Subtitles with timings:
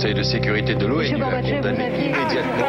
[0.00, 2.64] Conseil de sécurité de l'ONU a condamné immédiatement.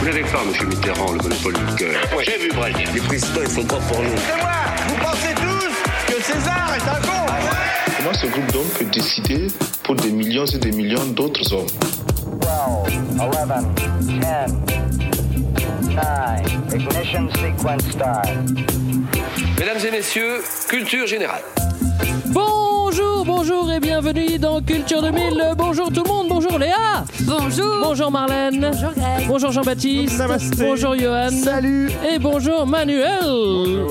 [0.00, 0.68] Vous n'avez pas, M.
[0.68, 1.94] Mitterrand, le monopole du cœur.
[2.12, 2.74] Moi, j'ai vu Brel.
[2.92, 4.08] Les présidents, ils sont pas pour nous.
[4.16, 4.50] C'est moi
[4.88, 7.32] Vous pensez tous que César est un con
[7.96, 9.46] Comment ce groupe d'hommes peut décider
[9.84, 11.68] pour des millions et des millions d'autres hommes
[12.40, 12.50] 12,
[13.20, 13.30] 11,
[14.08, 14.50] 10, 9,
[16.74, 18.30] ignition sequence start.
[19.56, 21.42] Mesdames et messieurs, culture générale.
[22.26, 22.65] Bonjour,
[23.48, 25.54] bonjour et bienvenue dans Culture 2000.
[25.56, 27.04] Bonjour tout le monde, bonjour Léa.
[27.20, 27.76] Bonjour.
[27.80, 28.70] Bonjour Marlène.
[28.72, 29.28] Bonjour Greg.
[29.28, 30.20] Bonjour Jean-Baptiste.
[30.58, 31.30] Bonjour Johan.
[31.30, 33.86] Salut Et bonjour Manuel.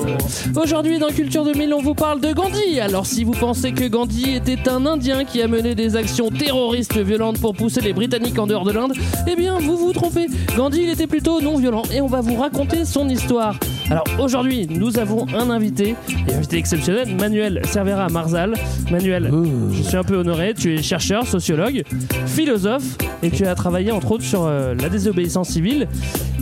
[0.54, 2.80] Aujourd'hui dans Culture 2000, on vous parle de Gandhi.
[2.80, 6.98] Alors si vous pensez que Gandhi était un Indien qui a mené des actions terroristes
[6.98, 8.92] violentes pour pousser les Britanniques en dehors de l'Inde,
[9.26, 10.26] eh bien vous vous trompez.
[10.54, 13.58] Gandhi, il était plutôt non violent et on va vous raconter son histoire.
[13.90, 15.94] Alors aujourd'hui, nous avons un invité,
[16.28, 18.54] et invité exceptionnel, Manuel Cervera Marzal.
[18.90, 19.30] Manuel,
[19.72, 21.82] je suis un peu honoré, tu es chercheur, sociologue,
[22.26, 25.88] philosophe, et tu as travaillé entre autres sur euh, la désobéissance civile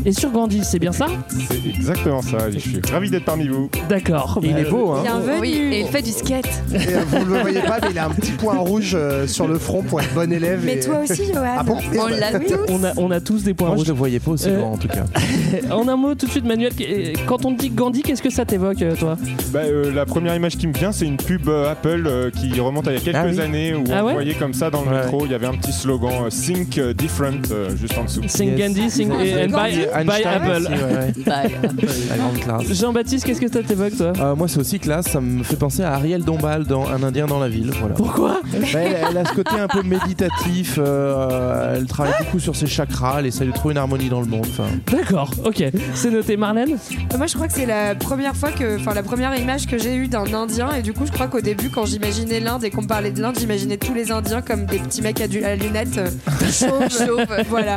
[0.04, 1.06] et sur Gandhi, c'est bien ça?
[1.28, 3.70] C'est exactement ça, je suis ravi d'être parmi vous.
[3.88, 4.38] D'accord.
[4.42, 5.40] il Bah, est beau, hein Bienvenue.
[5.40, 6.44] Oui, et il fait du skate.
[6.72, 9.26] Et, euh, vous ne le voyez pas, mais il a un petit point rouge euh,
[9.26, 10.60] sur le front pour être bon élève.
[10.64, 11.54] Mais et- toi aussi, Johan.
[11.58, 11.78] Ah bon?
[11.98, 12.46] On l'a vu.
[12.68, 13.88] on a, on a tous des points Moi, je rouges.
[13.88, 15.04] le voyais pas aussi Euh, grand en tout cas.
[15.70, 18.30] En un mot, tout de suite, Manuel, qu- quand on te dit Gandhi, qu'est-ce que
[18.30, 19.16] ça t'évoque, toi?
[19.52, 22.60] Bah, euh, la première image qui me vient, c'est une pub euh, Apple euh, qui
[22.60, 23.40] remonte il y a quelques Ah oui.
[23.40, 25.00] années où Ah on ouais voyait comme ça dans le Ouais.
[25.00, 28.22] métro, il y avait un petit slogan euh, Think euh, Different euh, juste en dessous.
[28.26, 28.58] Sing Yes.
[28.58, 29.76] Gandhi, sing Ah, and Gandhi.
[29.76, 30.62] by, by Einstein Apple.
[30.62, 31.88] aussi, ouais, ouais.
[32.10, 32.72] La grande classe.
[32.80, 35.06] Jean-Baptiste, qu'est-ce que ça t'évoque, toi Euh, moi, c'est aussi classe.
[35.06, 37.70] Ça me fait penser à Ariel Dombal dans Un Indien dans la ville.
[37.78, 37.94] Voilà.
[37.94, 40.78] Pourquoi Bah, elle, elle a ce côté un peu méditatif.
[40.78, 43.16] euh, elle travaille beaucoup sur ses chakras.
[43.20, 44.46] Elle essaie de trouver une harmonie dans le monde.
[44.48, 45.64] Enfin, D'accord, ok.
[45.94, 46.76] C'est noté, Marlène
[47.16, 49.94] Moi, je crois que c'est la première fois que, enfin, la première image que j'ai
[49.96, 50.70] eue d'un Indien.
[50.76, 53.36] Et du coup, je crois qu'au début, quand j'imaginais l'Inde et qu'on parlait de l'Inde,
[53.38, 56.08] j'imaginais tous les Indiens comme des petits mecs à, du- à lunettes euh,
[56.50, 57.26] chauves, chauves.
[57.48, 57.76] Voilà.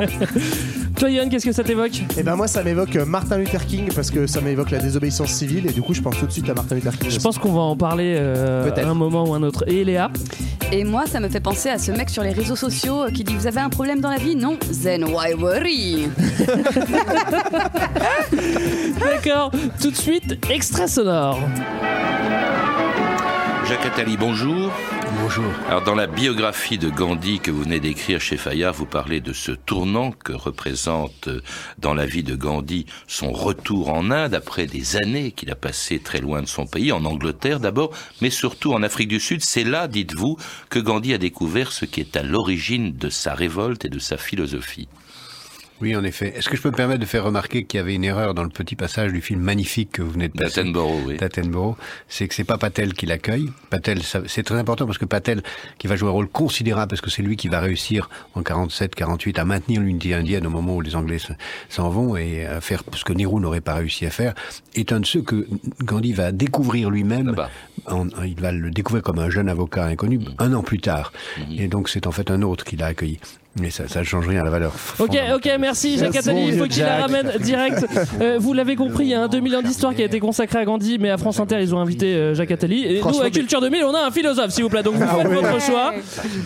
[0.98, 2.02] Toi, Yann, qu'est-ce que ça t'évoque?
[2.18, 5.30] Et ben moi ça m'évoque euh, Martin Luther King parce que ça m'évoque la désobéissance
[5.32, 7.12] civile et du coup je pense tout de suite à Martin Luther King.
[7.12, 9.64] Je pense qu'on va en parler euh, à un moment ou un autre.
[9.68, 10.10] Et Léa?
[10.72, 13.36] Et moi, ça me fait penser à ce mec sur les réseaux sociaux qui dit
[13.36, 14.36] Vous avez un problème dans la vie?
[14.36, 16.10] Non Then why worry?
[19.00, 21.40] D'accord, tout de suite, extrait sonore.
[23.68, 24.72] Jacques Attali, bonjour.
[25.22, 25.44] Bonjour.
[25.68, 29.34] Alors, dans la biographie de Gandhi que vous venez d'écrire chez Fayard, vous parlez de
[29.34, 31.42] ce tournant que représente euh,
[31.78, 36.00] dans la vie de Gandhi son retour en Inde après des années qu'il a passé
[36.00, 37.92] très loin de son pays, en Angleterre d'abord,
[38.22, 39.44] mais surtout en Afrique du Sud.
[39.44, 40.38] C'est là, dites-vous,
[40.70, 44.16] que Gandhi a découvert ce qui est à l'origine de sa révolte et de sa
[44.16, 44.88] philosophie.
[45.80, 46.34] Oui, en effet.
[46.36, 48.44] Est-ce que je peux me permettre de faire remarquer qu'il y avait une erreur dans
[48.44, 51.18] le petit passage du film magnifique que vous venez de passer D'Attenborough, oui.
[51.18, 51.76] d'Attenborough,
[52.08, 53.50] c'est que c'est pas Patel qui l'accueille.
[53.70, 55.44] Patel, c'est très important parce que Patel,
[55.78, 58.96] qui va jouer un rôle considérable, parce que c'est lui qui va réussir en 47,
[58.96, 61.34] 48 à maintenir l'unité indienne au moment où les Anglais se-
[61.70, 64.34] s'en vont et à faire ce que Nehru n'aurait pas réussi à faire,
[64.74, 65.48] est un de ceux que
[65.84, 67.36] Gandhi va découvrir lui-même.
[68.26, 71.14] Il va le découvrir comme un jeune avocat inconnu un an plus tard.
[71.58, 73.20] Et donc c'est en fait un autre qui l'a accueilli.
[73.62, 74.74] Mais ça, ça ne change rien à la valeur.
[75.00, 76.48] Ok, ok, merci Jacques Attali.
[76.50, 77.86] Il faut qu'il la ramène direct.
[78.22, 80.58] Euh, vous l'avez compris, il y a un 2000 ans d'histoire qui a été consacré
[80.60, 82.84] à Gandhi, mais à France Inter, ils ont invité euh, Jacques Attali.
[82.86, 84.82] Et nous, à Culture 2000, on a un philosophe, s'il vous plaît.
[84.82, 85.94] Donc vous faites votre choix.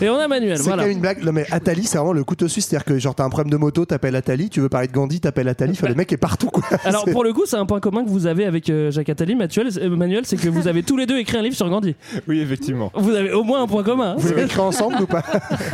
[0.00, 0.58] Et on a Manuel.
[0.58, 0.82] C'est Voilà.
[0.82, 1.22] quand même une blague.
[1.24, 3.56] Non mais Atali c'est vraiment le couteau suisse, c'est-à-dire que genre t'as un problème de
[3.56, 6.48] moto, t'appelles Atali, tu veux parler de Gandhi, t'appelles Atali, enfin, le mec est partout
[6.48, 6.62] quoi.
[6.84, 9.34] Alors pour le coup, c'est un point commun que vous avez avec euh, Jacques Attali,
[9.34, 11.94] Manuel, euh, Manuel, c'est que vous avez tous les deux écrit un livre sur Gandhi.
[12.28, 12.90] Oui, effectivement.
[12.94, 14.10] Vous avez au moins un point commun.
[14.12, 14.14] hein.
[14.18, 15.22] Vous avez écrit ensemble ou pas?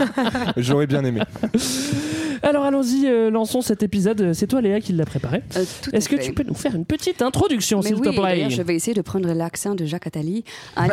[0.56, 1.20] J'aurais bien aimé.
[2.42, 4.32] Alors allons-y, euh, lançons cet épisode.
[4.32, 5.42] C'est toi Léa qui l'a préparé.
[5.56, 6.22] Euh, Est-ce que fait.
[6.22, 9.02] tu peux nous faire une petite introduction, s'il oui, te plaît je vais essayer de
[9.02, 10.44] prendre l'accent de Jacques Attali.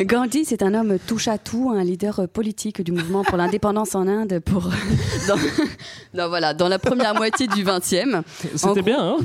[0.00, 4.06] Gandhi, c'est un homme touche à tout, un leader politique du mouvement pour l'indépendance en
[4.06, 4.70] Inde pour
[5.28, 5.36] dans,
[6.14, 8.16] dans- voilà, dans la première moitié du 20e.
[8.18, 8.22] En
[8.56, 9.16] C'était bien, hein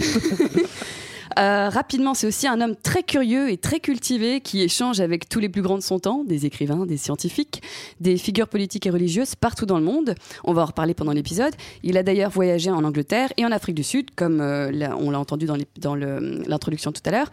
[1.40, 5.40] Euh, rapidement, c'est aussi un homme très curieux et très cultivé qui échange avec tous
[5.40, 7.62] les plus grands de son temps, des écrivains, des scientifiques,
[8.02, 10.16] des figures politiques et religieuses partout dans le monde.
[10.44, 11.54] On va en reparler pendant l'épisode.
[11.84, 15.20] Il a d'ailleurs voyagé en Angleterre et en Afrique du Sud, comme euh, on l'a
[15.20, 15.46] entendu
[15.78, 17.32] dans l'introduction tout à l'heure.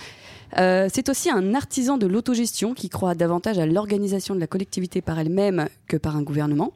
[0.58, 5.00] Euh, c'est aussi un artisan de l'autogestion qui croit davantage à l'organisation de la collectivité
[5.00, 6.72] par elle-même que par un gouvernement.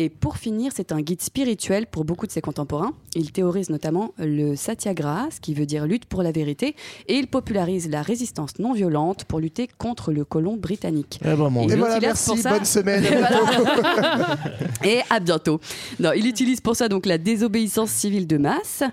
[0.00, 2.92] Et pour finir, c'est un guide spirituel pour beaucoup de ses contemporains.
[3.16, 6.76] Il théorise notamment le satyagraha, ce qui veut dire lutte pour la vérité,
[7.08, 11.18] et il popularise la résistance non violente pour lutter contre le colon britannique.
[11.24, 13.02] Eh ben, Et voilà, merci, pour ça- bonne semaine.
[13.04, 14.36] Et, voilà.
[14.84, 15.60] Et à bientôt.
[15.98, 18.84] Non, il utilise pour ça donc la désobéissance civile de masse.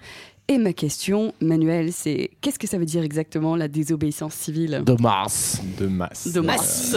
[0.47, 4.93] Et ma question, Manuel, c'est qu'est-ce que ça veut dire exactement la désobéissance civile De
[5.01, 5.59] masse.
[5.79, 6.31] De masse.
[6.31, 6.95] De masse.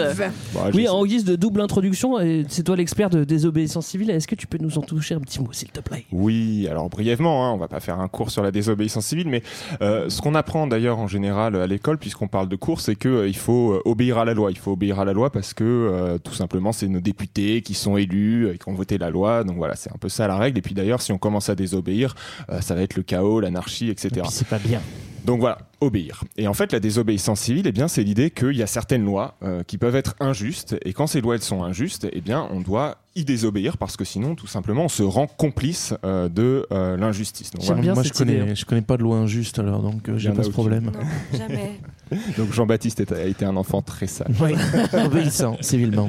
[0.75, 4.35] Oui, en guise de double introduction, et c'est toi l'expert de désobéissance civile, est-ce que
[4.35, 6.05] tu peux nous en toucher un petit mot, s'il te plaît?
[6.13, 9.43] Oui, alors brièvement, hein, on va pas faire un cours sur la désobéissance civile, mais
[9.81, 13.09] euh, ce qu'on apprend d'ailleurs en général à l'école, puisqu'on parle de cours, c'est que
[13.09, 14.51] euh, il faut euh, obéir à la loi.
[14.51, 17.73] Il faut obéir à la loi parce que euh, tout simplement, c'est nos députés qui
[17.73, 19.43] sont élus et qui ont voté la loi.
[19.45, 20.59] Donc voilà, c'est un peu ça la règle.
[20.59, 22.15] Et puis d'ailleurs, si on commence à désobéir,
[22.51, 24.23] euh, ça va être le chaos, l'anarchie, etc.
[24.25, 24.81] Et c'est pas bien.
[25.25, 26.25] Donc voilà, obéir.
[26.39, 29.35] Et en fait, la désobéissance civile, eh bien, c'est l'idée qu'il y a certaines lois
[29.43, 32.61] euh, qui peuvent être injustes, et quand ces lois elles sont injustes, eh bien, on
[32.61, 36.97] doit y désobéir parce que sinon, tout simplement, on se rend complice euh, de euh,
[36.97, 37.51] l'injustice.
[37.51, 37.83] Donc, J'aime voilà.
[37.83, 38.55] bien Moi, je idée, connais, hein.
[38.55, 40.93] je connais pas de loi injuste alors, donc euh, j'ai pas ce problème.
[41.37, 41.81] Jamais.
[42.39, 44.35] Donc Jean-Baptiste a été un enfant très sage.
[44.41, 44.53] Oui,
[45.05, 46.09] obéissant, civilement.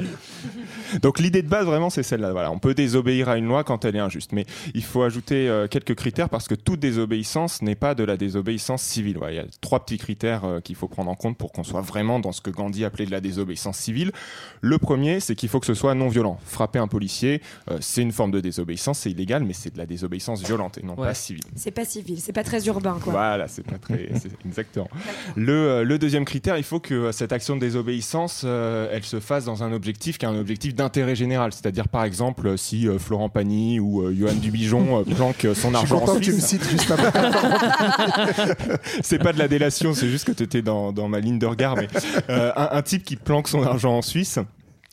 [1.02, 2.32] Donc l'idée de base vraiment c'est celle-là.
[2.32, 5.48] Voilà, on peut désobéir à une loi quand elle est injuste, mais il faut ajouter
[5.48, 9.18] euh, quelques critères parce que toute désobéissance n'est pas de la désobéissance civile.
[9.18, 11.64] Voilà, il y a trois petits critères euh, qu'il faut prendre en compte pour qu'on
[11.64, 14.12] soit vraiment dans ce que Gandhi appelait de la désobéissance civile.
[14.60, 16.38] Le premier, c'est qu'il faut que ce soit non violent.
[16.44, 17.40] Frapper un policier,
[17.70, 20.82] euh, c'est une forme de désobéissance, c'est illégal, mais c'est de la désobéissance violente et
[20.82, 21.08] non Ouais.
[21.08, 21.44] pas civile.
[21.56, 23.12] C'est pas civil, c'est pas très urbain, quoi.
[23.12, 24.10] Voilà, c'est pas très.
[24.20, 24.88] c'est- exactement.
[25.36, 29.04] Le, euh, le deuxième critère, il faut que euh, cette action de désobéissance, euh, elle
[29.04, 31.52] se fasse dans un objectif qui est un objectif d'intérêt général.
[31.52, 35.70] C'est-à-dire, par exemple, si euh, Florent Pagny ou euh, Johan Dubigeon euh, planquent euh, son
[35.70, 36.60] Je suis argent content en que tu me Suisse.
[36.60, 37.12] cites juste après.
[39.02, 41.46] c'est pas de la délation, c'est juste que tu étais dans, dans ma ligne de
[41.46, 41.76] regard.
[41.76, 41.88] Mais
[42.28, 44.38] un, un type qui planque son argent en Suisse.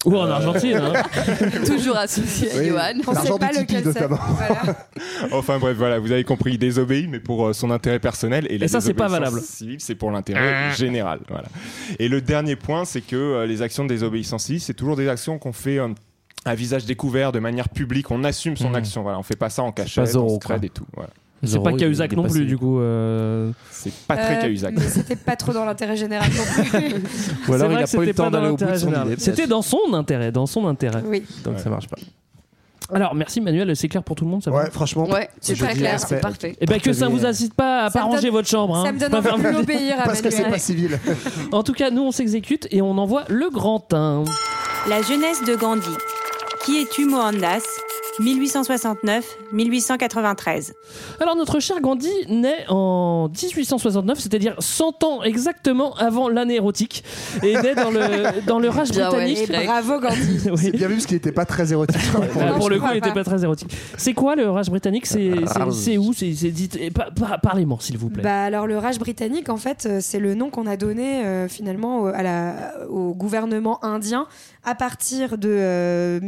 [0.08, 0.94] Ou en Argentine, hein.
[1.66, 2.68] Toujours associé à Oui.
[2.70, 2.82] Johan.
[3.08, 4.02] On L'argent sait pas du Tipeee, lequel c'est.
[4.02, 4.20] notamment.
[4.30, 4.76] Voilà.
[5.32, 8.48] Enfin bref, voilà, vous avez compris, il désobéit, mais pour euh, son intérêt personnel.
[8.50, 9.46] Et, la Et ça, c'est pas désobéissance valable.
[9.46, 11.20] Civile, c'est pour l'intérêt général.
[11.30, 11.48] Voilà.
[12.00, 15.08] Et le dernier point, c'est que euh, les actions de désobéissance civile, c'est toujours des
[15.10, 15.78] actions qu'on fait.
[15.80, 15.90] euh,
[16.46, 18.76] à visage découvert, de manière publique, on assume son Mhm.
[18.76, 19.02] action.
[19.04, 20.56] Voilà, on fait pas ça en cachette, Zorro, on se quoi.
[20.62, 20.86] et tout.
[20.96, 21.10] Voilà.
[21.44, 22.80] C'est pas Cahuzac non plus, du coup.
[22.80, 23.52] euh.
[23.72, 24.74] C'est pas très Euh, Cahuzac.
[24.76, 26.96] Mais c'était pas trop dans l'intérêt général non plus.
[27.48, 29.08] Ou alors il a pas eu le temps d'aller au bout de l'intérêt son général.
[29.08, 29.16] idée.
[29.22, 31.04] C'était dans son intérêt, dans son intérêt.
[31.06, 31.24] oui.
[31.44, 31.62] Donc Ouais.
[31.62, 31.98] ça marche pas.
[32.94, 35.10] Alors, merci Manuel, c'est clair pour tout le monde, ça va Ouais, franchement.
[35.10, 36.56] Ouais, c'est très clair, c'est parfait.
[36.62, 38.78] Et ben que ça vous incite pas à Ça pas ranger votre chambre.
[38.78, 38.86] Hein.
[38.86, 39.52] Ça me donne envie de dire.
[39.60, 40.98] l'obéir à Parce que c'est pas civil.
[41.52, 44.24] En tout cas, nous on s'exécute et on envoie le grand 1.
[44.90, 45.90] La jeunesse de Gandhi.
[46.64, 47.62] Qui es-tu, Mohandas?
[48.20, 50.74] 1869-1893.
[51.20, 57.04] Alors notre cher Gandhi naît en 1869, c'est-à-dire 100 ans exactement avant l'année érotique,
[57.44, 59.34] et naît dans le, dans le Bien, ouais.
[59.34, 59.66] britannique.
[59.66, 60.18] Bravo Gandhi.
[60.48, 60.58] Oui.
[60.64, 62.02] C'est bien vu parce qu'il était pas très érotique.
[62.14, 63.24] Non, pour le coup, il était pas.
[63.24, 63.70] très érotique.
[63.98, 65.06] C'est quoi le Raj britannique?
[65.06, 66.14] C'est c'est- c'est où?
[66.14, 68.24] C'est dit pa- pa- Parlez-moi, s'il vous plaît.
[68.24, 71.48] Bah alors le Raj britannique en fait euh, c'est le nom qu'on a donné euh,
[71.48, 74.28] finalement au, à la, au gouvernement indien
[74.64, 76.20] à partir de euh,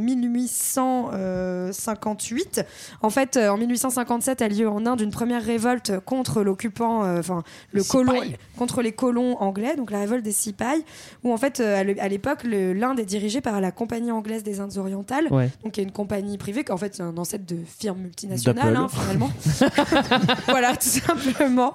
[1.60, 2.66] 1858.
[3.02, 7.20] En fait euh, en 1857 a lieu en Inde une première révolte contre l'occupant, euh,
[7.20, 8.14] enfin le Les colon,
[8.58, 10.84] contre les colons anglais, donc la révolte des Sipais,
[11.24, 14.44] où en fait euh, à l'é- à l'époque l'Inde est dirigée par la compagnie anglaise
[14.44, 15.50] des Indes orientales, Ouais.
[15.64, 18.76] donc qui est une compagnie privée qui en fait c'est un ancêtre de firme multinationale
[18.76, 19.30] hein, finalement.
[20.48, 21.74] voilà, tout simplement.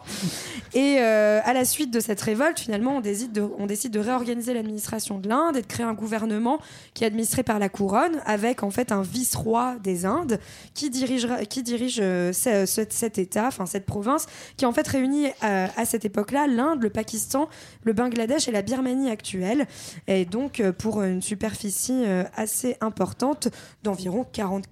[0.74, 4.00] Et euh, à la suite de cette révolte, finalement, on décide de, on décide de
[4.00, 6.53] réorganiser l'administration de l'Inde et de créer un gouvernement
[6.94, 10.38] qui est administré par la couronne, avec en fait un vice-roi des Indes
[10.74, 14.86] qui dirigera, qui dirige euh, ce- ce- cet État, enfin cette province, qui en fait
[14.86, 17.48] réunit euh, à cette époque-là l'Inde, le Pakistan,
[17.82, 19.67] le Bangladesh et la Birmanie actuelle,
[20.06, 22.05] et donc euh, pour une superficie
[22.36, 23.48] assez importante
[23.82, 24.64] d'environ 40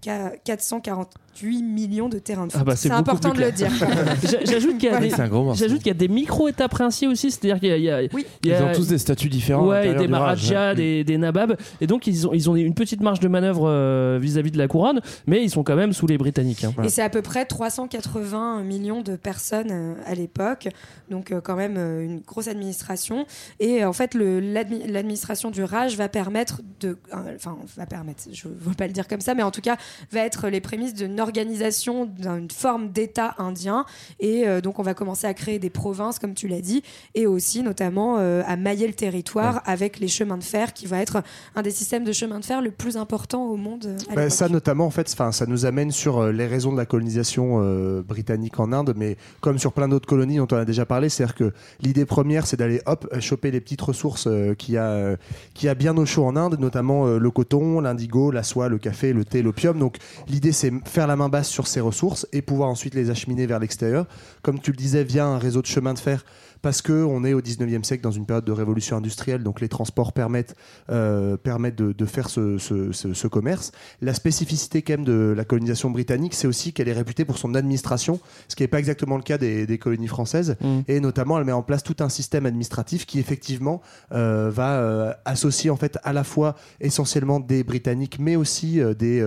[1.34, 2.60] 448 millions de terrains de foot.
[2.60, 3.70] Ah bah, c'est c'est important de le dire.
[4.22, 5.60] J'a- J'ajoute qu'il y a Ouais, des, c'est un gros morceau.
[5.64, 8.00] j'ajoute qu'il y a des micro-états princiers aussi, c'est-à-dire qu'il y a, il y a-
[8.12, 8.26] Oui.
[8.44, 9.66] il y Ils ont tous des statuts différents.
[9.66, 10.08] Ouais, des.
[10.08, 11.56] Maharajas, des, des Nababs.
[11.80, 14.68] Et donc, ils ont, ils ont une petite marge de manœuvre euh, vis-à-vis de la
[14.68, 16.64] couronne, mais ils sont quand même sous les Britanniques.
[16.64, 16.72] hein.
[16.84, 20.68] Et c'est à peu près 380 millions de personnes euh, à l'époque,
[21.10, 23.24] donc euh, quand même euh, une grosse administration.
[23.60, 28.48] Et euh, en fait, l'administration du Raj va permettre de, euh, enfin, va permettre, je
[28.48, 29.76] ne veux pas le dire comme ça, mais en tout cas,
[30.10, 33.84] va être les prémices d'une organisation, d'une forme d'État indien.
[34.20, 36.82] Et euh, donc, on va commencer à créer des provinces, comme tu l'as dit,
[37.14, 40.98] et aussi notamment euh, à mailler le territoire avec les chemins de fer, qui va
[40.98, 41.22] être
[41.54, 43.86] un des systèmes de chemin de fer le plus important au monde.
[43.86, 46.86] euh, à Bah, ça notamment en fait, ça nous amène sur les raisons de la
[46.86, 50.84] colonisation euh, britannique en Inde, mais comme sur plein d'autres colonies dont on a déjà
[50.84, 55.16] parlé, c'est-à-dire que l'idée première, c'est d'aller hop choper les petites ressources qu'il y a,
[55.62, 59.12] y a bien au chaud en Inde, notamment le coton, l'indigo, la soie, le café,
[59.12, 59.78] le thé, l'opium.
[59.78, 59.96] Donc
[60.28, 63.58] l'idée, c'est faire la main basse sur ces ressources et pouvoir ensuite les acheminer vers
[63.58, 64.06] l'extérieur,
[64.42, 66.24] comme tu le disais, via un réseau de chemin de fer
[66.62, 69.68] parce que on est au 19e siècle dans une période de révolution industrielle, donc les
[69.68, 70.54] transports permettent,
[70.90, 73.72] euh, permettent de, de faire ce, ce- ce- ce commerce.
[74.00, 77.54] La spécificité quand même de la colonisation britannique, c'est aussi qu'elle est réputée pour son
[77.54, 80.56] administration, ce qui n'est pas exactement le cas des, des colonies françaises.
[80.60, 80.78] Mm.
[80.88, 83.80] Et notamment, elle met en place tout un système administratif qui effectivement
[84.12, 89.24] euh, va euh, associer en fait à la fois essentiellement des Britanniques, mais aussi des,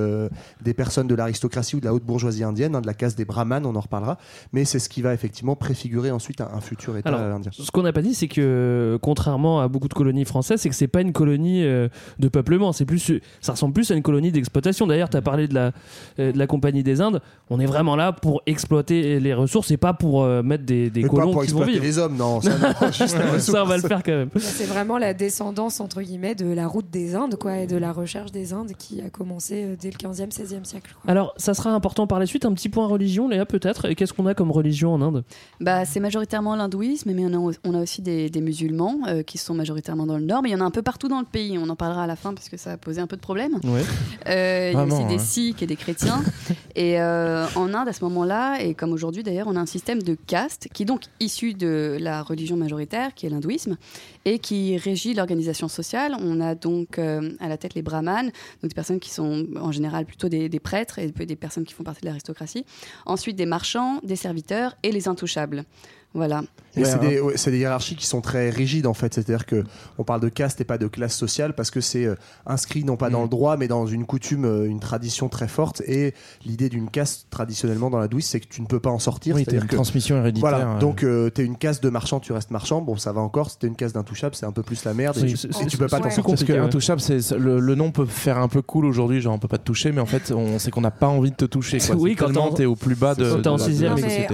[0.61, 3.25] des personnes de l'aristocratie ou de la haute bourgeoisie indienne, hein, de la caste des
[3.25, 4.17] brahmanes, on en reparlera.
[4.53, 7.51] Mais c'est ce qui va effectivement préfigurer ensuite un, un futur État Alors, indien.
[7.51, 10.75] ce qu'on n'a pas dit, c'est que contrairement à beaucoup de colonies françaises, c'est que
[10.75, 11.87] c'est pas une colonie euh,
[12.19, 12.73] de peuplement.
[12.73, 14.87] C'est plus, ça ressemble plus à une colonie d'exploitation.
[14.87, 15.71] D'ailleurs, tu as parlé de la,
[16.19, 17.21] euh, de la Compagnie des Indes.
[17.49, 21.03] On est vraiment là pour exploiter les ressources et pas pour euh, mettre des, des
[21.03, 21.83] Mais pas colons pour qui vont exploiter vivre.
[21.83, 24.29] les hommes, non, ça, non, on va le faire quand même.
[24.37, 27.91] C'est vraiment la descendance, entre guillemets, de la route des Indes, quoi, et de la
[27.91, 30.95] recherche des Indes qui a commencé dès le 15e, 16e siècle.
[31.07, 32.45] Alors, ça sera important par la suite.
[32.45, 33.89] Un petit point religion, Léa, peut-être.
[33.89, 35.23] Et qu'est-ce qu'on a comme religion en Inde?
[35.59, 39.37] Bah, c'est majoritairement l'hindouisme, mais on a, on a aussi des, des musulmans euh, qui
[39.37, 41.25] sont majoritairement dans le nord, mais il y en a un peu partout dans le
[41.25, 41.57] pays.
[41.57, 43.53] On en parlera à la fin parce que ça a posé un peu de problème.
[43.63, 43.81] Ouais.
[44.27, 45.19] Euh, il y a aussi des hein.
[45.19, 46.21] sikhs et des chrétiens.
[46.75, 50.03] et euh, en Inde, à ce moment-là, et comme aujourd'hui d'ailleurs, on a un système
[50.03, 53.77] de caste qui est donc issu de la religion majoritaire, qui est l'hindouisme,
[54.25, 56.15] et qui régit l'organisation sociale.
[56.19, 58.31] On a donc à la tête les brahmanes,
[58.61, 61.73] donc des personnes qui sont en général plutôt des, des prêtres et des personnes qui
[61.73, 62.65] font partie de l'aristocratie.
[63.05, 65.65] Ensuite, des marchands, des serviteurs et les intouchables.
[66.15, 66.43] Voilà.
[66.77, 69.13] Et c'est des, ouais, c'est des hiérarchies qui sont très rigides en fait.
[69.13, 69.63] C'est-à-dire que
[69.97, 72.97] on parle de caste et pas de classe sociale parce que c'est euh, inscrit non
[72.97, 75.81] pas dans le droit mais dans une coutume, euh, une tradition très forte.
[75.87, 76.13] Et
[76.45, 79.35] l'idée d'une caste traditionnellement dans la douce, c'est que tu ne peux pas en sortir.
[79.35, 80.71] Oui, C'est-à-dire une que- transmission héréditaire, Voilà.
[80.75, 80.79] euh.
[80.79, 82.81] Donc euh, t'es une caste de marchand, tu restes marchand.
[82.81, 83.51] Bon, ça va encore.
[83.51, 85.17] Si t'es une caste d'intouchable, c'est un peu plus la merde.
[85.17, 86.33] et tu, c'est- et c'est- tu peux pas t'en c'est sortir.
[86.35, 89.33] parce que intouchable, c'est c'est- le, le nom peut faire un peu cool aujourd'hui, genre
[89.33, 91.35] on peut pas te toucher, mais en fait on sait qu'on n'a pas envie de
[91.37, 91.77] te toucher.
[91.77, 91.95] Quoi.
[92.05, 93.55] Oui, C'est quand t'es au plus bas de, quand t'es en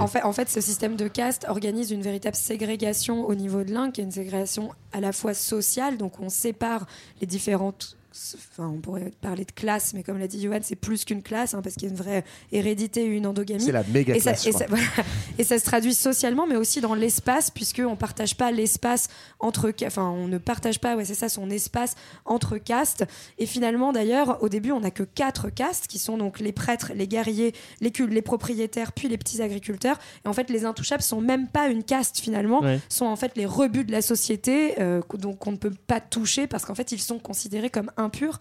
[0.01, 3.72] en fait, en fait, ce système de caste organise une véritable ségrégation au niveau de
[3.72, 6.86] l'Inde, qui est une ségrégation à la fois sociale, donc on sépare
[7.22, 7.96] les différentes.
[8.36, 11.53] Enfin, on pourrait parler de classe, mais comme l'a dit Johan, c'est plus qu'une classe,
[11.53, 13.63] hein, parce qu'il y a une vraie hérédité et une endogamie.
[13.63, 14.77] C'est la méga et ça, classe, et, ça, crois.
[14.96, 15.08] voilà.
[15.38, 19.08] Et ça se traduit socialement, mais aussi dans l'espace, puisqu'on ne partage pas l'espace
[19.39, 19.72] entre.
[19.86, 23.06] Enfin, on ne partage pas, ouais, c'est ça, son espace entre castes.
[23.39, 26.91] Et finalement, d'ailleurs, au début, on n'a que quatre castes, qui sont donc les prêtres,
[26.94, 29.98] les guerriers, les, cul- les propriétaires, puis les petits agriculteurs.
[30.25, 32.80] Et en fait, les intouchables sont même pas une caste, finalement, Ouais.
[32.89, 36.46] sont en fait les rebuts de la société, euh, donc on ne peut pas toucher,
[36.48, 38.39] parce qu'en fait, ils sont considérés comme impurs.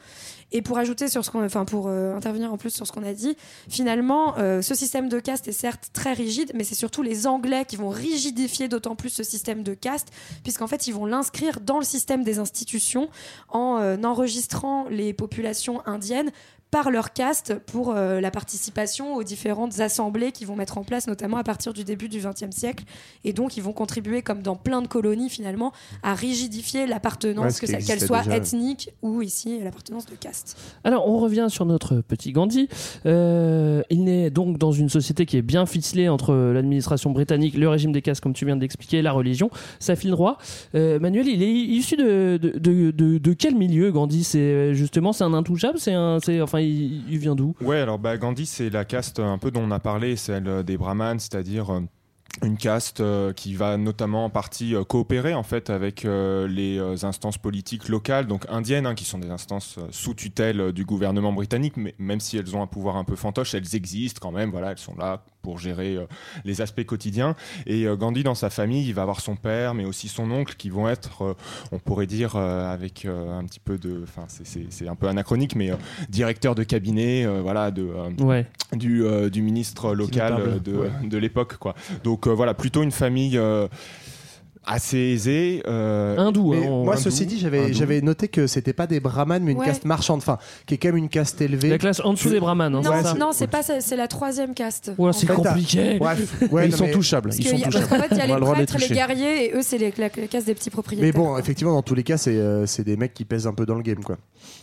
[0.52, 0.79] Et pour
[1.88, 3.37] euh, intervenir en plus sur ce qu'on a dit,
[3.69, 7.64] finalement, euh, ce système de caste est certes très rigide, mais c'est surtout les Anglais
[7.67, 10.09] qui vont rigidifier d'autant plus ce système de caste,
[10.43, 13.09] puisqu'en fait, ils vont l'inscrire dans le système des institutions
[13.49, 16.33] en euh, enregistrant les populations indiennes
[16.71, 21.09] par leur caste pour euh, la participation aux différentes assemblées qu'ils vont mettre en place,
[21.09, 22.85] notamment à partir du début du XXe siècle.
[23.25, 25.73] Et donc, ils vont contribuer, comme dans plein de colonies finalement,
[26.03, 28.37] à rigidifier Ouais, l'appartenance, ça- qu'elle soit déjà.
[28.37, 30.57] ethnique ou ici l'appartenance de caste.
[30.85, 32.69] Alors, on revient sur notre petit Gandhi.
[33.07, 37.69] Euh, il naît donc dans une société qui est bien ficelée entre l'administration britannique, le
[37.69, 39.50] régime des castes, comme tu viens de l'expliquer, la religion.
[39.79, 40.39] Ça file droit.
[40.75, 44.25] Euh, Manuel, il est issu de, de, de, de- de quel milieu, Gandhi?
[44.25, 45.79] C'est euh, justement, c'est un intouchable?
[45.79, 47.55] C'est un, c'est, il, vient d'où?
[47.61, 50.62] Ouais, alors bah, Gandhi, c'est la caste un peu dont on a parlé, celle euh,
[50.62, 51.81] des brahmanes, c'est-à-dire euh,
[52.43, 56.79] une caste euh, qui va notamment en partie euh, coopérer en fait avec euh, les
[56.79, 60.73] euh, instances politiques locales, donc indiennes, hein, qui sont des instances euh, sous tutelle euh,
[60.73, 64.21] du gouvernement britannique, mais même si elles ont un pouvoir un peu fantoche, elles existent
[64.23, 64.50] quand même.
[64.50, 66.06] Voilà, elles sont là pour gérer euh,
[66.44, 67.35] les aspects quotidiens.
[67.66, 70.54] Et euh, Gandhi, dans sa famille, il va avoir son père, mais aussi son oncle,
[70.56, 71.35] qui vont être, euh,
[71.73, 75.70] on pourrait dire, avec un petit peu de, enfin, c'est- un peu anachronique, mais
[76.09, 77.88] directeur de cabinet, voilà, de,
[78.20, 78.47] Ouais.
[78.73, 80.90] du, du ministre local de, Ouais.
[81.04, 81.75] de l'époque, quoi.
[82.04, 83.38] Donc voilà, plutôt une famille
[84.67, 85.62] assez aisée.
[85.67, 87.38] euh, Hindou, Mais hein, moi, hindou, ceci dit,
[87.73, 89.67] j'avais noté que c'était pas des brahmanes, mais une Ouais.
[89.67, 91.71] caste marchande, enfin, qui est quand même une caste élevée.
[91.71, 94.93] La classe en dessous des brahmanes, hein, non, non, c'est pas c'est la troisième caste.
[94.99, 95.99] Ouais, c'est compliqué.
[96.00, 96.14] Ouais,
[96.67, 97.31] ils non, sont mais- touchables.
[97.37, 97.73] Ils sont touchables.
[97.73, 98.95] parce qu'en fait, il y a On les a le droit de les prêtres, les
[98.95, 101.07] guerriers, et eux, c'est les- la, la caste des petits propriétaires.
[101.07, 103.55] Mais bon, effectivement, dans tous les cas, c'est euh, c'est des mecs qui pèsent un
[103.55, 104.19] peu dans le game, quoi.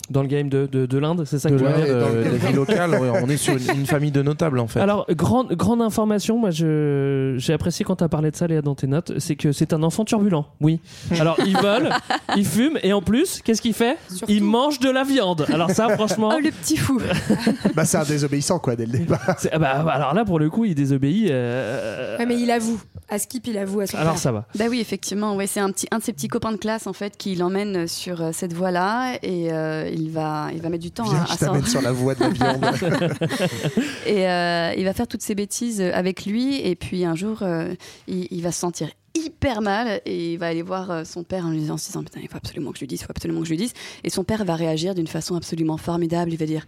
[0.09, 2.09] Dans le game de, de, de l'Inde, c'est ça que tu veux dire euh, dans
[2.09, 4.79] le- la vie locale, ouais, on est sur une, une famille de notables en fait.
[4.79, 8.61] Alors, grande, grande information, moi je, j'ai apprécié quand tu as parlé de ça, Léa,
[8.61, 10.45] dans tes notes, c'est que c'est un enfant turbulent.
[10.61, 10.79] Oui.
[11.19, 11.89] Alors, il vole,
[12.35, 13.97] il fume, et en plus, qu'est-ce qu'il fait?
[14.09, 15.45] Surtout- Il mange de la viande.
[15.51, 16.31] Alors, ça, franchement.
[16.35, 16.99] Oh, le petit fou
[17.75, 19.35] bah, c'est un désobéissant, quoi, dès le départ.
[19.51, 21.29] ah bah, alors là, pour le coup, il désobéit.
[21.31, 22.79] euh, Ouais, mais il avoue.
[23.09, 24.21] À Skip, il avoue à son Alors, père.
[24.21, 24.45] ça va.
[24.57, 26.93] Bah oui, effectivement, ouais, c'est un, petit, un de ses petits copains de classe en
[26.93, 30.91] fait qui l'emmène sur euh, cette voie-là et euh, il, va, il va mettre du
[30.91, 32.65] temps Viens, à, je à s'en- sur la voie de la viande.
[34.05, 37.73] Et euh, il va faire toutes ces bêtises avec lui et puis un jour, euh,
[38.07, 41.45] il, il va se sentir hyper mal et il va aller voir euh, son père
[41.45, 43.45] en lui disant putain il faut absolument que je lui dise, il faut absolument que
[43.47, 43.73] je lui dise.
[44.03, 46.31] Et son père va réagir d'une façon absolument formidable.
[46.31, 46.65] Il va dire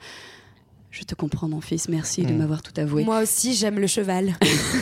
[0.91, 1.87] je te comprends, mon fils.
[1.87, 2.37] Merci de Mm.
[2.37, 3.03] m'avoir tout avoué.
[3.03, 4.33] Moi aussi, j'aime le cheval.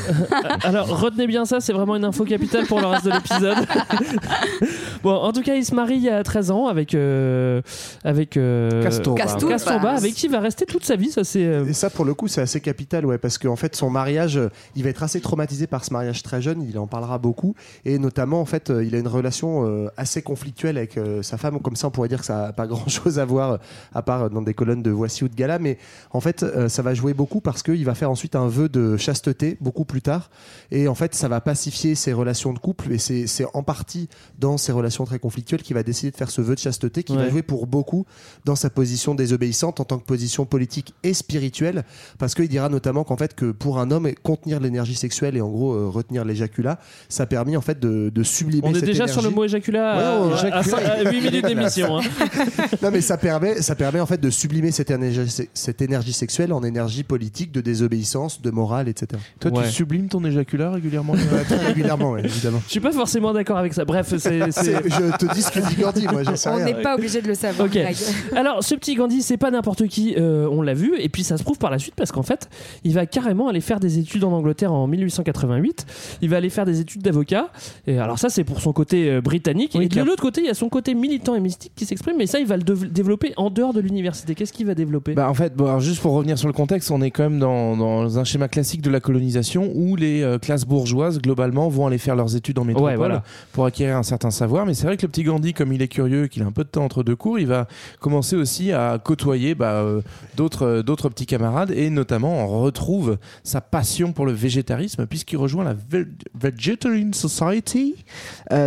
[0.64, 3.58] Alors retenez bien ça, c'est vraiment une info capitale pour le reste de l'épisode.
[5.04, 7.62] bon, en tout cas, il se marie il y a 13 ans avec euh,
[8.04, 9.22] avec euh, Castorba.
[9.22, 9.90] Castorba, Castorba.
[9.92, 11.12] avec qui il va rester toute sa vie.
[11.12, 11.46] Ça c'est.
[11.46, 14.40] euh, Et ça, pour le coup, c'est assez capital, ouais, parce qu'en fait, son mariage,
[14.76, 16.62] il va être assez traumatisé par ce mariage très jeune.
[16.68, 20.22] Il en parlera beaucoup, et notamment, en fait, euh, il a une relation euh, assez
[20.22, 21.60] conflictuelle avec euh, sa femme.
[21.60, 23.60] Comme ça, on pourrait dire que ça n'a pas grand-chose à voir,
[23.94, 25.60] à part dans des colonnes de Voici ou de Gala.
[25.60, 25.78] Mais
[26.12, 28.98] en fait, euh, ça va jouer beaucoup parce qu'il va faire ensuite un vœu de
[28.98, 30.30] chasteté beaucoup plus tard,
[30.72, 32.92] et en fait, ça va pacifier ses relations de couple.
[32.92, 36.42] Et c'est en partie dans ces relations très conflictuelles qu'il va décider de faire ce
[36.42, 38.06] vœu de chasteté, qui va jouer pour beaucoup
[38.46, 41.84] dans sa position désobéissante en tant que position politique et spirituelle,
[42.18, 45.50] parce qu'il dira notamment qu'en fait que pour un homme contenir l'énergie sexuelle et en
[45.50, 48.68] gros euh, retenir l'éjaculat, ça a permis en fait de, de sublimer.
[48.68, 51.98] On est cette déjà sur le mot éjaculat Ouais, ouais, à, à 8 minutes d'émission.
[51.98, 52.02] hein.
[52.82, 56.54] non mais ça permet, ça permet en fait de sublimer cette énergie, cette énergie sexuelle
[56.54, 59.22] en énergie politique de désobéissance, de morale, etc.
[59.40, 59.64] Toi, Ouais.
[59.66, 61.14] tu sublimes ton éjaculat régulièrement
[61.68, 62.62] régulièrement, ouais, évidemment.
[62.66, 63.86] Je suis pas forcément d'accord avec ça.
[63.86, 64.40] Bref, c'est.
[64.40, 66.66] Je te dis ce que dit Gandhi, moi j'en sais On rien.
[66.66, 67.74] n'est pas obligé de le savoir, Ok.
[67.74, 67.96] Greg.
[68.36, 71.38] Alors, ce petit Gandhi, c'est pas n'importe qui, euh, on l'a vu, et puis ça
[71.38, 72.50] se prouve par la suite parce qu'en fait,
[72.84, 75.86] il va carrément aller faire des études en Angleterre en 1888.
[76.22, 77.50] Il va aller faire des études d'avocat.
[77.88, 79.72] Et alors, ça, c'est pour son côté euh, britannique.
[79.76, 82.16] Oui, et de l'autre côté, il y a son côté militant et mystique qui s'exprime,
[82.18, 84.36] mais ça, il va le développer en dehors de l'université.
[84.36, 85.14] Qu'est-ce qu'il va développer?
[85.14, 87.38] Bah en fait, bon, alors juste pour revenir sur le contexte, on est quand même
[87.38, 91.86] dans, dans un schéma classique de la colonisation où les euh, classes bourgeoises globalement vont
[91.86, 93.22] aller faire leurs études en métropole Ouais, voilà.
[93.52, 94.66] pour acquérir un certain savoir.
[94.66, 96.64] Mais c'est vrai que le petit Gandhi, comme il est curieux, qu'il a un peu
[96.64, 97.68] de temps entre deux cours, il va
[98.00, 100.02] commencer aussi à côtoyer bah, euh,
[100.36, 105.38] d'autres euh, d'autres petits camarades et notamment on retrouve sa passion pour le végétarisme puisqu'il
[105.38, 108.04] rejoint la Ve- Vegetarian Society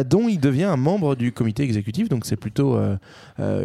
[0.07, 2.09] dont il devient un membre du comité exécutif.
[2.09, 2.79] Donc c'est plutôt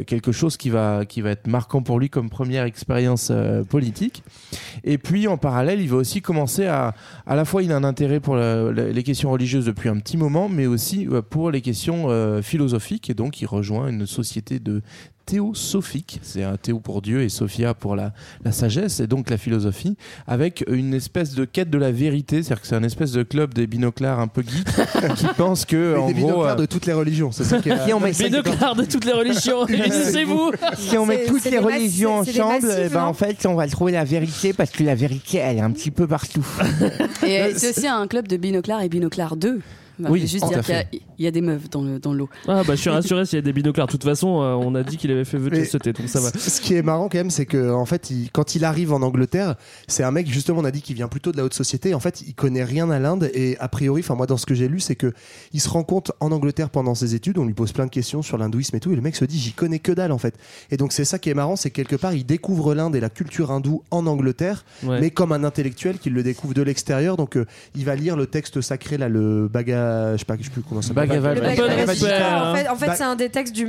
[0.07, 3.31] quelque chose qui va, qui va être marquant pour lui comme première expérience
[3.69, 4.23] politique.
[4.83, 6.93] Et puis en parallèle, il va aussi commencer à,
[7.25, 10.49] à la fois il a un intérêt pour les questions religieuses depuis un petit moment,
[10.49, 13.09] mais aussi euh, pour les questions euh, philosophiques.
[13.09, 14.81] Et donc il rejoint une société de
[15.25, 19.37] théosophique, c'est un théo pour Dieu et Sophia pour la, la sagesse et donc la
[19.37, 19.97] philosophie,
[20.27, 23.53] avec une espèce de quête de la vérité, c'est-à-dire que c'est un espèce de club
[23.53, 24.65] des binoclars un peu geeks
[25.15, 27.59] qui pensent que Mais en des gros binoclars euh, de toutes les religions, c'est ça
[27.59, 27.75] qui est.
[27.75, 32.89] Binoclars de toutes les religions, unissez-vous Si on met toutes les religions ensemble, massifs, eh
[32.89, 35.71] ben, en fait, on va trouver la vérité parce que la vérité, elle est un
[35.71, 36.45] petit peu partout.
[37.25, 39.59] Et c'est aussi un club de binoclars et binoclars 2.
[39.99, 40.87] Bah, Oui, je juste dire qu'il y a- fait.
[41.17, 42.29] il y, a des meufs dans le dans l'eau.
[42.47, 43.87] Ah, bah, je suis rassuré s'il y a des binoclars.
[43.87, 46.19] De toute façon, euh, on a dit qu'il avait fait vœu de chasteté, donc ça
[46.19, 46.29] va.
[46.31, 49.01] Ce qui est marrant quand même, c'est que en fait, il- quand il arrive en
[49.01, 49.55] Angleterre,
[49.87, 51.93] c'est un mec justement, on a dit qu'il vient plutôt de la haute société.
[51.93, 54.53] En fait, il connaît rien à l'Inde et a priori, enfin moi dans ce que
[54.55, 55.13] j'ai lu, c'est que
[55.53, 58.21] il se rend compte en Angleterre pendant ses études, on lui pose plein de questions
[58.21, 60.35] sur l'hindouisme et tout, et le mec se dit j'y connais que dalle en fait.
[60.71, 62.99] Et donc c'est ça qui est marrant, c'est que quelque part il découvre l'Inde et
[62.99, 64.99] la culture hindoue en Angleterre, Ouais.
[64.99, 67.17] mais comme un intellectuel qui le découvre de l'extérieur.
[67.17, 69.47] Donc euh, il va lire le texte sacré là, le
[69.85, 71.07] Baga, je sais pas, je sais plus comment ça s'appelle.
[71.09, 73.65] Bhagavad Le Bhagavad Bhagavad Gita, Gita, en fait, en fait c'est un des textes du,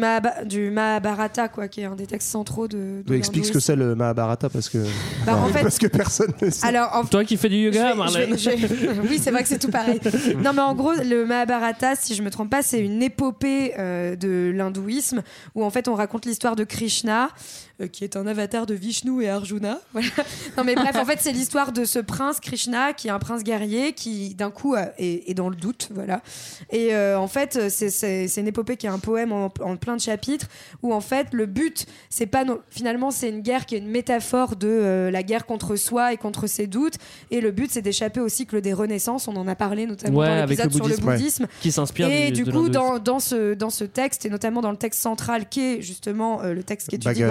[0.71, 2.77] Mahabharata, quoi, qui est un des textes centraux de.
[2.77, 3.67] de Oui, explique ce que l'hindouisme.
[3.67, 4.79] c'est le Mahabharata parce que
[5.27, 6.67] Bah, en fait- parce que personne ne sait.
[6.67, 8.39] Alors, en Toi qui fais du Je yoga, vais- Marlène.
[8.39, 10.01] je vais- je vais- oui, c'est vrai que c'est tout pareil.
[10.43, 14.17] Non, mais en gros, le Mahabharata, si je me trompe pas, c'est une épopée euh,
[14.17, 15.23] de l'hindouisme
[15.55, 17.29] où en fait on raconte l'histoire de Krishna,
[17.76, 19.79] euh, qui est un avatar de Vishnu et Arjuna.
[19.93, 20.09] Voilà.
[20.57, 23.43] Non, mais bref, en fait, c'est l'histoire de ce prince Krishna, qui est un prince
[23.45, 26.23] guerrier, qui d'un coup euh, est, est dans le doute, voilà.
[26.71, 30.01] Et euh, en fait, c'est- une épopée qui est un poème en, en plein de
[30.01, 30.47] chapitres
[30.83, 33.89] où en fait le but, c'est pas non- finalement c'est une guerre qui est une
[33.91, 36.95] métaphore de euh, la guerre contre soi et contre ses doutes.
[37.31, 39.29] Et le but, c'est d'échapper au cycle des renaissances.
[39.29, 41.17] On en a parlé notamment Ouais, dans l'épisode le sur le bouddhisme, ouais.
[41.17, 41.47] bouddhisme.
[41.61, 44.77] Qui s'inspire Et du- coup, dans, dans, ce, dans ce texte, et notamment dans le
[44.77, 47.23] texte central qui est justement euh, le texte qui étudie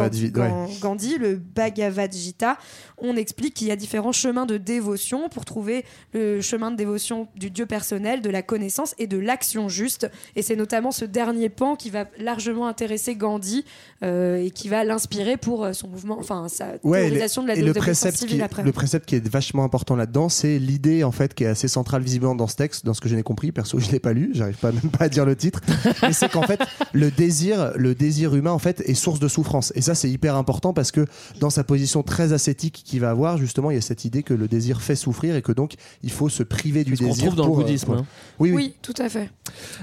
[0.81, 1.17] Gandhi, ouais.
[1.19, 2.57] Le Bhagavad Gita,
[2.97, 7.27] on explique qu'il y a différents chemins de dévotion pour trouver le chemin de dévotion
[7.35, 10.09] du Dieu personnel, de la connaissance et de l'action juste.
[10.35, 13.65] Et c'est notamment ce dernier pan qui va largement intéresser Gandhi
[14.03, 17.55] euh, et qui va l'inspirer pour euh, son mouvement, enfin sa Ouais, le- de la
[17.55, 18.63] et le précepte, civile qui, après.
[18.63, 22.01] le précepte qui est vachement important là-dedans, c'est l'idée en fait qui est assez centrale
[22.01, 23.51] visiblement dans ce texte, dans ce que je n'ai compris.
[23.51, 25.61] Perso, je l'ai pas lu, j'arrive pas même pas à dire le titre.
[26.01, 26.59] Mais c'est qu'en fait,
[26.93, 29.71] le désir, le désir humain en fait est source de souffrance.
[29.75, 31.05] Et ça, c'est hyper important parce que
[31.39, 34.33] dans sa position très ascétique qu'il va avoir, justement, il y a cette idée que
[34.33, 37.25] le désir fait souffrir et que donc il faut se priver du désir.
[37.25, 38.05] trouve dans le pour, euh, bouddhisme, pour- hein.
[38.39, 39.29] Oui, Oui, tout à fait.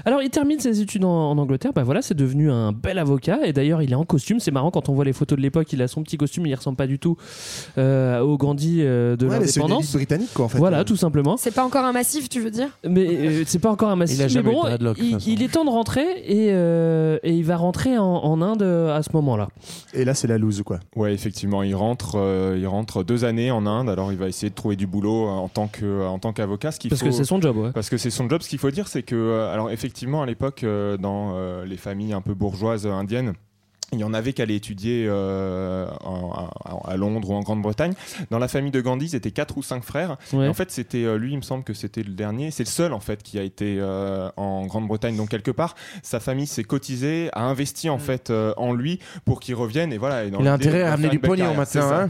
[0.05, 1.71] Alors, il termine ses études en, en Angleterre.
[1.73, 3.39] Bah voilà, c'est devenu un bel avocat.
[3.45, 4.39] Et d'ailleurs, il est en costume.
[4.39, 5.71] C'est marrant quand on voit les photos de l'époque.
[5.71, 6.45] Il a son petit costume.
[6.45, 7.15] Il ressemble pas du tout
[7.77, 9.93] euh, au Gandhi euh, de Ouais, c'est l'indépendance.
[9.93, 10.57] britannique, quoi, en fait.
[10.57, 11.37] Voilà, Euh, tout simplement.
[11.37, 12.67] C'est pas encore un massif, tu veux dire?
[12.87, 14.17] Mais euh, c'est pas encore un massif.
[14.17, 14.95] Il a jamais mais eu bon, de
[15.27, 19.01] il, est temps de rentrer et, euh, et il va rentrer en, en Inde à
[19.03, 19.47] ce moment-là.
[19.93, 20.79] Et là, c'est la loose, quoi.
[20.95, 23.89] Ouais, effectivement, il rentre, euh, il rentre deux années en Inde.
[23.89, 26.71] Alors, il va essayer de trouver du boulot euh, en tant que, en tant qu'avocat.
[26.71, 27.71] Ce qu'il Parce faut- que c'est son job, ouais.
[27.71, 28.41] Parce que c'est son job.
[28.41, 30.65] Ce qu'il faut dire, c'est que, euh, alors effectivement, à l'époque,
[30.99, 33.33] dans euh, les familles un peu bourgeoises indiennes.
[33.93, 36.31] Il y en avait qui allaient étudier euh, en-
[36.85, 37.93] à, à Londres ou en Grande-Bretagne.
[38.29, 40.17] Dans la famille de Gandhi, c'était quatre ou cinq frères.
[40.33, 40.45] Ouais.
[40.45, 42.51] Et en fait, c'était euh, lui, il me semble que c'était le dernier.
[42.51, 45.15] C'est le seul en fait qui a été euh, en Grande-Bretagne.
[45.15, 49.39] Donc quelque part, sa famille s'est cotisée, a investi en fait euh, en lui pour
[49.39, 49.93] qu'il revienne.
[49.93, 50.23] Et voilà.
[50.25, 52.01] et dans Il a intérêt à une du pognon maintenant, C'est ça.
[52.03, 52.09] hein.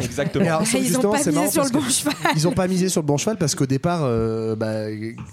[0.00, 0.44] Exactement.
[0.44, 2.14] Alors, Ils ont justement, pas misé sur le bon cheval.
[2.36, 4.86] Ils ont pas misé sur le bon cheval parce qu'au départ, euh, bah,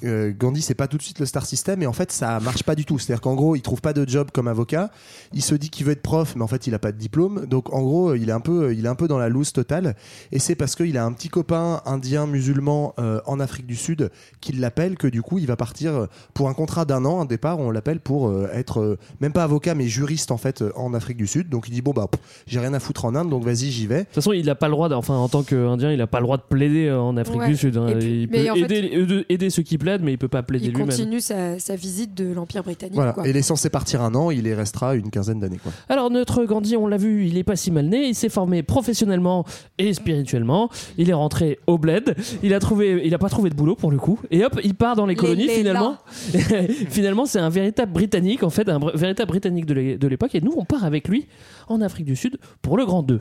[0.04, 2.64] euh, Gandhi, c'est pas tout de suite le star system et en fait, ça marche
[2.64, 3.00] pas du tout.
[3.00, 4.92] C'est-à-dire qu'en gros, il trouve pas de job comme avocat.
[5.34, 7.46] Il se dit qu'il veut être prof, mais en fait, il a pas de diplôme.
[7.46, 9.96] Donc, en gros, il est un peu, il est un peu dans la loose totale.
[10.32, 14.12] Et c'est parce qu'il a un petit copain indien musulman euh, en Afrique du Sud
[14.42, 17.60] qui l'appelle que du coup, il va partir pour un contrat d'un an, un départ.
[17.60, 20.94] On l'appelle pour euh, être euh, même pas avocat, mais juriste en fait euh, en
[20.94, 21.50] Afrique du Sud.
[21.50, 22.08] Donc, il dit bon bah,
[22.48, 24.00] j'ai rien à foutre en Inde, donc vas-y, j'y vais.
[24.00, 26.08] De toute façon, il n'a pas le droit, de- enfin, en tant qu'Indien, il n'a
[26.08, 27.48] pas le droit de plaider en Afrique Ouais.
[27.48, 27.78] du Sud.
[27.78, 27.88] hein.
[28.00, 30.88] Puis- il peut fait- aider, ceux qui plaident, mais il peut pas plaider Il lui-même.
[30.90, 32.96] continue sa, sa visite de l'Empire britannique.
[32.96, 33.14] Voilà.
[33.14, 33.28] quoi.
[33.28, 35.72] Et il est censé partir un an, il y restera une quinzaine d'années quoi.
[35.90, 38.64] Alors notre Gandhi, on l'a vu, il est pas si mal né, il s'est formé
[38.64, 39.46] professionnellement
[39.78, 43.56] et spirituellement, il est rentré au bled, il a trouvé il a pas trouvé de
[43.56, 45.98] boulot pour le coup et hop, il part dans les colonies les finalement.
[46.90, 50.54] finalement, c'est un véritable britannique en fait, un br- véritable britannique de l'époque et nous
[50.58, 51.28] on part avec lui
[51.68, 53.20] en Afrique du Sud pour le grand 2.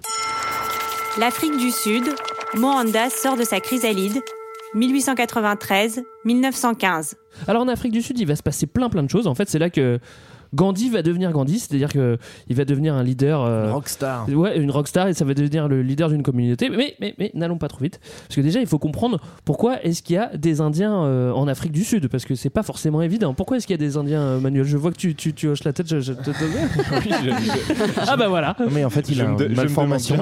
[1.16, 2.12] L'Afrique du Sud,
[2.54, 4.20] Mohandas sort de sa chrysalide,
[4.74, 7.14] 1893-1915.
[7.46, 9.28] Alors en Afrique du Sud, il va se passer plein plein de choses.
[9.28, 10.00] En fait, c'est là que
[10.54, 14.28] Gandhi va devenir Gandhi, c'est-à-dire que il va devenir un leader, euh, Rockstar.
[14.28, 16.68] ouais, une rockstar, et ça va devenir le leader d'une communauté.
[16.70, 20.02] Mais mais mais n'allons pas trop vite, parce que déjà il faut comprendre pourquoi est-ce
[20.02, 23.02] qu'il y a des Indiens euh, en Afrique du Sud, parce que c'est pas forcément
[23.02, 23.34] évident.
[23.34, 24.64] Pourquoi est-ce qu'il y a des Indiens, euh, Manuel?
[24.64, 25.88] Je vois que tu, tu, tu hoches la tête.
[25.88, 28.56] Je, je te- Oui, je- je- ah bah voilà.
[28.70, 30.16] Mais en fait, il je a une malformation.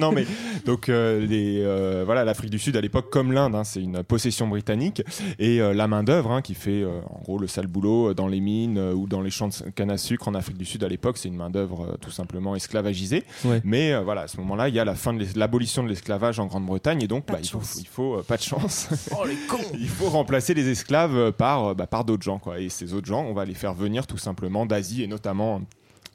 [0.00, 0.26] Non, mais
[0.66, 4.02] donc euh, les, euh, voilà, l'Afrique du Sud à l'époque, comme l'Inde, hein, c'est une
[4.02, 5.02] possession britannique
[5.38, 8.28] et euh, la main d'œuvre hein, qui fait euh, en gros le sale boulot dans
[8.28, 10.84] les mines euh, ou dans les champs de canne à sucre en Afrique du Sud
[10.84, 13.24] à l'époque, c'est une main d'œuvre euh, tout simplement esclavagisée.
[13.44, 13.60] Ouais.
[13.64, 16.38] Mais euh, voilà, à ce moment-là, il y a la fin de l'abolition de l'esclavage
[16.40, 17.76] en Grande-Bretagne et donc Pas bah, de il faut, chance.
[17.80, 18.88] il faut euh, pas de chance.
[19.74, 22.60] il faut remplacer les esclaves par euh, bah, par d'autres gens quoi.
[22.60, 25.62] Et ces autres gens, on va les faire venir tout simplement d'Asie et notamment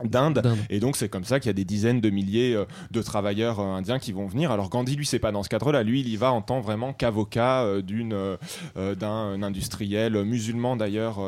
[0.04, 0.44] d'Inde.
[0.70, 3.60] Et donc c'est comme ça qu'il y a des dizaines de milliers euh, de travailleurs
[3.60, 4.52] euh, indiens qui vont venir.
[4.52, 5.84] Alors Gandhi, lui, c'est pas dans ce cadre-là.
[5.84, 8.14] Lui, il y va en tant vraiment qu'avocat euh, d'une
[8.76, 11.20] d'un industriel musulman d'ailleurs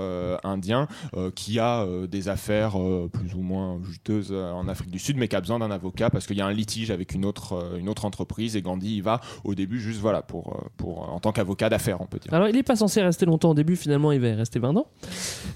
[0.44, 0.88] indien
[1.36, 2.78] qui a des affaires
[3.12, 6.26] plus ou moins juteuses en Afrique du Sud, mais qui a besoin d'un avocat parce
[6.28, 8.56] qu'il y a un litige avec une autre une autre entreprise.
[8.56, 12.06] Et Gandhi, il va au début juste voilà pour pour en tant qu'avocat d'affaires, on
[12.06, 12.34] peut dire.
[12.34, 14.76] Alors, il n'est pas censé rester longtemps au début, finalement, il va y rester 20
[14.76, 14.88] ans.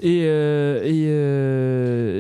[0.02, 1.06] Et, et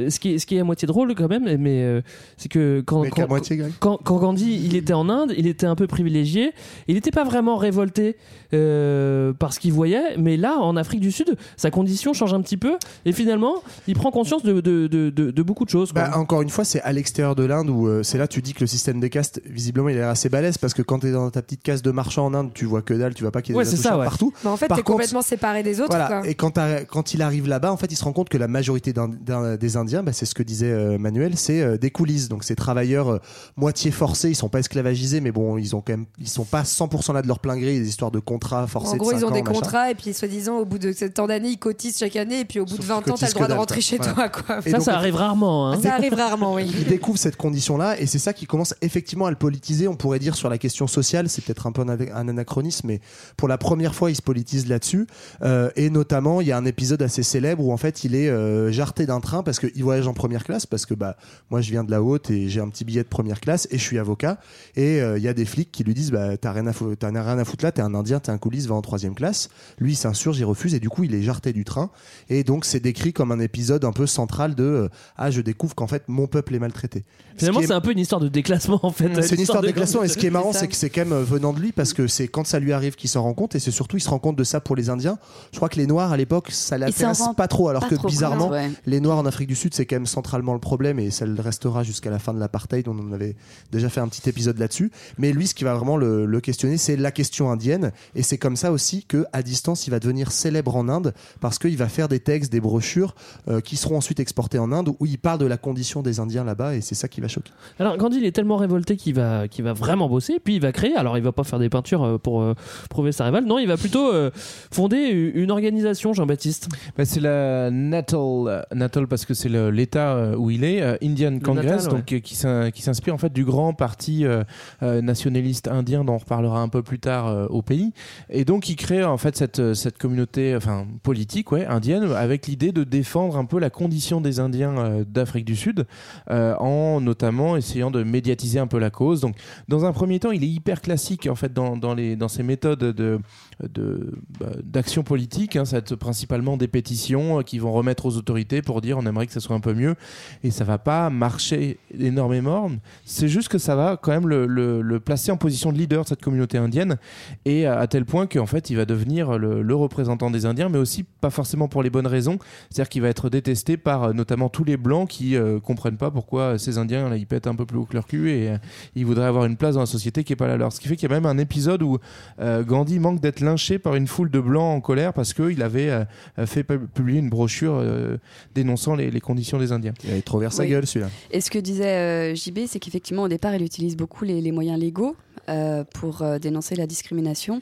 [0.09, 2.01] ce, qui ce qui est à moitié drôle, quand même, mais euh,
[2.37, 3.71] c'est que quand, Mais qu'à quand, moitié, Greg.
[3.79, 6.51] quand, quand Gandhi il était en Inde, il était un peu privilégié.
[6.89, 8.17] Il n'était pas vraiment révolté
[8.53, 12.41] euh, par ce qu'il voyait, mais là, en Afrique du Sud, sa condition change un
[12.41, 12.73] petit peu.
[13.05, 13.55] Et finalement,
[13.87, 15.91] il prend conscience de, de, de, de- de beaucoup de choses.
[15.93, 16.03] quoi.
[16.09, 18.53] Bah, encore une fois, c'est à l'extérieur de l'Inde où euh, c'est là tu dis
[18.53, 21.07] que le système des castes, visiblement, il a l'air assez balèze parce que quand tu
[21.07, 23.31] es dans ta petite case de marchand en Inde, tu vois que dalle, tu vois
[23.31, 24.05] pas qu'il y a Ouais, des ça, ouais.
[24.05, 24.33] partout.
[24.43, 25.89] Mais en fait, Par t'es contre- complètement séparé des autres.
[25.91, 26.07] Voilà.
[26.07, 26.27] quoi.
[26.27, 29.77] Et quand, il arrive là-bas, en fait, il se rend compte que la majorité des
[29.77, 32.29] Indiens, bah, c'est ce que disait euh, Manuel, c'est euh, des coulisses.
[32.29, 33.17] Donc, ces travailleurs euh,
[33.57, 36.63] moitié forcés, ils sont pas esclavagisés, mais bon, ils ont quand même, ils sont pas
[36.63, 37.71] 100% là de leur plein gré.
[37.71, 38.93] Il y a des histoires de contrats forcés.
[38.93, 39.53] En gros, de ils ont ans, des machin.
[39.53, 42.45] contrats et puis soi-disant, au bout de ce temps d'année, ils cotisent chaque année et
[42.45, 44.13] puis au bout Sauf de 20 ans, t'as le droit de rentrer chez Voilà.
[44.13, 44.29] toi.
[44.29, 44.59] Quoi.
[44.65, 45.69] Et ça, donc, ça arrive rarement.
[45.71, 45.79] hein.
[45.81, 46.71] Ça arrive rarement, oui.
[46.77, 49.87] il découvre cette condition-là et c'est ça qui commence effectivement à le politiser.
[49.87, 52.99] On pourrait dire sur la question sociale, c'est peut-être un peu un, un anachronisme, mais
[53.37, 55.07] pour la première fois, il se politise là-dessus.
[55.41, 58.29] Euh, et notamment, il y a un épisode assez célèbre où en fait, il est
[58.29, 61.15] euh, jarté d'un train parce qu'il voyage en première classe parce que bah
[61.49, 63.77] moi, je viens de la haute et j'ai un petit billet de première classe et
[63.77, 64.39] je suis avocat.
[64.75, 66.97] Et euh, il y a des flics qui lui disent bah t'as rien à foutre,
[66.97, 69.49] t'as rien à foutre là, t'es un Indien, t'es un coulisse, va en troisième classe.
[69.77, 71.91] Lui, il s'insurge, il refuse et du coup, il est jarté du train.
[72.29, 75.75] Et donc, c'est décrit comme un épisode un peu central de euh, ah je découvre
[75.75, 77.03] qu'en fait mon peuple est maltraité.
[77.37, 79.21] Finalement, c'est un peu une histoire de déclassement, en fait.
[79.21, 80.03] c'est une histoire de déclassement.
[80.03, 81.93] Et ce qui est marrant, c'est que c'est quand même euh, venant de lui parce
[81.93, 84.09] que c'est quand ça lui arrive qu'il s'en rend compte et c'est surtout il se
[84.09, 85.17] rend compte de ça pour les Indiens.
[85.51, 88.07] Je crois que les Noirs à l'époque, ça l'intéresse pas trop, alors pas que trop
[88.07, 88.71] bizarrement, ouais.
[88.85, 91.25] les Noirs en Afrique du Sud Sud, c'est quand même centralement le problème et ça
[91.25, 92.87] le restera jusqu'à la fin de l'apartheid.
[92.87, 93.35] On en avait
[93.71, 94.91] déjà fait un petit épisode là-dessus.
[95.17, 97.91] Mais lui, ce qui va vraiment le, le questionner, c'est la question indienne.
[98.15, 101.59] Et c'est comme ça aussi que, à distance, il va devenir célèbre en Inde parce
[101.59, 103.15] qu'il va faire des textes, des brochures
[103.47, 106.43] euh, qui seront ensuite exportés en Inde où il parle de la condition des Indiens
[106.43, 107.51] là-bas et c'est ça qui va choquer.
[107.79, 110.71] Alors Gandhi il est tellement révolté qu'il va, qu'il va vraiment bosser, puis il va
[110.71, 110.95] créer.
[110.95, 112.53] Alors il va pas faire des peintures euh, pour euh,
[112.89, 114.31] prouver sa révolte, non, il va plutôt euh,
[114.71, 116.69] fonder une organisation, Jean-Baptiste.
[116.97, 121.83] Bah, c'est la Natal, Natal parce que c'est l'État où il est, euh, Indian Congress,
[121.85, 121.97] Natal, ouais.
[122.15, 124.43] donc qui s'in- qui s'inspire en fait du grand parti euh,
[124.83, 127.91] euh, nationaliste indien dont on reparlera un peu plus tard au pays.
[128.29, 132.71] Et donc il crée en fait cette, cette communauté, enfin politique, ouais, indienne, avec l'idée
[132.71, 135.85] de défendre un peu la condition des Indiens d'Afrique du Sud,
[136.29, 139.21] en notamment essayant de médiatiser un peu la cause.
[139.21, 139.35] Donc
[139.67, 142.43] dans un premier temps, il est hyper classique en fait dans, dans, les, dans ses
[142.43, 143.19] méthodes de
[143.67, 148.05] de- bah, d'action politique, hein, ça va être principalement des pétitions euh, qui vont remettre
[148.05, 149.95] aux autorités pour dire on aimerait que ça soit un peu mieux
[150.43, 152.71] et ça va pas marcher énormément.
[153.03, 156.21] C'est juste que ça va quand même le, placer en position de leader de cette
[156.21, 156.97] communauté indienne
[157.45, 161.03] et à, tel point qu'en fait il va devenir le, représentant des Indiens, mais aussi
[161.03, 162.37] pas forcément pour les bonnes raisons.
[162.69, 166.11] C'est-à-dire qu'il va être détesté par euh, notamment tous les blancs qui euh, comprennent pas
[166.11, 168.53] pourquoi ces Indiens ils pètent un peu plus haut que leur cul et
[168.95, 170.73] ils voudraient avoir une place dans la société qui est pas la leur.
[170.73, 171.97] Ce qui fait qu'il y a même un épisode où
[172.39, 176.05] Gandhi manque d'être lynché par une foule de blancs en colère parce qu'il avait euh,
[176.45, 178.17] fait pu- publier une brochure euh,
[178.55, 179.93] dénonçant les, les conditions des Indiens.
[180.03, 180.69] Il avait trop vers sa Oui.
[180.69, 181.09] gueule celui-là.
[181.31, 184.51] Et ce que disait euh, JB, c'est qu'effectivement, au départ, il utilise beaucoup les, les
[184.51, 185.15] moyens légaux
[185.49, 187.61] euh, pour euh, dénoncer la discrimination.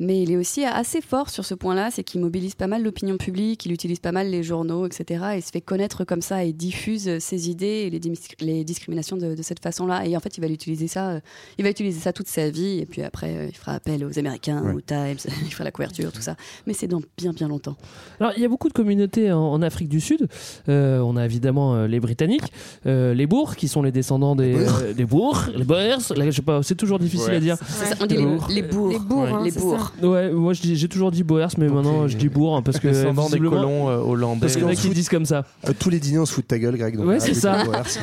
[0.00, 3.16] Mais il est aussi assez fort sur ce point-là, c'est qu'il mobilise pas mal l'opinion
[3.16, 5.24] publique, il utilise pas mal les journaux, etc.
[5.36, 8.00] Et se fait connaître comme ça et diffuse ses idées et les,
[8.40, 10.06] les discriminations de, de cette façon-là.
[10.06, 11.20] Et en fait, il va l'utiliser ça, euh,
[11.58, 12.78] il va utiliser ça toute sa vie.
[12.80, 14.72] Et puis après, euh, il fera appel aux Américains, Ouais.
[14.74, 16.36] aux Times, il fera la couverture, tout ça.
[16.66, 17.76] Mais c'est dans bien, bien longtemps.
[18.20, 20.26] Alors, il y a beaucoup de communautés en, en Afrique du Sud.
[20.68, 22.52] Euh, on a évidemment euh, les Britanniques,
[22.86, 25.98] euh, les Boers, qui sont les descendants des, euh, des Boers, les Boers.
[26.16, 27.36] Là, je sais pas, c'est toujours difficile Ouais.
[27.36, 27.56] à dire.
[27.56, 28.22] Ça, on dit les-
[28.54, 28.92] les bourgs.
[28.92, 29.30] Les bourgs, Ouais.
[29.30, 29.78] hein, Les bourgs.
[30.00, 30.06] ça.
[30.06, 32.88] Ouais, moi je j'ai toujours dit Boers, mais maintenant je dis Bourg hein, parce que
[32.88, 34.40] Descendants des colons euh, hollandais.
[34.40, 35.44] Parce qu'il y en a qui disent comme ça.
[35.68, 36.96] Euh, tous les dîners on se fout de ta gueule Greg.
[36.96, 37.58] donc Ouais, c'est ça.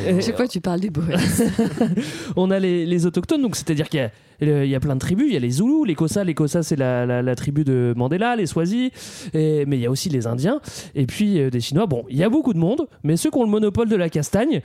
[0.07, 1.05] Et- Chaque fois, tu parles des Boers.
[2.35, 4.99] on a les, les autochtones, donc c'est-à-dire qu'il y a, il y a plein de
[4.99, 5.27] tribus.
[5.27, 6.23] Il y a les Zoulous, les Kossa.
[6.23, 8.91] Les Kossa, c'est la, tribu de Mandela, les Swazi.
[9.33, 10.59] Et- mais il y a aussi les Indiens.
[10.95, 11.85] Et puis euh, des Chinois.
[11.85, 14.09] Bon, il y a beaucoup de monde, mais ceux qui ont le monopole de la
[14.09, 14.61] castagne.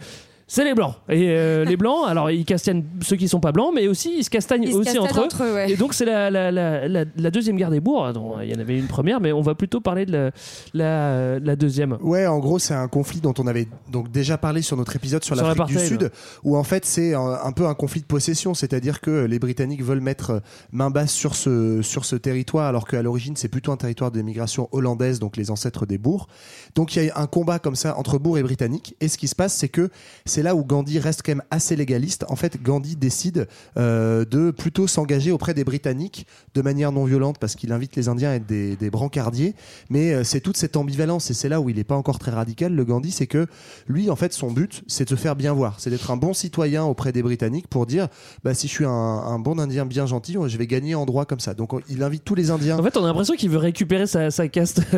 [0.48, 0.94] C'est les blancs.
[1.09, 4.22] Et euh, les blancs, alors ils castagnent ceux qui sont pas blancs, mais aussi ils
[4.24, 5.24] se castagnent Ils se aussi castagnent entre eux.
[5.24, 5.72] entre eux, ouais.
[5.72, 8.12] Et donc c'est la, la, la, la- la deuxième guerre des bourgs.
[8.42, 10.30] Il y en avait une première, mais on va plutôt parler de la,
[10.74, 11.98] la, la deuxième.
[12.00, 15.24] Ouais, en gros, c'est un conflit dont on avait donc déjà parlé sur notre épisode
[15.24, 16.11] sur, Sur l'Afrique du Sud,
[16.44, 19.82] où en fait c'est un, un peu un conflit de possession, c'est-à-dire que les Britanniques
[19.82, 23.76] veulent mettre main basse sur ce sur ce territoire, alors qu'à l'origine c'est plutôt un
[23.76, 26.28] territoire d'émigration hollandaise, donc les ancêtres des bourgs.
[26.76, 29.26] Donc il y a un combat comme ça entre bourgs et britanniques, et ce qui
[29.28, 29.90] se passe, c'est que
[30.37, 32.27] c'est là où Gandhi reste quand même assez légaliste.
[32.29, 37.38] En fait, Gandhi décide euh, de plutôt s'engager auprès des Britanniques de manière non violente,
[37.40, 39.55] parce qu'il invite les Indiens à être des, des brancardiers,
[39.88, 42.33] mais euh, c'est toute cette ambivalence et c'est là où il n'est pas encore très
[42.33, 43.46] radical le Gandhi c'est que
[43.88, 46.35] lui en fait son but c'est de se faire bien voir c'est d'être un bon
[46.35, 48.09] citoyen auprès des Britanniques pour dire
[48.44, 51.25] bah si je suis un, un bon Indien bien gentil je vais gagner en droit
[51.25, 53.49] comme ça donc on- il invite tous les Indiens En fait, on a l'impression qu'il
[53.49, 54.83] veut récupérer sa, sa caste.
[54.92, 54.96] Ah,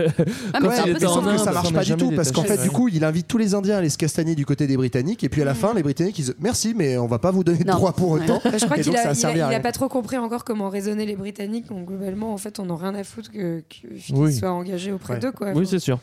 [0.62, 1.38] Ouais, il mais que Inde.
[1.38, 2.68] ça marche pas du tout parce qu'en fait du ouais.
[2.74, 5.30] coup il invite tous les Indiens à aller se castagner du côté des Britanniques et
[5.30, 7.58] puis à la fin les Britanniques ils disent merci mais on va pas vous donner
[7.58, 7.74] de Non.
[7.76, 8.22] droit pour Ouais.
[8.22, 9.54] autant Bah, je crois Et qu'il donc, ça a, a il servi a- à il
[9.54, 9.60] a rien.
[9.60, 11.66] pas trop compris encore comment raisonnaient les Britanniques.
[11.68, 14.34] Donc globalement, en fait, on n'a rien à foutre que que- qu'ils Oui.
[14.34, 15.20] soient engagés auprès Ouais.
[15.20, 15.52] d'eux, quoi.
[15.54, 15.98] Oui, c'est sûr.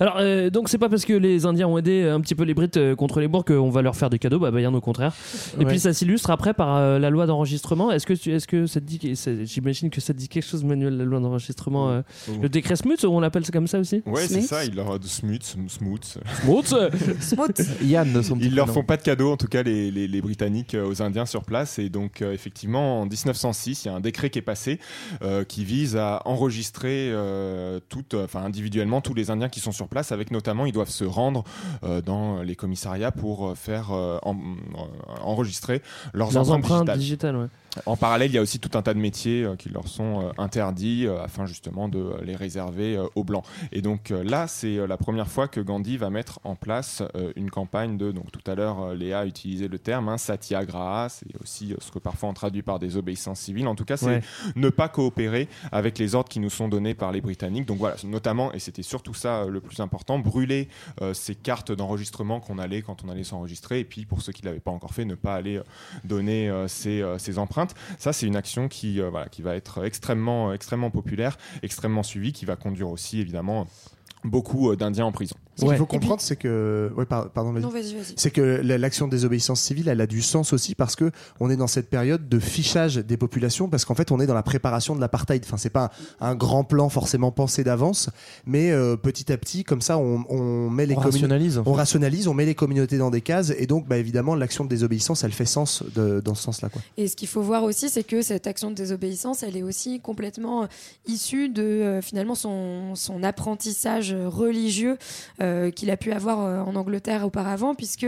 [0.00, 2.54] Alors, euh, donc, c'est pas parce que les Indiens ont aidé un petit peu les
[2.54, 5.14] Brites euh, contre les Bourgs qu'on va leur faire des cadeaux, bah, bien au contraire.
[5.56, 5.66] Et Ouais.
[5.66, 7.90] puis, ça s'illustre après par euh, la loi d'enregistrement.
[7.92, 9.00] Est-ce que, tu- est-ce que ça te dit,
[9.44, 12.02] j'imagine que ça te dit quelque chose, Manuel, la loi d'enregistrement euh,
[12.40, 14.02] Le décret Smuts, on l'appelle ça comme ça aussi?
[14.06, 16.04] Ouais, c'est ça, ils leur de smooth, smooth.
[17.20, 20.20] Smuts Yann petit Ils leur font pas de cadeaux, en tout cas les, les- les
[20.22, 21.78] Britanniques aux Indiens sur place.
[21.78, 24.78] Et donc euh, effectivement, en 1906, il y a un décret qui est passé
[25.22, 29.88] euh, qui vise à enregistrer euh, toutes, enfin individuellement tous les Indiens qui sont sur
[29.88, 30.12] place.
[30.12, 31.44] Avec notamment, ils doivent se rendre
[31.84, 34.36] euh, dans les commissariats pour euh, faire euh, en-
[35.22, 35.80] enregistrer
[36.12, 36.98] leurs, Leurs empreintes, empreintes digitales.
[36.98, 37.46] digitales, ouais.
[37.86, 40.20] En parallèle, il y a aussi tout un tas de métiers euh, qui leur sont
[40.20, 43.44] euh, interdits euh, afin justement de les réserver aux blancs.
[43.72, 47.02] Et donc là, c'est la première fois que Gandhi va mettre en place
[47.36, 51.26] une campagne de, donc tout à l'heure, Léa a utilisé le terme, hein, satyagraha, c'est
[51.42, 53.66] aussi ce que parfois on traduit par des obéissances civiles.
[53.66, 54.20] En tout cas, c'est Ouais.
[54.56, 57.66] ne pas coopérer avec les ordres qui nous sont donnés par les Britanniques.
[57.66, 60.68] Donc voilà, notamment, et c'était surtout ça le plus important, brûler
[61.02, 63.80] euh, ces cartes d'enregistrement qu'on allait quand on allait s'enregistrer.
[63.80, 65.60] Et puis pour ceux qui ne l'avaient pas encore fait, ne pas aller
[66.04, 67.63] donner euh, ces, euh, ces empreintes.
[67.98, 72.56] Ça, c'est une action qui, euh, va être extrêmement, extrêmement populaire, extrêmement suivie, qui va
[72.56, 73.66] conduire aussi évidemment
[74.24, 75.36] beaucoup euh, d'Indiens en prison.
[75.56, 77.62] Ce qu'il faut comprendre, c'est que, ouais, par- pardon, vas-y.
[77.62, 78.14] Non, vas-y, vas-y.
[78.16, 81.48] c'est que la- l'action de désobéissance civile, elle a du sens aussi parce que on
[81.48, 84.42] est dans cette période de fichage des populations, parce qu'en fait, on est dans la
[84.42, 85.44] préparation de l'apartheid.
[85.46, 88.10] Enfin, c'est pas un, grand plan forcément pensé d'avance,
[88.46, 91.72] mais euh, petit à petit, comme ça, on, on met les On rationalise, en on
[91.72, 95.22] rationalise, on met les communautés dans des cases, et donc, bah, évidemment, l'action de désobéissance,
[95.22, 96.82] elle fait sens de- dans ce sens-là, quoi.
[96.96, 100.00] Et ce qu'il faut voir aussi, c'est que cette action de désobéissance, elle est aussi
[100.00, 100.66] complètement euh,
[101.06, 104.98] issue de euh, finalement son, son apprentissage euh, religieux
[105.40, 108.06] euh, qu'il a pu avoir euh, en Angleterre auparavant, puisque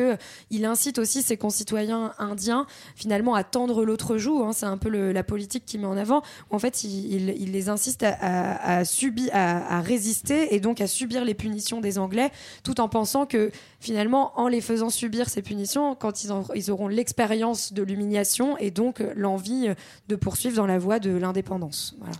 [0.51, 4.43] il incite aussi ses concitoyens indiens finalement à tendre l'autre joue.
[4.45, 4.53] hein.
[4.53, 6.23] c'est un peu la politique qu'il met en avant.
[6.51, 8.81] En fait, il, les insiste à,
[9.33, 12.31] à, résister et donc à subir les punitions des Anglais,
[12.63, 16.89] tout en pensant que finalement, en les faisant subir ces punitions, quand ils, ils auront
[16.89, 19.75] l'expérience de l'humiliation et donc euh, l'envie euh,
[20.09, 21.95] de poursuivre dans la voie de l'indépendance.
[21.99, 22.17] Voilà.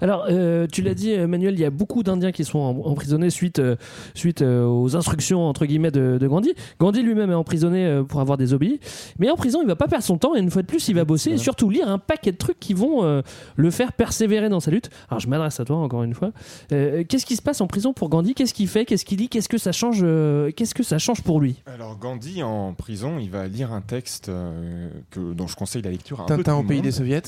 [0.00, 3.30] Alors, euh, tu l'as dit, Manuel, il y a beaucoup d'Indiens qui sont em- emprisonnés
[3.30, 3.76] suite, euh,
[4.14, 6.54] suite euh, aux instructions entre guillemets de, de Gandhi.
[6.80, 8.80] Gandhi lui-même est emprisonné euh, pour avoir désobéi,
[9.18, 10.94] mais en prison, il va pas perdre son temps et une fois de plus, il
[10.94, 13.22] va bosser et surtout lire un paquet de trucs qui vont euh,
[13.56, 14.90] le faire persévérer dans sa lutte.
[15.10, 16.30] Alors, je m'adresse à toi encore une fois.
[16.72, 18.34] Euh, Qu'est-ce qui se passe en prison pour Gandhi?
[18.34, 18.84] Qu'est-ce qu'il fait?
[18.84, 19.28] Qu'est-ce qu'il lit?
[19.28, 21.56] Qu'est-ce que ça change euh, Qu'est-ce que ça change pour lui?
[21.66, 25.90] Alors Gandhi en prison, il va lire un texte euh, que, dont je conseille la
[25.90, 26.84] lecture à un Tintin au pays monde.
[26.84, 27.22] des soviets.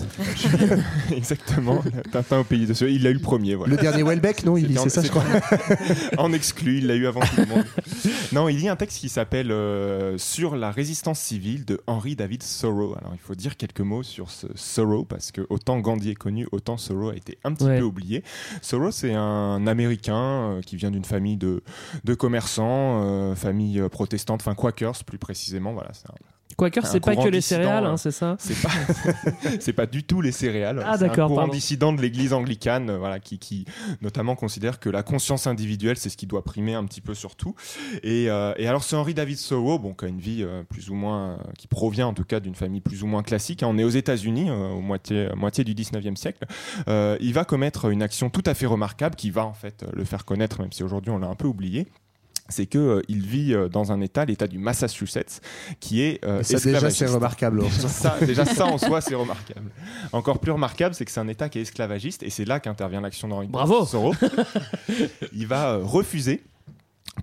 [1.12, 2.94] Exactement, Tintin au pays des soviets.
[2.96, 3.54] Il a eu le premier.
[3.54, 3.74] Voilà.
[3.74, 5.24] Le dernier Welbeck, non, il c'est ça, je crois.
[6.18, 7.64] en exclu, il l'a eu avant tout le monde.
[8.32, 12.42] Non, il lit un texte qui s'appelle euh, Sur la résistance civile de Henry David
[12.60, 12.94] Thoreau.
[12.98, 16.46] Alors, il faut dire quelques mots sur ce Thoreau parce que autant Gandhi est connu,
[16.52, 17.78] autant Thoreau a été un petit Ouais.
[17.78, 18.24] peu oublié.
[18.68, 21.62] Thoreau, c'est un Américain euh, qui vient d'une famille de,
[22.04, 25.72] de commerçants, euh, famille protestante, enfin Quakers plus précisément.
[25.72, 26.14] Voilà, c'est un-
[26.60, 28.70] Quaker, c'est pas que les céréales, euh, hein, c'est ça C'est pas,
[29.60, 30.82] c'est pas du tout les céréales.
[30.84, 31.52] Ah, C'est d'accord, Un courant pardon.
[31.52, 33.64] dissident de l'Église anglicane, euh, voilà, qui, qui
[34.02, 37.34] notamment considère que la conscience individuelle, c'est ce qui doit primer un petit peu sur
[37.36, 37.54] tout.
[38.02, 40.90] Et, euh, et alors, c'est Henry David Thoreau, bon, qui a une vie euh, plus
[40.90, 43.62] ou moins, qui provient en tout cas d'une famille plus ou moins classique.
[43.62, 43.68] hein.
[43.70, 46.44] On est aux États-Unis, euh, au moitié, moitié du 19e siècle.
[46.86, 50.24] Il va commettre une action tout à fait remarquable qui va en fait le faire
[50.24, 51.86] connaître, même si aujourd'hui on l'a un peu oublié
[52.50, 55.40] c'est que euh, il vit euh, dans un état, l'état du Massachusetts,
[55.80, 57.62] qui est euh, ça, déjà, c'est remarquable.
[57.62, 59.70] Déjà ça, déjà ça en soi, c'est remarquable.
[60.12, 63.00] Encore plus remarquable, c'est que c'est un état qui est esclavagiste, et c'est là qu'intervient
[63.00, 63.86] l'action d'Henri Bravo.
[63.86, 64.14] Thoreau.
[65.32, 66.42] il va euh, refuser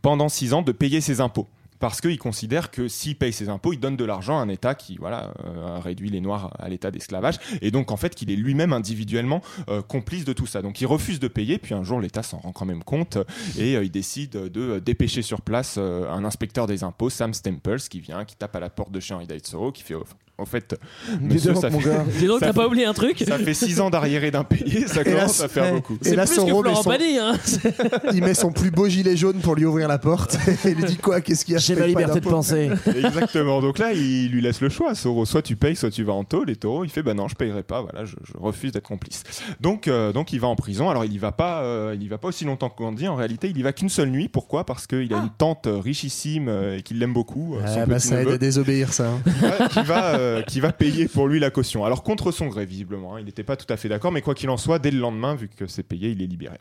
[0.02, 1.48] pendant six ans de payer ses impôts.
[1.80, 4.76] Parce qu'il considère que s'il paye ses impôts, il donne de l'argent à un État
[4.76, 7.38] qui voilà, euh, réduit les Noirs à l'état d'esclavage.
[7.62, 10.62] Et donc, en fait, qu'il est lui-même individuellement euh, complice de tout ça.
[10.62, 11.58] Donc, il refuse de payer.
[11.58, 13.18] Puis un jour, l'État s'en rend quand même compte.
[13.58, 18.00] Et euh, il décide de dépêcher sur place un inspecteur des impôts, Sam Stemples, qui
[18.00, 19.96] vient, qui tape à la porte de chez Henry David Thoreau, qui fait
[20.40, 20.76] en fait,
[21.20, 22.06] Dis monsieur, donc, ça mon fait, gars.
[22.20, 25.42] Dis donc, t'as pas oublié un truc ça fait six ans d'arriéré d'impayé, ça commence
[25.42, 25.98] à faire beaucoup.
[26.06, 27.34] Et là, plus que Florent son- Pagny, hein.
[28.14, 30.84] il met son plus beau gilet jaune pour lui ouvrir la porte et il lui
[30.86, 32.70] dit quoi Qu'est-ce qu'il y a J'ai ma liberté de penser.
[32.86, 33.62] Exactement.
[33.62, 34.94] Donc là, il lui laisse le choix.
[34.96, 36.50] Soro, soit tu payes, soit tu vas en tôle.
[36.50, 37.82] Et Taureau, il fait bah non, je payerai pas.
[37.82, 39.24] Voilà, je, je refuse d'être complice.
[39.60, 40.90] Donc, euh, donc il va en prison.
[40.90, 43.08] Alors il y va pas, euh, il y va pas aussi longtemps qu'on dit.
[43.08, 44.28] En réalité, il y va qu'une seule nuit.
[44.28, 44.66] Pourquoi?
[44.66, 47.56] Parce qu'il a une tante euh, richissime et qu'il l'aime beaucoup.
[47.66, 49.08] Ah, bah, ça aide à désobéir, ça.
[49.10, 49.84] hein.
[49.84, 51.86] va, euh, qui va payer pour lui la caution.
[51.86, 53.16] Alors contre son gré, visiblement.
[53.16, 53.20] hein.
[53.20, 55.36] il n'était pas tout à fait d'accord, mais quoi qu'il en soit, dès le lendemain,
[55.36, 56.58] vu que c'est payé, il est libéré.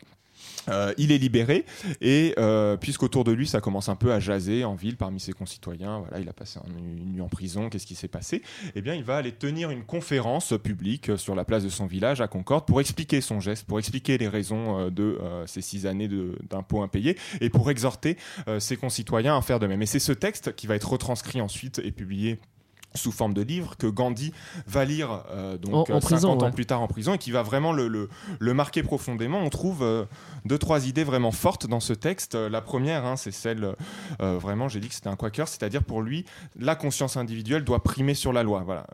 [0.69, 1.63] Euh, il est libéré
[2.01, 5.31] et euh, puisqu'autour de lui ça commence un peu à jaser en ville parmi ses
[5.31, 8.41] concitoyens, voilà, il a passé un- une nuit en prison, qu'est-ce qui s'est passé?
[8.75, 12.19] Eh bien, il va aller tenir une conférence publique sur la place de son village
[12.19, 15.85] à Concorde pour expliquer son geste, pour expliquer les raisons euh, de euh, ces six
[15.85, 16.09] années
[16.49, 18.17] d'impôts impayés et pour exhorter
[18.49, 19.81] euh, ses concitoyens à faire de même.
[19.81, 22.39] Et c'est ce texte qui va être retranscrit ensuite et publié
[22.97, 24.33] sous forme de livre que Gandhi
[24.67, 26.51] va lire euh, donc En- en euh, 50 prison, ans ouais.
[26.51, 29.39] plus tard en prison et qui va vraiment le, le, le marquer profondément.
[29.39, 30.05] On trouve euh,
[30.45, 32.35] deux trois idées vraiment fortes dans ce texte.
[32.35, 33.75] La première, hein, c'est celle
[34.21, 36.25] euh, vraiment, j'ai dit que c'était un quaker, c'est-à-dire pour lui,
[36.59, 38.63] la conscience individuelle doit primer sur la loi.
[38.65, 38.85] Voilà.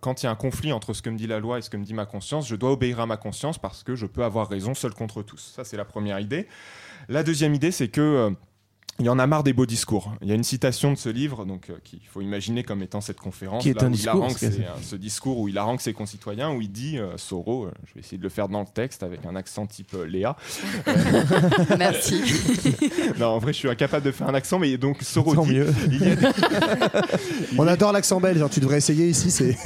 [0.00, 1.70] Quand il y a un conflit entre ce que me dit la loi et ce
[1.70, 4.24] que me dit ma conscience, je dois obéir à ma conscience parce que je peux
[4.24, 5.52] avoir raison seul contre tous.
[5.56, 6.46] Ça, c'est la première idée.
[7.08, 8.32] La deuxième idée, c'est que
[9.00, 10.12] il y en a marre des beaux discours.
[10.22, 13.00] Il y a une citation de ce livre, donc euh, qu'il faut imaginer comme étant
[13.00, 13.62] cette conférence.
[13.62, 15.56] Qui est là, un où il discours, harangue que ses- euh, ce discours où il
[15.58, 18.48] harangue ses concitoyens, où il dit, euh, Soro, euh, je vais essayer de le faire
[18.48, 20.36] dans le texte avec un accent type euh, Léa.
[21.78, 22.22] Merci.
[23.18, 25.54] non, en vrai, je suis incapable de faire un accent, mais donc Soro Tant dit,
[25.54, 25.72] mieux.
[25.90, 26.26] il y a des-
[27.58, 29.30] On adore l'accent belge, hein, tu devrais essayer ici.
[29.30, 29.56] C'est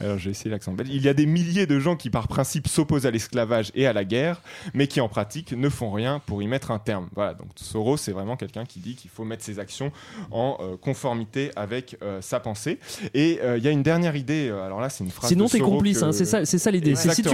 [0.00, 0.88] Alors j'ai essayé l'accent belge.
[0.92, 3.92] Il y a des milliers de gens qui par principe s'opposent à l'esclavage et à
[3.92, 4.40] la guerre,
[4.74, 7.08] mais qui en pratique ne font rien pour y mettre un terme.
[7.14, 9.92] Voilà, donc Soros c'est vraiment quelqu'un qui dit qu'il faut mettre ses actions
[10.30, 12.78] en euh, conformité avec euh, sa pensée.
[13.14, 15.58] Et euh, il y a une dernière idée, alors là c'est une phrase Sinon, t'es
[15.58, 16.94] complice, que- hein, c'est ça, c'est ça l'idée.
[16.94, 17.28] Si tu,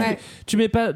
[0.46, 0.92] tu mets pas,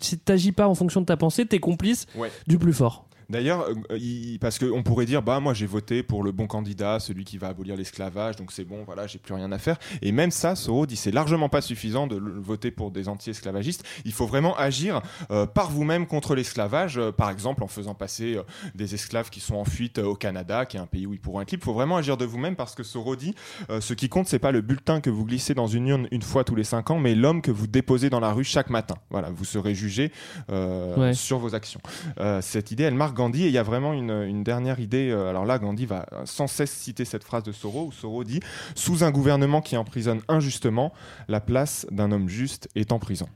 [0.00, 2.30] si t'agis en fonction de ta pensée, t'es complice Ouais.
[2.46, 3.06] du plus fort.
[3.32, 7.00] D'ailleurs, euh, il- parce qu'on pourrait dire, bah moi j'ai voté pour le bon candidat,
[7.00, 9.78] celui qui va abolir l'esclavage, donc c'est bon, voilà, j'ai plus rien à faire.
[10.02, 13.84] Et même ça, Soro dit, c'est largement pas suffisant de voter pour des anti-esclavagistes.
[14.04, 18.36] Il faut vraiment agir euh, par vous-même contre l'esclavage, euh, par exemple en faisant passer
[18.36, 18.42] euh,
[18.74, 21.20] des esclaves qui sont en fuite euh, au Canada, qui est un pays où ils
[21.20, 21.62] pourront être libres.
[21.62, 23.34] Il faut vraiment agir de vous-même parce que Soro dit,
[23.70, 26.22] euh, ce qui compte, c'est pas le bulletin que vous glissez dans une urne une
[26.22, 28.96] fois tous les cinq ans, mais l'homme que vous déposez dans la rue chaque matin.
[29.10, 30.12] Voilà, vous serez jugé
[30.50, 31.14] euh, Ouais.
[31.14, 31.80] sur vos actions.
[32.20, 35.10] Euh, cette idée, elle marque Gandhi et il y a vraiment une, dernière idée.
[35.10, 38.40] euh, alors là, Gandhi va sans cesse citer cette phrase de Soro où Soro dit
[38.74, 40.92] Sous un gouvernement qui emprisonne injustement,
[41.28, 43.28] la place d'un homme juste est en prison.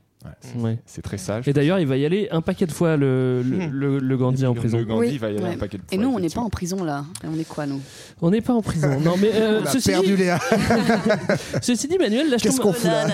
[0.57, 1.47] Ouais, c'est- très sage.
[1.47, 4.45] Et d'ailleurs, il va y aller un paquet de fois le, le, le- le Gandhi
[4.45, 4.77] en prison.
[4.77, 5.53] Le Gandhi va y aller Ouais.
[5.53, 7.05] un paquet de Et fois, nous, on n'est pas en prison là.
[7.23, 7.79] On est quoi, nous?
[8.21, 8.99] On n'est pas en prison.
[8.99, 10.39] Non, mais euh, On a ceci perdu dit, Léa.
[11.61, 13.07] ceci dit, Manuel, là, je Qu'est-ce tombe, qu'on fout là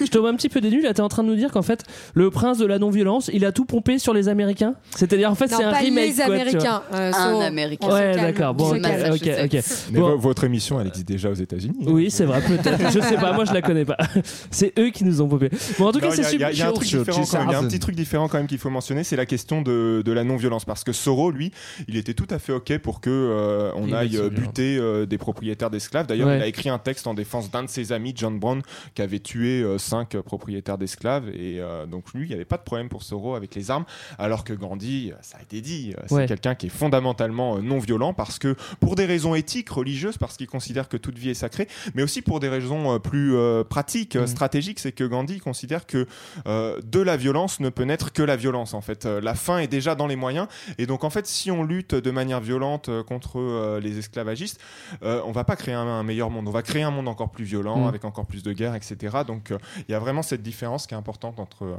[0.00, 0.82] je tombe un petit peu dénu.
[0.82, 1.84] Là, t'es en train de nous dire qu'en fait,
[2.14, 4.74] le prince de la non-violence, il a tout pompé sur les Américains?
[4.96, 6.08] C'est-à-dire, en fait, c'est un pas remake.
[6.08, 6.24] les quoi.
[6.24, 6.82] Américains.
[6.94, 7.40] euh, Un Soro.
[7.42, 7.88] Américain.
[7.92, 8.54] Ouais, d'accord.
[8.54, 9.58] Bon, ok, ok.
[9.92, 11.78] Mais votre émission, elle existe déjà aux États-Unis.
[11.82, 11.90] hein.
[11.90, 12.90] Oui, c'est vrai, peut-être.
[12.92, 13.96] Je sais pas, moi je la connais pas.
[14.50, 15.50] C'est eux qui nous ont popé.
[15.78, 16.72] Bon, en tout cas, c'est y a- il y a- un super.
[16.74, 17.48] truc Sur différent Jason quand même.
[17.48, 17.70] Il y a un Arden.
[17.70, 20.64] petit truc différent quand même qu'il faut mentionner, c'est la question de, de la non-violence.
[20.64, 21.52] Parce que Soro, lui,
[21.88, 25.06] il était tout à fait ok pour que euh, on Il aille euh, buter euh,
[25.06, 26.06] des propriétaires d'esclaves.
[26.06, 26.38] D'ailleurs, Ouais.
[26.38, 28.62] il a écrit un texte en défense d'un de ses amis, John Brown,
[28.94, 31.28] qui avait tué euh, cinq euh, propriétaires d'esclaves.
[31.30, 33.84] Et euh, donc lui, il n'y avait pas de problème pour Soro avec les armes.
[34.18, 36.26] Alors que Gandhi, ça a été dit, c'est Ouais.
[36.26, 40.36] quelqu'un qui est fondamentalement euh, non violent parce que pour des raisons éthiques, religieuses, parce
[40.36, 44.16] qu'il considère que toute vie est sacrée, mais aussi pour des raisons plus euh, pratiques,
[44.16, 44.26] Mhm.
[44.26, 46.06] stratégiques, c'est que Gandhi considère que
[46.46, 49.06] euh, de la violence ne peut naître que la violence en fait.
[49.06, 50.46] Euh, la fin est déjà dans les moyens
[50.78, 54.60] et donc en fait si on lutte de manière violente euh, contre les esclavagistes,
[55.02, 57.44] on va pas créer un, un meilleur monde, on va créer un monde encore plus
[57.44, 57.86] violent Mhm.
[57.88, 59.18] avec encore plus de guerres, etc.
[59.26, 59.52] Donc
[59.88, 61.78] il y a vraiment cette différence qui est importante entre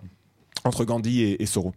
[0.63, 1.73] entre Gandhi et, et Soro.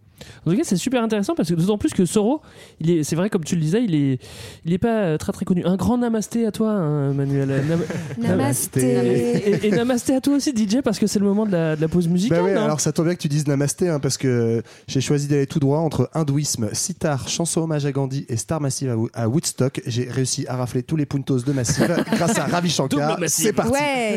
[0.46, 2.40] En tout cas, c'est super intéressant parce que d'autant plus que Soro,
[2.80, 4.18] il est, c'est vrai, comme tu le disais, il est,
[4.64, 5.64] il est pas euh, très très connu.
[5.64, 7.48] Un grand namasté à toi, hein, Manuel.
[7.68, 7.82] Nam-
[8.18, 9.50] Namasté.
[9.62, 11.80] Et, et namasté à toi aussi, DJ, parce que c'est le moment de la, de
[11.80, 12.38] la pause musicale.
[12.38, 15.26] Bah ouais, alors ça tombe bien que tu dises namasté, hein, parce que j'ai choisi
[15.26, 19.10] d'aller tout droit entre hindouisme, sitar, chanson hommage à Gandhi et star massive à Wo-
[19.14, 19.82] à Woodstock.
[19.86, 23.10] J'ai réussi à rafler tous les puntos de massive grâce à Ravi Shankar.
[23.10, 23.46] Double massive.
[23.46, 23.72] C'est parti.
[23.72, 24.16] Ouais.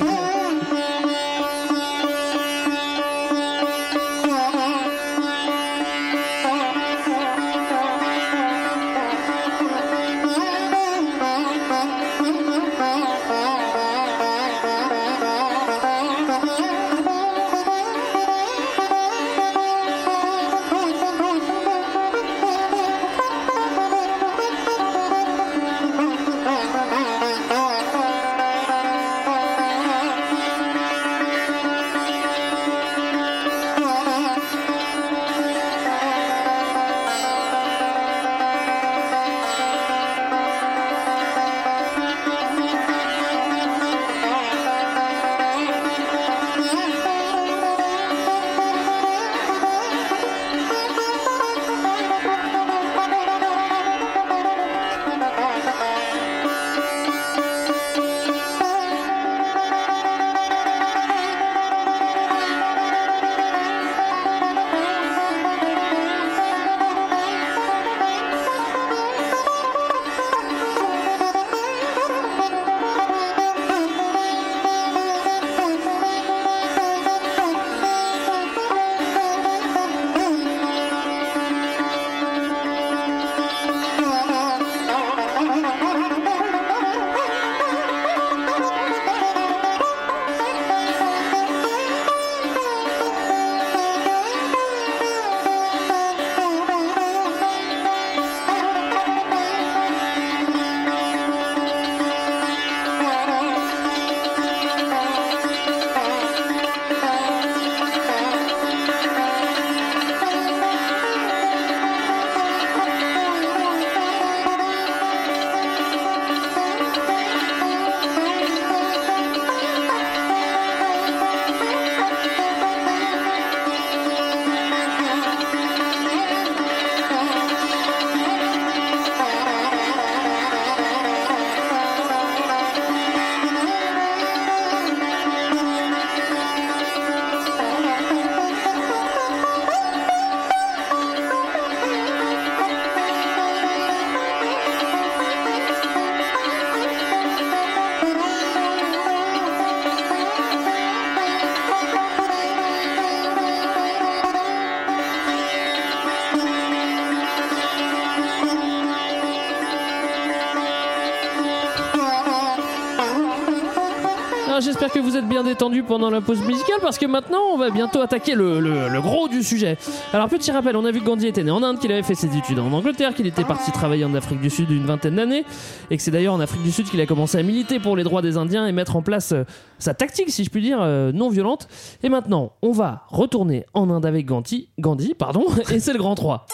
[165.37, 169.27] Bien détendus pendant la pause musicale parce que maintenant on va bientôt attaquer le gros
[169.27, 169.77] du sujet.
[170.11, 172.15] Alors petit rappel, on a vu que Gandhi était né en Inde, qu'il avait fait
[172.15, 175.45] ses études en Angleterre, qu'il était parti travailler en Afrique du Sud une vingtaine d'années
[175.91, 178.03] et que c'est d'ailleurs en Afrique du Sud qu'il a commencé à militer pour les
[178.03, 179.43] droits des Indiens et mettre en place euh,
[179.77, 181.67] sa tactique, si je puis dire, euh, non violente.
[182.01, 186.15] Et maintenant, on va retourner en Inde avec Gandhi, Gandhi pardon, et c'est le grand
[186.15, 186.47] 3.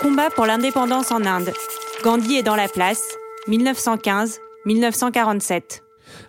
[0.00, 1.50] Combat pour l'indépendance en Inde.
[2.04, 3.02] Gandhi est dans la place.
[3.48, 5.83] 1915-1947.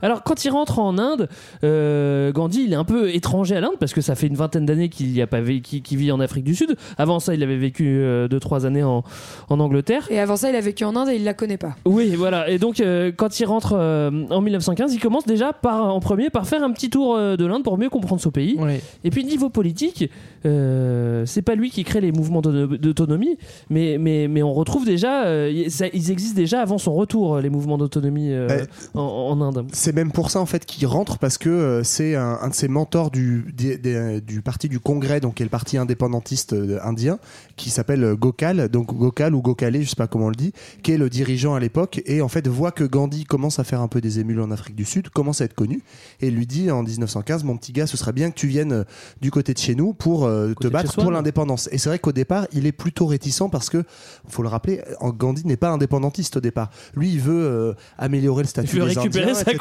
[0.05, 1.27] Alors, quand il rentre en Inde,
[1.63, 4.65] euh, Gandhi, il est un peu étranger à l'Inde parce que ça fait une vingtaine
[4.65, 6.75] d'années qu'il y a pas qu'il- vit en Afrique du Sud.
[6.97, 9.03] Avant ça, il avait vécu 2-3 années en,
[9.49, 10.07] en Angleterre.
[10.11, 11.75] Et avant ça, il a vécu en Inde et il la connaît pas.
[11.85, 12.49] Oui, voilà.
[12.49, 16.29] Et donc, euh, quand il rentre euh, en 1915, il commence déjà par, en premier
[16.29, 18.57] par faire un petit tour euh, de l'Inde pour mieux comprendre son pays.
[19.03, 20.09] Et puis, niveau politique,
[20.45, 23.37] euh, c'est pas lui qui crée les mouvements d'auto- d'autonomie,
[23.69, 27.49] mais, mais, mais on retrouve déjà, euh, ça- ils existent déjà avant son retour, les
[27.49, 29.65] mouvements d'autonomie euh, en, en Inde.
[29.73, 32.53] C'est même pour ça en fait qu'il rentre parce que euh, c'est un, un de
[32.53, 36.53] ses mentors du, des- des- du parti du Congrès, donc qui est le parti indépendantiste
[36.53, 37.17] euh, indien,
[37.55, 40.51] qui s'appelle euh, Gokal, donc Gokal ou Gokhale, je sais pas comment on le dit,
[40.83, 43.81] qui est le dirigeant à l'époque et en fait voit que Gandhi commence à faire
[43.81, 45.81] un peu des émules en Afrique du Sud, commence à être connu
[46.21, 48.83] et lui dit en 1915, mon petit gars, ce serait bien que tu viennes euh,
[49.21, 51.17] du côté de chez nous pour euh, te Côté de battre chez soi, pour non?
[51.17, 51.69] l'indépendance.
[51.71, 53.83] Et c'est vrai qu'au départ, il est plutôt réticent parce que,
[54.27, 56.69] faut le rappeler, euh, Gandhi n'est pas indépendantiste au départ.
[56.95, 59.57] Lui, il veut euh, améliorer le statut veut des récupérer Indiens, sa etc.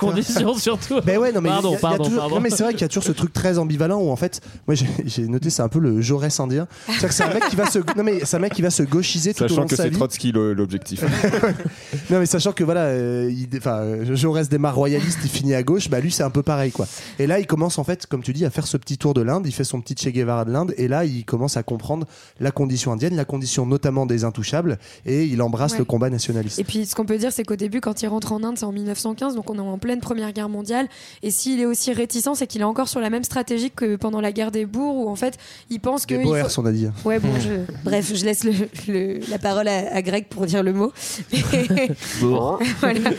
[0.59, 1.01] surtout.
[1.05, 2.35] Ben ouais, non, mais Pardon, il y a- il y a pardon, toujours- pardon.
[2.37, 4.41] non, mais c'est vrai qu'il y a toujours ce truc très ambivalent où en fait,
[4.67, 6.67] moi j'ai- j'ai noté, c'est un peu le Jaurès indien.
[6.87, 8.71] C'est-à-dire que c'est un mec qui va se, non mais c'est un mec qui va
[8.71, 9.97] se gauchiser tout au long Sachant de que sa c'est vie.
[9.97, 11.03] Trotsky le- l'objectif.
[12.11, 15.63] Non mais sachant que voilà, euh, il, enfin, euh, Jaurès démarre royaliste, il finit à
[15.63, 16.87] gauche, bah lui c'est un peu pareil quoi.
[17.19, 19.23] Et là il commence en fait, comme tu dis, à faire ce petit tour de
[19.23, 22.07] l'Inde, il fait son petit Che Guevara de l'Inde, et là il commence à comprendre
[22.41, 25.79] la condition indienne, la condition notamment des intouchables, et il embrasse Ouais.
[25.79, 26.59] le combat nationaliste.
[26.59, 28.65] Et puis, ce qu'on peut dire, c'est qu'au début, quand il rentre en Inde, c'est
[28.67, 30.87] en 1915, donc on est en pleine Première Guerre mondiale.
[31.23, 34.21] Et s'il est aussi réticent, c'est qu'il est encore sur la même stratégie que pendant
[34.21, 35.37] la guerre des bourgs, où en fait,
[35.71, 36.15] il pense que.
[36.15, 36.87] Des Boers, faut- on a dit.
[37.05, 37.73] Ouais, bon, je...
[37.85, 38.53] bref, je laisse le-
[38.89, 40.93] le- la parole à, à Greg pour dire le mot.
[41.33, 41.91] Mais,
[42.81, 43.11] Voilà.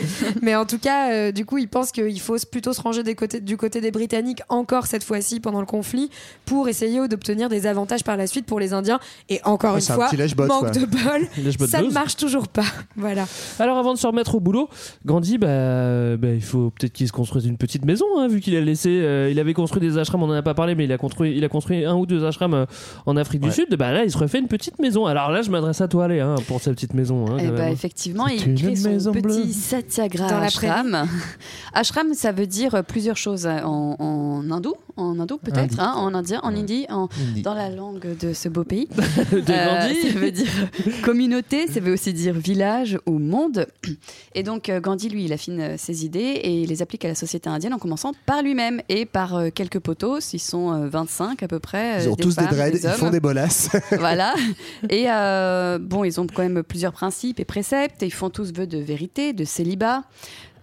[0.42, 3.14] Mais en tout cas, euh, du coup, il pense qu'il faut plutôt se ranger des
[3.14, 6.10] côtés- du côté des Britanniques, encore cette fois-ci pendant le conflit,
[6.44, 9.00] pour essayer d'obtenir des avantages par la suite pour les Indiens.
[9.28, 10.70] Et encore Ouais, une un fois, lèche-botte, manque quoi.
[10.70, 12.64] de bol, ça ne marche toujours pas.
[12.96, 13.26] Voilà.
[13.58, 14.68] Alors avant de se remettre au boulot,
[15.04, 18.54] Gandhi, bah, bah, il faut peut-être qu'il se construise une petite maison, hein, vu qu'il
[18.56, 20.92] a laissé, euh, il avait construit des ashrams, on en a pas parlé, mais il
[20.92, 22.66] a construit, il a construit un ou deux ashrams euh,
[23.06, 23.50] en Afrique du.
[23.50, 23.74] Sud.
[23.76, 25.06] Bah là, il se refait une petite maison.
[25.06, 27.26] Alors là, je m'adresse à toi, Léa, hein, pour cette petite maison.
[27.30, 30.18] hein, Eh quand bah, effectivement, il une crée son maison petit bleue.
[30.28, 31.06] Dans ashram.
[31.72, 36.40] ashram, ça veut dire plusieurs choses en, en hindou, en hindou peut-être, hein, en indien,
[36.42, 37.42] en hindi, en, Hindi.
[37.42, 38.88] dans la langue de ce beau pays.
[39.32, 40.12] De Gandhi.
[40.12, 40.46] ça veut dire
[41.02, 43.66] communauté, ça veut aussi dire village ou monde.
[44.34, 47.08] Et donc euh, Gandhi, lui, il affine euh, ses idées et il les applique à
[47.08, 50.32] la société indienne en commençant par lui-même et par euh, quelques potos.
[50.32, 52.02] Ils sont euh, 25 à peu près.
[52.02, 53.68] Ils euh, ont tous des dreads, ils font des bolasses.
[53.98, 54.34] voilà.
[54.88, 58.02] Et euh, bon, ils ont quand même plusieurs principes et préceptes.
[58.02, 60.04] Ils font tous vœux de vérité, de célibat.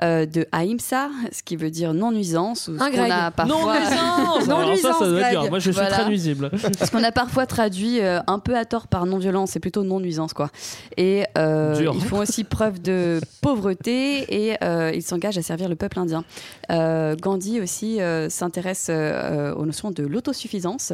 [0.03, 2.67] Euh, de ahimsa, ce qui veut dire non-nuisance.
[2.67, 3.11] ou ce Un qu'on Greg.
[3.11, 3.55] a parfois...
[3.55, 5.49] Non-nuisance Alors ça, ça doit dire.
[5.49, 5.89] Moi, je suis Voilà.
[5.91, 6.51] très nuisible.
[6.83, 10.33] Ce qu'on a parfois traduit euh, un peu à tort par non-violence, c'est plutôt non-nuisance,
[10.33, 10.49] quoi.
[10.97, 15.75] Et euh, ils font aussi preuve de pauvreté et euh, ils s'engagent à servir le
[15.75, 16.23] peuple indien.
[16.71, 20.93] Euh, Gandhi aussi euh, s'intéresse euh, aux notions de l'autosuffisance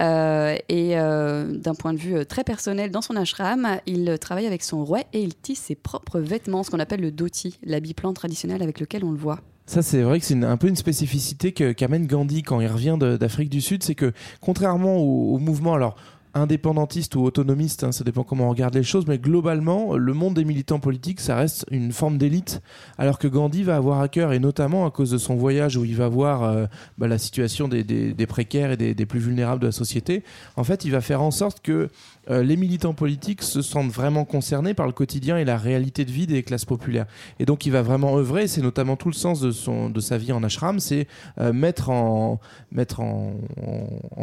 [0.00, 4.62] euh, et euh, d'un point de vue très personnel, dans son ashram, il travaille avec
[4.62, 8.12] son rouet et il tisse ses propres vêtements, ce qu'on appelle le dhoti, l'habit plan
[8.12, 9.40] traditionnel avec lequel on le voit.
[9.66, 13.50] Ça, c'est vrai que c'est un peu une spécificité qu'amène Gandhi quand il revient d'Afrique
[13.50, 15.96] du Sud, c'est que contrairement au, au mouvement, alors
[16.36, 20.34] indépendantiste ou autonomiste, hein, ça dépend comment on regarde les choses, mais globalement, le monde
[20.34, 22.60] des militants politiques, ça reste une forme d'élite,
[22.98, 25.84] alors que Gandhi va avoir à cœur, et notamment à cause de son voyage où
[25.84, 26.66] il va voir euh,
[26.98, 30.24] bah, la situation des, précaires et des, plus vulnérables de la société,
[30.56, 31.88] en fait, il va faire en sorte que
[32.28, 36.10] euh, les militants politiques se sentent vraiment concernés par le quotidien et la réalité de
[36.10, 37.06] vie des classes populaires.
[37.38, 40.18] Et donc il va vraiment œuvrer, c'est notamment tout le sens de, son, de sa
[40.18, 41.06] vie en ashram, c'est
[41.38, 42.40] euh, mettre, en,
[42.72, 43.36] mettre en,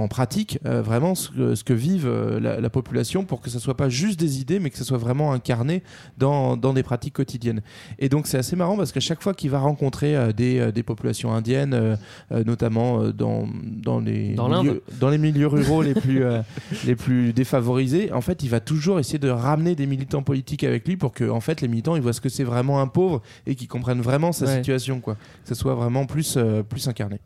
[0.09, 4.20] pratique vraiment ce que vivent euh, la, la population pour que ce soit pas juste
[4.20, 5.84] des idées, mais que ce soit vraiment incarné
[6.18, 7.62] dans, dans des pratiques quotidiennes.
[7.99, 10.72] Et donc c'est assez marrant parce qu'à chaque fois qu'il va rencontrer euh, des, euh,
[10.72, 11.97] des populations indiennes,
[12.45, 16.24] notamment dans, dans, les Dans milieux, dans les milieux ruraux les plus,
[16.86, 20.88] les plus défavorisés, en fait, il va toujours essayer de ramener des militants politiques avec
[20.88, 23.22] lui pour que, en fait, les militants ils voient ce que c'est vraiment un pauvre
[23.47, 24.56] et qu'ils comprennent vraiment sa Ouais.
[24.58, 25.16] situation, quoi.
[25.16, 26.38] Que ce soit vraiment plus,
[26.70, 27.20] plus incarné.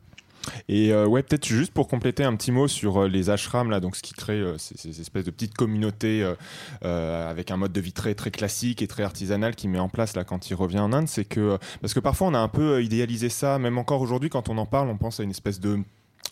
[0.69, 3.79] Et euh, ouais, peut-être juste pour compléter un petit mot sur euh, les ashrams là,
[3.79, 6.33] donc ce qui crée euh, ces, ces espèces de petites communautés
[6.83, 9.89] euh, avec un mode de vie très très classique et très artisanal qui met en
[9.89, 12.47] place là quand il revient en Inde, c'est que parce que parfois on a un
[12.47, 15.59] peu idéalisé ça, même encore aujourd'hui quand on en parle, on pense à une espèce
[15.59, 15.79] de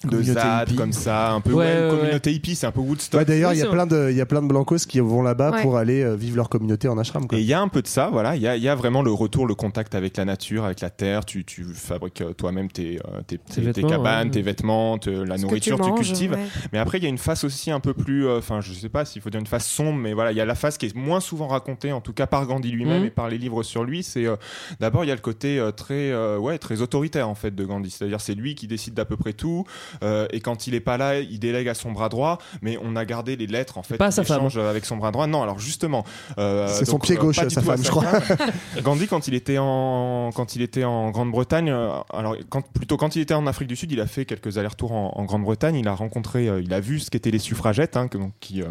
[0.04, 3.20] de ZAD comme ça, un peu Ouais, communauté hippie, c'est un peu Woodstock.
[3.20, 5.22] Ouais, D'ailleurs, il y a plein de, il y a plein de blancos qui vont
[5.22, 5.62] là-bas Ouais.
[5.62, 7.28] pour aller euh, vivre leur communauté en ashram.
[7.28, 7.38] Quoi.
[7.38, 8.36] Et il y a un peu de ça, voilà.
[8.36, 10.82] Il y a, il y a vraiment le retour, le contact avec la nature, avec
[10.82, 11.26] la terre.
[11.26, 14.32] Tu, tu fabriques euh, toi-même tes, euh, tes, tes- tes cabanes, ouais.
[14.32, 16.32] tes vêtements, te- la Ce nourriture, tu tu, manges, cultives.
[16.34, 16.40] ouais.
[16.74, 18.90] Mais après, il y a une face aussi un peu plus, euh, enfin, je sais
[18.90, 20.88] pas s'il faut dire une face sombre, mais voilà, il y a la face qui
[20.88, 23.08] est moins souvent racontée, en tout cas par Gandhi lui-même Mhm.
[23.08, 24.04] et par les livres sur lui.
[24.04, 24.36] C'est euh,
[24.80, 27.64] d'abord il y a le côté euh, très, euh, ouais, très autoritaire en fait de
[27.66, 27.90] Gandhi.
[27.90, 29.66] C'est-à-dire c'est lui qui décide d'à peu près tout.
[30.04, 32.38] Euh, et quand il est pas là, il délègue à son bras droit.
[32.62, 33.98] Mais on a gardé les lettres en fait.
[33.98, 34.48] Pas à sa femme.
[34.58, 35.28] avec son bras droit.
[35.28, 36.04] Non, alors justement,
[36.38, 38.06] euh, C'est son pied euh, gauche, sa femme, je crois.
[38.84, 43.22] Gandhi, quand il était en, quand il était en Grande-Bretagne, alors quand, plutôt quand il
[43.22, 45.76] était en Afrique du Sud, il a fait quelques allers-retours en, en Grande-Bretagne.
[45.76, 48.62] Il a rencontré, euh, il a vu ce qu'étaient les suffragettes, hein, que- donc, qui
[48.62, 48.66] euh,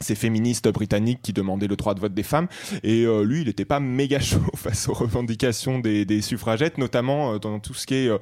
[0.00, 2.46] ces féministes britanniques qui demandaient le droit de vote des femmes.
[2.82, 7.34] Et euh, lui, il n'était pas méga chaud face aux revendications des, des suffragettes, notamment
[7.34, 8.18] euh, dans tout ce qui est euh,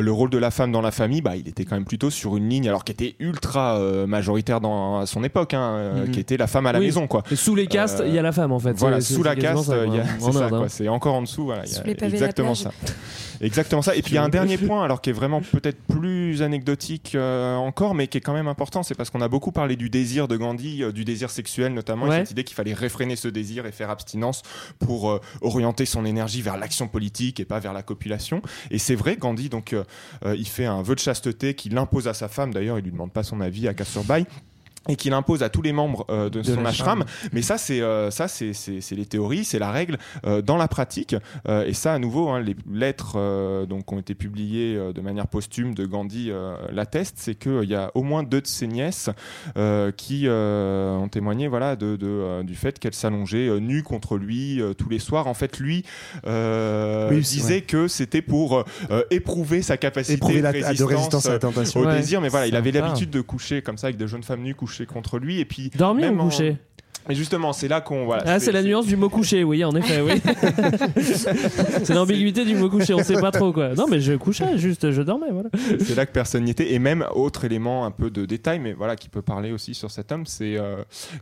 [0.00, 1.20] le rôle de la femme dans la famille.
[1.22, 4.60] Bah, il était quand même plutôt sur une ligne, alors qui était ultra euh, majoritaire
[4.60, 6.10] dans à son époque, hein, Mhm.
[6.12, 6.86] qui était la femme à la Oui.
[6.86, 7.22] maison, quoi.
[7.30, 8.72] Et sous les castes, il y a la femme en fait.
[8.74, 10.64] Voilà, sous la caste, c'est hein.
[10.68, 11.62] C'est encore en dessous, voilà.
[11.64, 12.72] il y a Sous les pavés de la exactement plage.
[12.86, 12.92] ça.
[13.40, 13.94] Exactement ça.
[13.94, 17.12] Et puis il y a un dernier point, alors qui est vraiment peut-être plus anecdotique
[17.14, 19.90] euh, encore, mais qui est quand même important, c'est parce qu'on a beaucoup parlé du
[19.90, 22.16] désir de Gandhi, euh, du désir sexuel notamment, Ouais.
[22.16, 24.42] et cette idée qu'il fallait réfréner ce désir et faire abstinence
[24.78, 28.42] pour euh, orienter son énergie vers l'action politique et pas vers la copulation.
[28.70, 29.74] Et c'est vrai, Gandhi, donc
[30.24, 32.52] il fait un vœu de chasteté qu'il impose à sa femme.
[32.52, 34.26] D'ailleurs, il lui demande pas son avis à Kasturbai
[34.88, 37.04] et qu'il impose à tous les membres euh, de, De son ashram.
[37.32, 38.52] Mais ça, c'est euh, ça, c'est
[38.92, 39.98] les théories, c'est la règle.
[40.26, 41.14] Euh, dans la pratique,
[41.48, 45.00] euh, et ça, à nouveau, hein, les lettres euh, donc ont été publiées euh, de
[45.00, 48.66] manière posthume de Gandhi euh, l'attestent, c'est qu'il y a au moins deux de ses
[48.66, 49.10] nièces
[49.56, 54.16] euh, qui euh, ont témoigné, voilà, de, de, du fait qu'elles s'allongeaient euh, nues contre
[54.16, 55.26] lui euh, tous les soirs.
[55.26, 55.84] En fait, lui
[56.26, 60.90] euh, Oui, disait que c'était pour euh, éprouver sa capacité Éprouver la- de, de résistance,
[60.92, 61.80] résistance à la tentation.
[61.80, 61.96] au Ouais.
[61.96, 62.20] désir.
[62.20, 64.75] Mais voilà, il avait l'habitude de coucher comme ça avec des jeunes femmes nues couchées
[64.84, 66.58] contre lui, et puis Dormir ou en- coucher?
[67.08, 68.22] Mais justement, c'est là qu'on voilà.
[68.26, 70.20] Ah, c'est la nuance du mot coucher, oui, en effet, oui.
[70.96, 73.74] c'est l'ambiguïté du mot coucher, on sait pas trop quoi.
[73.74, 75.48] Non, mais je couchais, juste, je dormais, voilà.
[75.80, 76.72] c'est là que personne n'y était.
[76.72, 79.90] Et même autre élément un peu de détail, mais voilà, qui peut parler aussi sur
[79.90, 80.76] cet homme, c'est euh,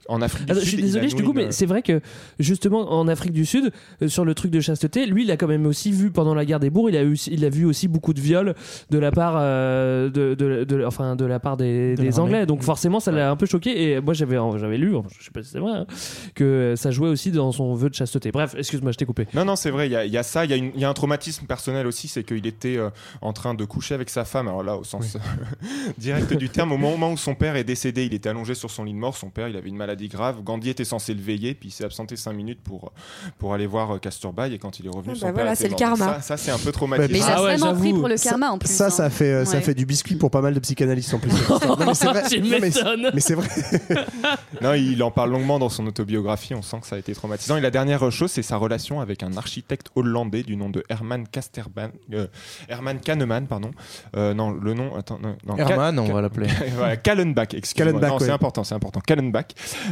[0.08, 0.68] en Afrique du je Sud.
[0.68, 2.00] suis désolé, coupe, une- mais c'est vrai que
[2.38, 3.70] justement en Afrique du Sud,
[4.02, 6.44] euh, sur le truc de chasteté, lui, il a quand même aussi vu pendant la
[6.44, 8.54] guerre des bourgs, il a, eu, il a vu aussi beaucoup de viols
[8.90, 12.20] de la part, euh, de, de- de- enfin, de la part des, De des l'armée.
[12.22, 12.46] Anglais.
[12.46, 13.92] Donc forcément, ça l'a un peu choqué.
[13.92, 15.86] Et moi, j'avais, j'avais lu, je sais pas si c'est vrai, hein,
[16.34, 18.30] que ça jouait aussi dans son vœu de chasteté.
[18.32, 19.26] Bref, excuse-moi, je t'ai coupé.
[19.34, 20.84] Non, non, c'est vrai, il y, a- il y a ça, il y, a y
[20.84, 24.48] un traumatisme personnel aussi, c'est qu'il était euh, en train de coucher avec sa femme,
[24.48, 25.16] alors là, au sens
[25.98, 28.84] direct du terme, au moment où son père est décédé, il était allongé sur son
[28.84, 31.54] lit de mort, son père, il avait une maladie grave, Gandhi était censé le veiller,
[31.54, 32.92] puis il s'est absenté 5 minutes pour,
[33.38, 35.52] pour aller voir euh, Kasturbai, et quand il est revenu, Ah son bah père voilà,
[35.52, 35.78] était c'est le mort.
[35.98, 36.14] karma.
[36.14, 37.08] Ça, ça, c'est un peu traumatisant.
[37.12, 38.68] Mais il a Ah ouais, vraiment pris pour le karma en plus.
[38.70, 39.10] Ça, ça hein.
[39.10, 41.30] fait, euh, ça fait du biscuit pour pas mal de psychanalystes en plus.
[41.74, 42.22] Non, mais c'est vrai.
[42.22, 43.10] Non, mais- m'étonnes.
[43.14, 43.48] mais c'est vrai.
[44.60, 46.54] Non, il en parle longuement dans son autobiographie.
[46.54, 47.56] On sent que ça a été traumatisant.
[47.56, 51.26] Et la dernière chose, c'est sa relation avec un architecte hollandais du nom de Herman
[51.28, 52.26] Kasterban, euh,
[52.68, 53.70] Herman Kahneman, pardon.
[54.16, 54.94] Euh, non, le nom.
[54.96, 56.48] Attends, non, non, Herman, Ka- on va l'appeler.
[56.76, 58.00] voilà, Kallenbach, excusez-moi.
[58.00, 58.16] Ouais.
[58.20, 59.00] c'est important, c'est important.
[59.00, 59.46] Kallenbach.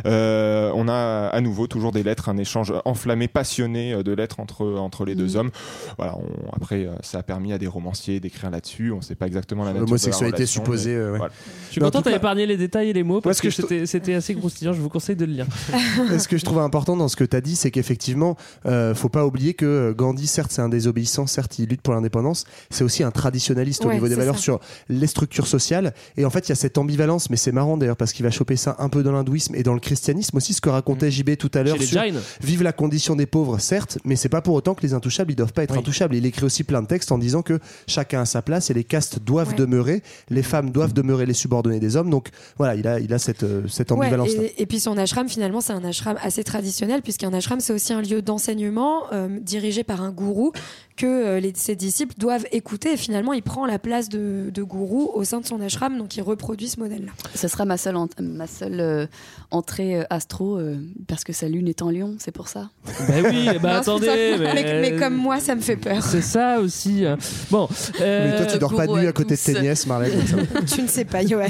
[0.07, 4.64] Euh, on a à nouveau toujours des lettres, un échange enflammé, passionné de lettres entre
[4.79, 5.18] entre les Mm.
[5.18, 5.51] deux hommes.
[5.99, 6.16] Voilà.
[6.16, 8.93] on- après, ça a permis à des romanciers d'écrire là-dessus.
[8.93, 11.18] On ne sait pas exactement la nature L'homosexualité supposée, mais euh, ouais.
[11.18, 11.33] voilà.
[11.68, 14.14] Je suis content t'as épargné les détails et les mots parce ce que, que c'était
[14.14, 14.73] assez croustillant.
[14.73, 15.47] Je vous conseille de le lire.
[16.18, 18.36] Ce que je trouve important dans ce que tu as dit, c'est qu'effectivement,
[18.66, 21.94] euh, faut pas oublier que euh, Gandhi, certes, c'est un désobéissant, certes, il lutte pour
[21.94, 24.42] l'indépendance, c'est aussi un traditionnaliste au Ouais, niveau des valeurs ça.
[24.42, 25.94] sur les structures sociales.
[26.16, 28.30] Et en fait, il y a cette ambivalence, mais c'est marrant d'ailleurs parce qu'il va
[28.30, 31.36] choper ça un peu dans l'hindouisme et dans le christianisme aussi, ce que racontait JB
[31.36, 32.02] tout à l'heure sur.
[32.42, 35.36] Vive la condition des pauvres, certes, mais c'est pas pour autant que les intouchables, ils
[35.36, 35.78] doivent pas être Oui.
[35.78, 36.14] intouchables.
[36.14, 38.84] Il écrit aussi plein de textes en disant que chacun a sa place et les
[38.84, 39.54] castes doivent Ouais.
[39.54, 42.10] demeurer, les femmes doivent demeurer les subordonnés des hommes.
[42.10, 44.30] Donc voilà, il a, il a cette, euh, cette Ouais, ambivalence.
[44.30, 47.92] et, et puis son ashram, finalement, c'est un ashram assez traditionnel, puisqu'un ashram, c'est aussi
[47.92, 50.53] un lieu d'enseignement euh, dirigé par un gourou
[50.97, 52.93] que euh, les, ses disciples doivent écouter.
[52.93, 56.16] Et finalement, il prend la place de, de gourou au sein de son ashram, donc
[56.16, 57.12] il reproduit ce modèle-là.
[57.34, 59.07] Ce sera ma seule, en- ma seule euh,
[59.51, 60.76] entrée euh, astro, euh,
[61.09, 62.70] parce que sa lune est en lion, c'est pour ça.
[63.09, 64.36] Bah oui, bah Non, attendez.
[64.38, 66.03] Mais, mais, mais comme moi, ça me fait peur.
[66.03, 67.05] C'est ça aussi.
[67.07, 67.16] hein.
[67.51, 67.68] Bon.
[68.01, 70.12] euh, Mais toi, tu dors pas de nuit à à côté de tes nièces, Marlène.
[70.72, 71.47] tu ne sais pas, Johan.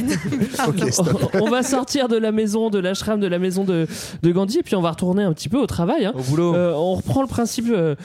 [1.40, 3.86] On va sortir de la maison, de l'ashram, de la maison de,
[4.22, 6.07] de Gandhi, et puis on va retourner un petit peu au travail.
[6.07, 6.12] hein.
[6.14, 6.55] Au boulot.
[6.55, 7.97] Euh, on reprend le principe de,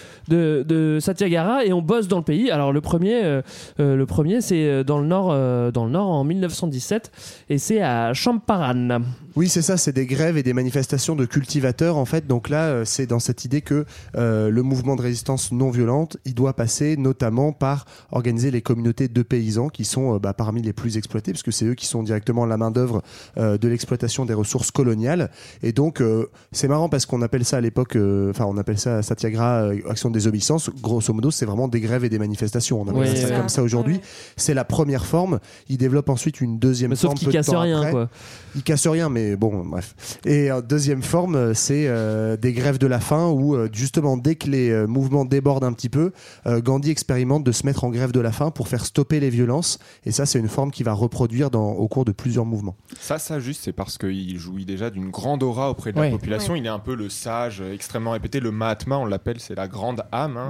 [0.67, 0.97] de
[1.28, 2.49] Et on bosse dans le pays.
[2.51, 3.41] Alors le premier, euh,
[3.80, 4.05] euh,
[4.39, 5.28] c'est euh, dans le nord,
[5.71, 7.11] dans le nord en 1917
[7.49, 8.99] et c'est à Champaran.
[9.38, 12.25] Oui, c'est ça, c'est des grèves et des manifestations de cultivateurs en fait.
[12.25, 13.85] Donc là, euh, c'est dans cette idée que
[14.15, 19.07] euh, le mouvement de résistance non violente, il doit passer notamment par organiser les communautés
[19.07, 22.01] de paysans qui sont euh, bah, parmi les plus exploités, puisque c'est eux qui sont
[22.01, 23.03] directement la main d'œuvre
[23.38, 25.29] euh, de l'exploitation des ressources coloniales.
[25.61, 28.79] Et donc, euh, c'est marrant parce qu'on appelle ça à l'époque, euh, enfin, on appelle
[28.79, 30.71] ça Satyagraha, euh, action de désobéissance.
[30.81, 32.81] Grosso modo, c'est vraiment des grèves et des manifestations.
[32.81, 34.01] On appelle ça comme ça aujourd'hui.
[34.35, 35.39] C'est la première forme.
[35.69, 37.19] Il développe ensuite une deuxième Mais sauf forme.
[37.19, 37.91] qu'il peu de casse temps rien, après.
[37.91, 38.09] quoi.
[38.55, 40.19] Il casse rien, mais bon, bref.
[40.25, 44.17] Et en deuxième forme, euh, c'est euh, des grèves de la faim où, euh, justement,
[44.17, 46.11] dès que les mouvements débordent un petit peu,
[46.45, 49.30] euh, Gandhi expérimente de se mettre en grève de la faim pour faire stopper les
[49.30, 49.80] violences.
[50.05, 52.75] Et ça, c'est une forme qui va reproduire dans, au cours de plusieurs mouvements.
[52.99, 56.05] Ça, ça juste, c'est parce qu'il jouit déjà d'une grande aura auprès de Ouais.
[56.05, 56.53] la population.
[56.53, 56.59] Ouais.
[56.59, 58.39] Il est un peu le sage, extrêmement répété.
[58.39, 60.38] Le Mahatma, on l'appelle, c'est la grande âme.
[60.38, 60.49] hein,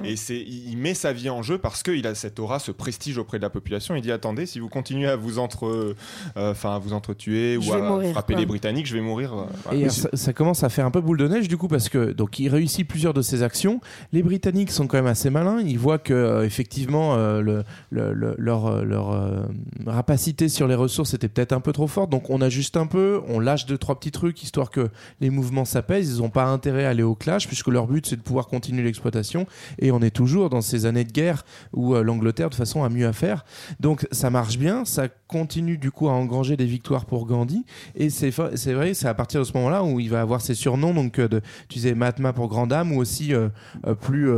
[0.00, 0.08] Ouais.
[0.10, 3.18] Et c'est, il met sa vie en jeu parce qu'il a cette aura, ce prestige
[3.18, 3.94] auprès de la population.
[3.94, 5.94] Il dit attendez, si vous continuez à vous entre, euh,
[6.36, 8.40] enfin, à vous entretuer Je ou vais à mourir, frapper quoi.
[8.40, 9.32] les Britanniques, je vais mourir.
[9.34, 9.78] euh, voilà.
[9.78, 11.88] Et alors, ça, ça commence à faire un peu boule de neige du coup parce
[11.88, 13.80] que donc il réussit plusieurs de ses actions.
[14.12, 15.60] Les Britanniques sont quand même assez malins.
[15.60, 19.42] Ils voient que euh, effectivement euh, le, le- le- leur leur euh,
[19.86, 22.10] rapacité sur les ressources était peut-être un peu trop forte.
[22.10, 24.88] Donc on ajuste un peu, on lâche deux trois petits trucs histoire que
[25.20, 26.16] les mouvements s'apaisent.
[26.16, 28.82] Ils n'ont pas intérêt à aller au clash puisque leur but c'est de pouvoir continuer
[28.82, 29.46] l'exploitation.
[29.78, 32.84] Et on est toujours dans ces années de guerre où euh, l'Angleterre de toute façon
[32.84, 33.44] a mieux à faire.
[33.80, 37.64] Donc ça marche bien, ça continue du coup à engranger des victoires pour Gandhi.
[37.98, 40.92] Et c'est vrai, c'est à partir de ce moment-là où il va avoir ses surnoms,
[40.92, 43.48] donc euh, de, tu disais Mahatma pour grande dame, ou aussi euh,
[43.86, 44.30] euh, plus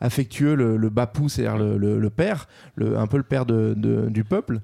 [0.00, 2.48] affectueux le, le Bapu, c'est-à-dire le, le- le père,
[2.80, 3.74] un peu le père de-
[4.08, 4.60] du peuple.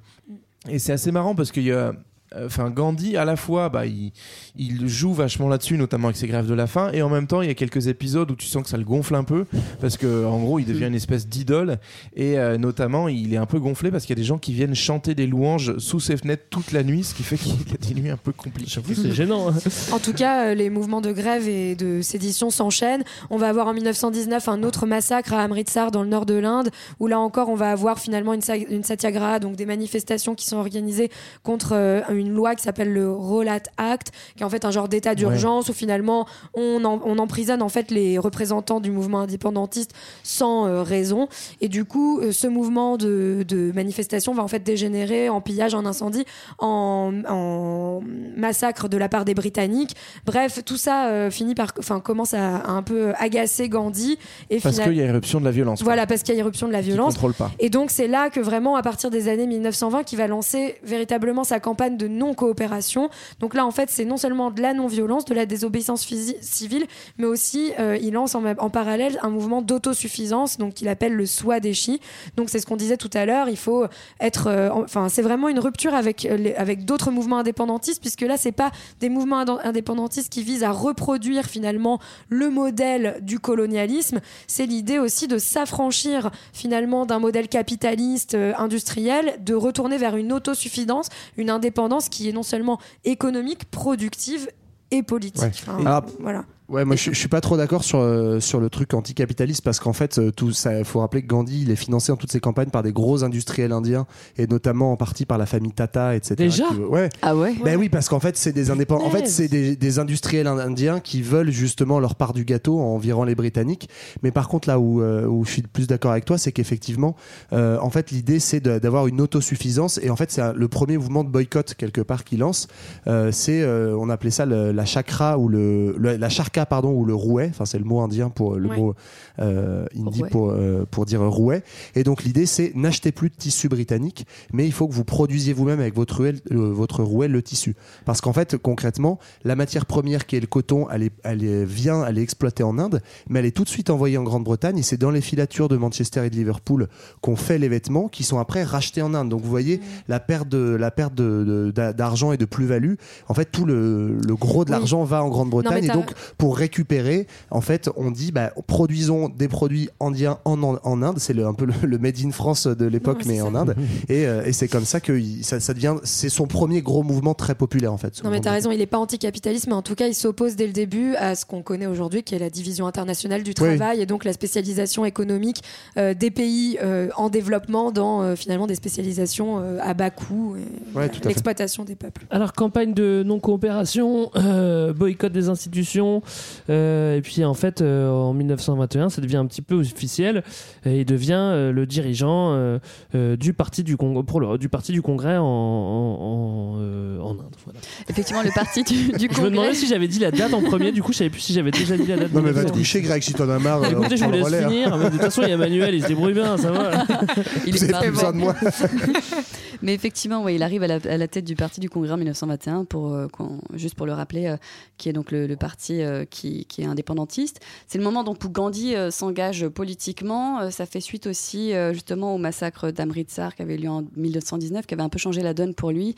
[0.68, 1.92] Et c'est assez marrant parce qu'il y a.
[2.36, 4.12] Enfin, Gandhi, à la fois, bah, il,
[4.56, 7.42] il joue vachement là-dessus, notamment avec ses grèves de la faim, et en même temps,
[7.42, 9.46] il y a quelques épisodes où tu sens que ça le gonfle un peu,
[9.80, 11.78] parce que en gros, il devient une espèce d'idole,
[12.14, 14.52] et euh, notamment, il est un peu gonflé parce qu'il y a des gens qui
[14.52, 17.86] viennent chanter des louanges sous ses fenêtres toute la nuit, ce qui fait qu'il a
[17.88, 18.70] des nuits un peu compliquées.
[18.94, 19.48] C'est gênant.
[19.50, 19.54] hein.
[19.92, 23.02] En tout cas, euh, les mouvements de grève et de sédition s'enchaînent.
[23.30, 26.70] On va avoir en 1919 un autre massacre à Amritsar dans le nord de l'Inde,
[27.00, 30.46] où là encore on va avoir finalement une, sa- une satyagraha, donc des manifestations qui
[30.46, 31.10] sont organisées
[31.42, 34.88] contre euh, une loi qui s'appelle le Rolat Act, qui est en fait un genre
[34.88, 39.92] d'état d'urgence où finalement on, en- on emprisonne en fait les représentants du mouvement indépendantiste
[40.22, 41.28] sans euh, raison.
[41.60, 45.74] Et du coup, euh, ce mouvement de, de manifestation va en fait dégénérer en pillage,
[45.74, 46.24] en incendie,
[46.58, 48.00] en, en
[48.36, 49.96] massacre de la part des Britanniques.
[50.26, 54.18] Bref, tout ça euh, finit par, enfin, commence à, à un peu agacer Gandhi.
[54.50, 55.82] Et Parce qu'il y a éruption de la violence.
[55.82, 57.16] Voilà, parce qu'il y a irruption de la violence.
[57.38, 57.50] pas.
[57.58, 61.44] Et donc c'est là que vraiment, à partir des années 1920, qu'il va lancer véritablement
[61.44, 63.08] sa campagne de non-coopération.
[63.40, 66.06] Donc là, en fait, c'est non seulement de la non-violence, de la désobéissance
[66.40, 66.86] civile,
[67.18, 72.00] mais aussi euh, il lance en, parallèle un mouvement d'autosuffisance, donc qu'il appelle le Swadeshi.
[72.36, 73.48] Donc c'est ce qu'on disait tout à l'heure.
[73.48, 73.86] Il faut
[74.20, 78.22] être, euh, en- enfin, c'est vraiment une rupture avec euh, avec d'autres mouvements indépendantistes, puisque
[78.22, 84.20] là, c'est pas des mouvements indépendantistes qui visent à reproduire finalement le modèle du colonialisme.
[84.46, 91.08] C'est l'idée aussi de s'affranchir finalement d'un modèle capitaliste industriel, de retourner vers une autosuffisance,
[91.36, 94.48] une indépendance qui est non seulement économique, productive
[94.90, 95.42] et politique.
[95.42, 95.48] Ouais.
[95.48, 96.44] Enfin, Alors, voilà.
[96.70, 99.80] Ouais, moi je, je suis pas trop d'accord sur, euh, sur le truc anticapitaliste parce
[99.80, 102.38] qu'en fait, euh, tout ça, faut rappeler que Gandhi, il est financé dans toutes ses
[102.40, 104.06] campagnes par des gros industriels indiens
[104.38, 106.34] et notamment en partie par la famille Tata, etc.
[106.36, 107.08] Déjà qui- ouais.
[107.22, 109.04] Ah ouais Ben oui, parce qu'en fait, c'est des indépendants.
[109.04, 112.98] En fait, c'est des, des industriels indiens qui veulent justement leur part du gâteau en
[112.98, 113.88] virant les Britanniques.
[114.22, 116.52] Mais par contre, là où, euh, où je suis le plus d'accord avec toi, c'est
[116.52, 117.16] qu'effectivement,
[117.52, 119.98] euh, en fait, l'idée c'est d'avoir une autosuffisance.
[120.02, 122.68] Et en fait, c'est le premier mouvement de boycott quelque part qu'il lance.
[123.08, 126.28] Euh, c'est, euh, on appelait ça le- la chakra ou le, le- la
[126.66, 127.48] pardon ou le rouet.
[127.50, 128.76] Enfin, c'est le mot indien pour le Ouais.
[128.76, 128.94] mot
[129.40, 130.28] euh, Rouet.
[130.30, 131.62] pour euh, pour dire rouet.
[131.94, 135.52] Et donc l'idée c'est n'achetez plus de tissu britannique, mais il faut que vous produisiez
[135.52, 137.74] vous-même avec votre rouet, euh, votre rouet le tissu.
[138.04, 141.64] Parce qu'en fait, concrètement, la matière première qui est le coton, elle, est, elle est-
[141.64, 144.78] vient, elle est exploitée en Inde, mais elle est tout de suite envoyée en Grande-Bretagne.
[144.78, 146.88] Et c'est dans les filatures de Manchester et de Liverpool
[147.20, 149.28] qu'on fait les vêtements qui sont après rachetés en Inde.
[149.28, 152.94] Donc vous voyez la perte de la perte de- d'argent et de plus-value.
[153.28, 154.76] En fait, tout le, le gros de Oui.
[154.78, 155.84] l'argent va en Grande-Bretagne.
[155.84, 160.78] Et donc, pour récupérer, en fait, on dit, bah, produisons des produits indiens en, en,
[160.82, 161.18] en Inde.
[161.18, 163.44] C'est un peu le, le made in France de l'époque, mais ça.
[163.46, 163.74] en Inde.
[164.08, 167.02] Et, euh, et c'est comme ça que il- ça, ça devient, c'est son premier gros
[167.02, 168.22] mouvement très populaire, en fait.
[168.24, 170.66] Non mais t'as raison, il n'est pas anticapitaliste, mais en tout cas il s'oppose dès
[170.66, 174.06] le début à ce qu'on connaît aujourd'hui, qui est la division internationale du travail et
[174.06, 175.62] donc la spécialisation économique
[175.96, 180.56] euh, des pays euh, en développement dans euh, finalement des spécialisations euh, à bas coût,
[180.56, 180.60] et,
[180.92, 182.26] voilà, l'exploitation des peuples.
[182.30, 186.22] Alors, campagne de non-coopération, euh, boycott des institutions,
[186.68, 190.42] Euh, et puis en fait, euh, en 1921, ça devient un petit peu officiel.
[190.84, 192.78] Et il devient euh, le dirigeant euh,
[193.14, 197.20] euh, du parti du Congrès pour le du parti du Congrès en en, en, euh,
[197.20, 197.54] en Inde.
[197.64, 197.78] Voilà.
[198.08, 199.50] Effectivement, le parti du, du Je me Congrès.
[199.50, 200.92] demandais si j'avais dit la date en premier.
[200.92, 202.32] Du coup, je savais plus si j'avais déjà dit la date.
[202.32, 203.82] Non, mais va te coucher, Greg, si t'en as marre.
[203.82, 204.68] euh, Écoutez, on je vous laisse relais, hein.
[204.68, 204.96] finir.
[204.96, 207.04] mais De toute façon, il y a Manuel, il se débrouille bien, ça va.
[207.66, 208.54] Il Vous est avez pas plus besoin de moi.
[209.82, 212.16] Mais effectivement, ouais, il arrive à la, à la tête du parti du Congrès en
[212.18, 213.28] 1921, pour, euh,
[213.74, 214.56] juste pour le rappeler, euh,
[214.98, 217.60] qui est donc le, le parti euh, qui, qui est indépendantiste.
[217.86, 220.60] C'est le moment donc où Gandhi euh, s'engage politiquement.
[220.60, 224.04] Euh, ça fait suite aussi euh, justement au massacre d'Amritsar qui avait eu lieu en
[224.16, 226.14] 1919, qui avait un peu changé la donne pour lui.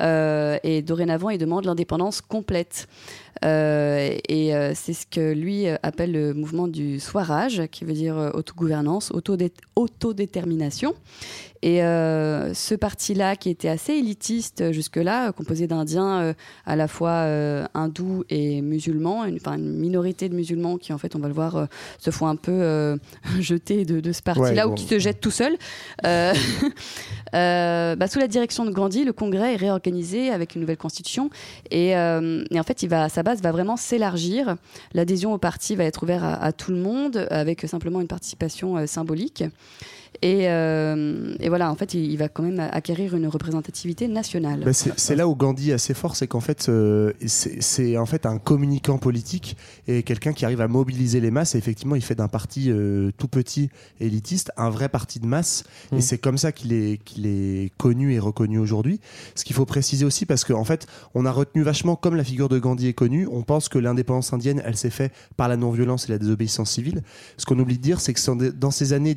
[0.00, 2.88] Et dorénavant, il demande l'indépendance complète.
[3.44, 7.92] Euh, et euh, c'est ce que lui euh, appelle le mouvement du Swaraj, qui veut
[7.92, 10.94] dire autogouvernance, autodé- autodétermination.
[11.60, 16.32] Et euh, ce parti-là, qui était assez élitiste jusque-là, composé d'Indiens euh,
[16.66, 21.18] à la fois euh, hindous et musulmans, une, minorité de musulmans qui, en fait, on
[21.18, 21.66] va le voir,
[21.98, 22.96] se font un peu
[23.40, 24.74] jeter de, de ce parti-là Ouais, ou bon.
[24.76, 25.56] qui se jettent tout seuls.
[27.32, 31.28] Bah, sous la direction de Gandhi, le Congrès est réorganisé avec une nouvelle constitution
[31.70, 31.94] et, et
[32.60, 34.56] en fait, il va, sa va vraiment s'élargir.
[34.92, 38.76] L'adhésion au parti va être ouverte à, à tout le monde avec simplement une participation
[38.76, 39.44] euh, symbolique.
[40.22, 44.62] Et, euh, et voilà, en fait, il, il va quand même acquérir une représentativité nationale.
[44.64, 48.26] Bah, c'est là où Gandhi est assez fort, c'est qu'en fait, euh, c'est en fait
[48.26, 49.56] un communicant politique
[49.86, 51.54] et quelqu'un qui arrive à mobiliser les masses.
[51.54, 55.64] Et effectivement, il fait d'un parti euh, tout petit, élitiste, un vrai parti de masse.
[55.92, 55.96] Mm.
[55.96, 59.00] Et c'est comme ça qu'il est, qu'il est connu et reconnu aujourd'hui.
[59.34, 62.48] Ce qu'il faut préciser aussi, parce qu'en fait, on a retenu vachement, comme la figure
[62.48, 66.08] de Gandhi est connue, on pense que l'indépendance indienne, elle s'est faite par la non-violence
[66.08, 67.02] et la désobéissance civile.
[67.36, 69.14] Ce qu'on oublie de dire, c'est que dans ces années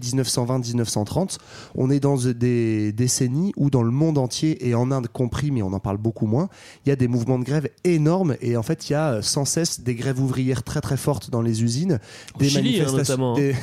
[0.84, 1.38] 1920-1930,
[1.76, 5.62] on est dans des décennies où dans le monde entier et en Inde compris, mais
[5.62, 6.50] on en parle beaucoup moins,
[6.86, 9.22] il y a des mouvements de grève énormes et en fait il y a euh,
[9.22, 12.00] sans cesse des grèves ouvrières très très fortes dans les usines,
[12.40, 13.56] des, Chili, hein, manifestations, notamment, des,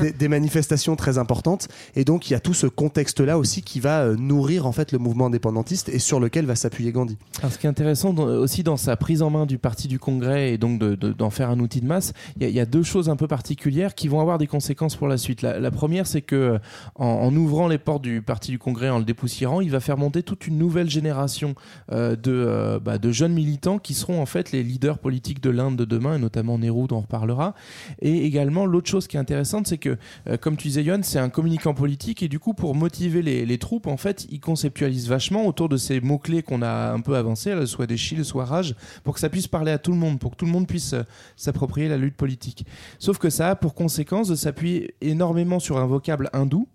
[0.00, 3.62] des- des manifestations très importantes et donc il y a tout ce contexte là aussi
[3.62, 7.16] qui va euh, nourrir en fait le mouvement indépendantiste et sur lequel va s'appuyer Gandhi.
[7.40, 9.98] Alors, ce qui est intéressant dans- aussi dans sa prise en main du parti du
[9.98, 12.66] Congrès et donc de- de- d'en faire un outil de masse, il y, y a
[12.66, 15.42] deux choses un peu particulières qui vont avoir des conséquences pour la suite.
[15.42, 16.58] La, la première, c'est que euh,
[16.94, 20.22] en, ouvrant les portes du parti du Congrès, en le dépoussiérant, il va faire monter
[20.22, 21.54] toute une nouvelle génération
[21.92, 25.50] euh, de, euh, bah, de jeunes militants qui seront en fait les leaders politiques de
[25.50, 27.54] l'Inde de demain, et notamment Nehru, dont on reparlera.
[28.00, 29.96] Et également, l'autre chose qui est intéressante, c'est que,
[30.40, 33.86] comme tu disais, Yohan, c'est un communicant politique et du coup, pour motiver les, troupes,
[33.86, 37.94] en fait, il conceptualise vachement autour de ces mots-clés qu'on a un peu avancés, soit
[37.96, 40.46] chiles, soit rage, pour que ça puisse parler à tout le monde, pour que tout
[40.46, 40.94] le monde puisse
[41.36, 42.66] s'approprier la lutte politique.
[42.98, 46.68] Sauf que ça a pour conséquence de s'appuyer énormément sur un vocable hindou.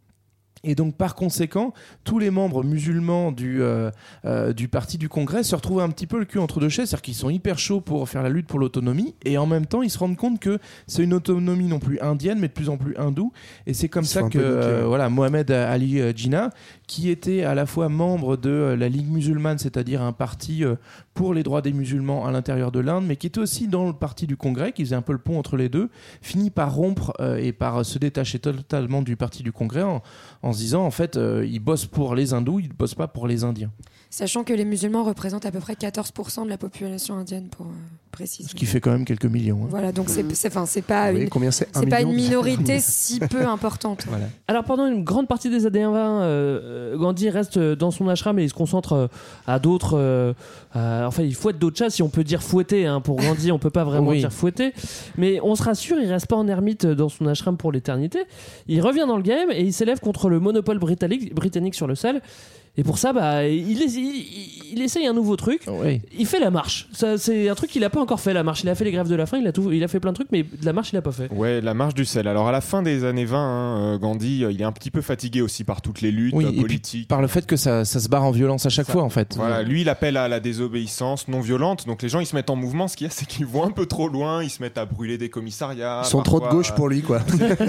[0.64, 1.74] Et donc, par conséquent,
[2.04, 3.90] tous les membres musulmans du, euh,
[4.26, 6.90] euh, du parti du Congrès se retrouvent un petit peu le cul entre deux chaises,
[6.90, 9.82] c'est-à-dire qu'ils sont hyper chauds pour faire la lutte pour l'autonomie, et en même temps,
[9.82, 12.78] ils se rendent compte que c'est une autonomie non plus indienne, mais de plus en
[12.78, 13.34] plus hindoue.
[13.66, 16.52] Et c'est comme ça que euh, voilà, Mohamed Ali Jinnah,
[16.92, 20.76] qui était à la fois membre de euh, la Ligue musulmane, c'est-à-dire un parti euh,
[21.14, 23.94] pour les droits des musulmans à l'intérieur de l'Inde, mais qui était aussi dans le
[23.94, 25.90] parti du Congrès, qui faisait un peu le pont entre les deux,
[26.22, 30.58] finit par rompre euh, et par se détacher totalement du parti du Congrès en, se
[30.58, 33.72] disant en fait, il bosse pour les hindous, il bosse pas pour les Indiens.
[34.14, 37.70] Sachant que les musulmans représentent à peu près 14% de la population indienne, pour euh,
[38.12, 38.50] préciser.
[38.50, 39.62] Ce qui fait quand même quelques millions.
[39.64, 39.68] hein.
[39.70, 42.16] Voilà, donc c'est enfin, c'est pas, Oui, une, combien c'est Un c'est pas million une
[42.18, 44.04] minorité si peu importante.
[44.10, 44.26] Voilà.
[44.50, 46.24] Alors pendant une grande partie des années 20, euh,
[46.94, 49.10] euh, Gandhi reste dans son ashram et il se concentre
[49.48, 49.94] à d'autres.
[49.98, 50.34] euh,
[50.76, 52.86] enfin, il fouette d'autres chats, si on peut dire fouetter.
[52.88, 53.00] hein.
[53.00, 54.20] Pour Gandhi, on peut pas vraiment Oui.
[54.20, 54.74] dire fouetter.
[55.18, 58.20] Mais on se rassure, il reste pas en ermite dans son ashram pour l'éternité.
[58.68, 61.96] Il revient dans le game et il s'élève contre le monopole britannique, britannique sur le
[61.96, 62.22] sel.
[62.78, 65.64] Et pour ça, bah, il, essa- il- il essaye un nouveau truc.
[65.68, 66.02] Oui.
[66.18, 66.88] Il fait la marche.
[66.94, 68.64] Ça, C'est un truc qu'il a pas encore fait, la marche.
[68.64, 70.12] Il a fait les grèves de la faim, il a, tout, il a fait plein
[70.12, 71.30] de trucs, mais de la marche, il a pas fait.
[71.34, 72.30] Ouais, la marche du sel.
[72.30, 74.90] Alors à la fin des années 20, hein, euh, Gandhi, euh, il est un petit
[74.92, 77.08] peu fatigué aussi par toutes les luttes Oui, euh, et puis politiques.
[77.10, 79.10] par le fait que ça, ça se barre en violence à chaque Ça- fois en
[79.10, 79.36] fait.
[79.36, 81.86] Voilà, lui, il appelle à la désobéissance non violente.
[81.88, 82.88] Donc les gens, ils se mettent en mouvement.
[82.88, 84.42] Ce qu'il y a, c'est qu'ils vont un peu trop loin.
[84.44, 86.04] Ils se mettent à brûler des commissariats.
[86.06, 87.20] Ils sont trop de gauche pour lui quoi.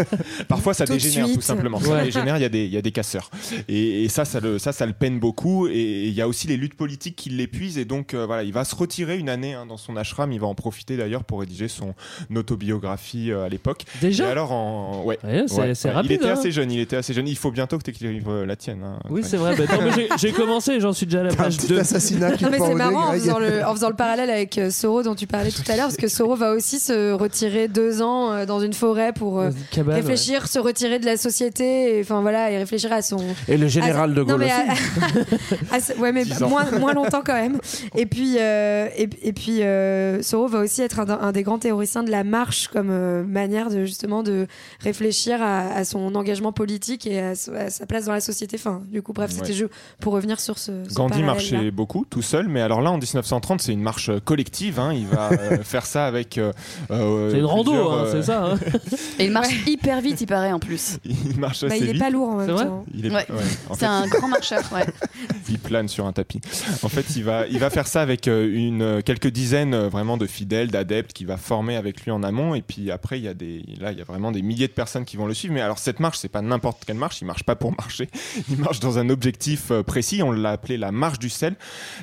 [0.49, 1.81] Parfois, ça Tout dégénère tout simplement.
[1.81, 2.05] Ça Ouais.
[2.05, 3.31] dégénère, il y, a des- il y a des casseurs.
[3.69, 5.67] Et, et ça, ça le, ça, ça le peine beaucoup.
[5.69, 7.79] Et il y a aussi les luttes politiques qui l'épuisent.
[7.79, 10.31] Et donc, euh, voilà, il va se retirer une année hein, dans son ashram.
[10.33, 11.95] Il va en profiter d'ailleurs pour rédiger son
[12.35, 13.85] autobiographie euh, à l'époque.
[14.01, 15.03] Déjà Et alors, en...
[15.05, 15.19] ouais.
[15.25, 15.95] Ouais, c'est Ouais, c'est ouais.
[15.95, 16.11] rapide.
[16.11, 16.33] Il était hein.
[16.33, 16.71] assez jeune.
[16.71, 17.29] Il était assez jeune.
[17.29, 18.83] Il faut bientôt que tu écrives euh, la tienne.
[18.85, 18.99] hein.
[19.11, 19.55] Oui, c'est vrai.
[19.57, 21.79] Bah, non, j'ai- commencé, j'en suis déjà à la page petit 2.
[21.79, 24.71] assassinat qui Non, mais c'est marrant en faisant, le, en faisant le parallèle avec euh,
[24.71, 28.03] Soro dont tu parlais tout à l'heure, parce que Soro va aussi se retirer deux
[28.03, 32.01] ans euh, dans une forêt pour euh, Cabane, réfléchir, se retirer de la société, et,
[32.01, 33.19] enfin voilà, et réfléchir à son.
[33.49, 34.82] Et le général à- de non, Gaulle mais aussi.
[35.71, 36.49] Ah, ouais, mais ans.
[36.49, 37.59] moins, moins longtemps quand même.
[37.97, 41.59] Et puis, euh, et, et puis euh, Soro va aussi être un, un des grands
[41.59, 44.47] théoriciens de la marche comme euh, manière de justement de
[44.81, 48.57] réfléchir à, à son engagement politique et à, sa place dans la société.
[48.59, 49.53] Enfin, du coup, bref, c'était Ouais.
[49.53, 49.71] juste
[50.01, 50.73] pour revenir sur ce.
[50.89, 54.79] ce Gandhi marchait beaucoup tout seul, mais alors là en 1930 c'est une marche collective.
[54.81, 54.93] hein.
[54.95, 56.39] Il va euh, faire ça avec.
[56.89, 58.45] C'est une rando, hein, euh, c'est ça.
[58.45, 58.59] hein.
[59.19, 60.99] Et il marche hyper vite, il paraît en plus.
[61.05, 62.03] Il marche Bah, assez il est vite.
[62.03, 62.85] pas lourd en même temps.
[62.95, 63.27] Il est, Ouais.
[63.31, 63.37] ouais.
[63.69, 64.87] En C'est un grand marcheur, ouais.
[65.49, 66.41] il plane sur un tapis.
[66.83, 69.89] En fait, il va, il va faire ça avec euh, une, euh, quelques dizaines euh,
[69.89, 72.55] vraiment de fidèles, d'adeptes qui va former avec lui en amont.
[72.55, 74.73] Et puis après, il y a des, là, il y a vraiment des milliers de
[74.73, 75.55] personnes qui vont le suivre.
[75.55, 77.21] Mais alors, cette marche, c'est pas n'importe quelle marche.
[77.21, 78.09] Il marche pas pour marcher.
[78.51, 80.23] Il marche dans un objectif précis.
[80.23, 81.55] On l'a appelé la marche du sel.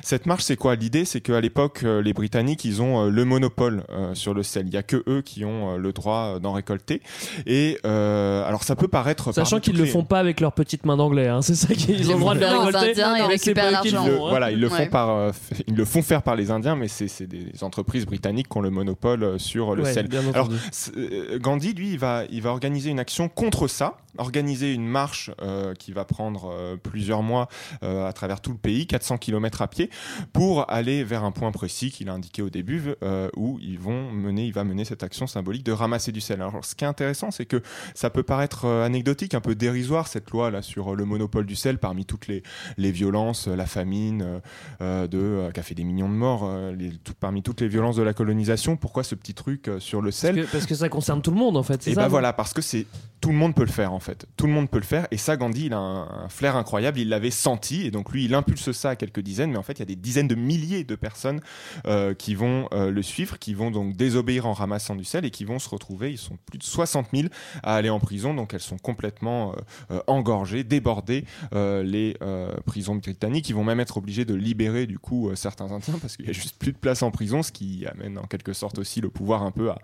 [0.02, 0.74] Cette marche, c'est quoi?
[0.76, 4.66] L'idée, c'est qu'à l'époque, les Britanniques, ils ont le monopole sur le sel.
[4.66, 7.02] Il y a que eux qui ont le droit d'en récolter.
[7.46, 10.84] Et euh, alors, ça peut paraître Sachant qu'ils toutes le font pas avec leurs petites
[10.84, 11.42] mains d'anglais, hein.
[11.42, 13.02] c'est ça qu'ils ont le droit de les Les récolter.
[13.02, 14.06] Indiens, c'est récupèrent l'argent.
[14.06, 14.88] le- font, voilà, ils le font Ouais.
[14.88, 15.30] par, euh,
[15.66, 18.70] ils le font faire par les Indiens, mais c'est des entreprises britanniques qui ont le
[18.70, 20.08] monopole euh, sur le Ouais, sel.
[20.34, 20.48] Alors,
[20.96, 25.30] euh, Gandhi, lui, il va, il va organiser une action contre ça, organiser une marche
[25.42, 27.48] euh, qui va prendre euh, plusieurs mois
[27.82, 29.88] euh, à travers tout le pays, 400 km à pied,
[30.32, 34.10] pour aller vers un point précis qu'il a indiqué au début, euh, où ils vont
[34.10, 36.40] mener, il va mener cette action symbolique de ramasser du sel.
[36.42, 37.62] Alors, ce qui est intéressant, c'est que
[37.94, 41.78] ça peut paraître anecdotique, un peu dérisoire cette loi là sur le monopole du sel
[41.78, 42.42] parmi toutes les,
[42.76, 44.40] les violences, la famine, euh,
[44.80, 47.68] euh, de, euh, qui a fait des millions de morts, les- tout- parmi toutes les
[47.68, 48.76] violences de la colonisation.
[48.76, 51.36] Pourquoi ce petit truc sur le sel Parce que, parce que ça concerne tout le
[51.36, 51.86] monde en fait.
[51.88, 52.86] et ça, bah voilà, parce que c'est
[53.20, 54.26] tout le monde peut le faire en fait.
[54.36, 55.06] Tout le monde peut le faire.
[55.10, 56.98] Et ça, Gandhi, il a un, un flair incroyable.
[56.98, 59.50] Il l'avait senti et donc lui, il impulse ça à quelques dizaines.
[59.50, 61.40] Mais en fait, il y a des dizaines de milliers de personnes
[61.86, 65.30] euh, qui vont euh, le suivre, qui vont donc désobéir en ramassant du sel et
[65.30, 66.10] qui vont se retrouver.
[66.12, 67.28] Ils sont plus de 60 000
[67.62, 68.32] à aller en prison.
[68.32, 69.54] Donc elles sont complètement
[69.90, 71.24] euh, engorgées, débordées.
[71.52, 75.70] les euh, prisons britanniques, ils vont même être obligés de libérer du coup euh, certains
[75.72, 78.24] Indiens parce qu'il y a juste plus de place en prison, ce qui amène en
[78.24, 79.78] quelque sorte aussi le pouvoir un peu à,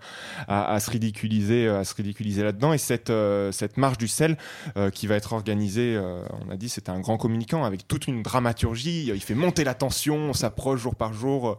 [0.47, 2.73] à, à se ridiculiser, à se ridiculiser là-dedans.
[2.73, 4.37] Et cette euh, cette marche du sel
[4.75, 5.99] euh, qui va être organisée,
[6.47, 9.11] on a dit, c'était un grand communicant avec toute une dramaturgie.
[9.13, 11.57] Il fait monter la tension, on s'approche jour par jour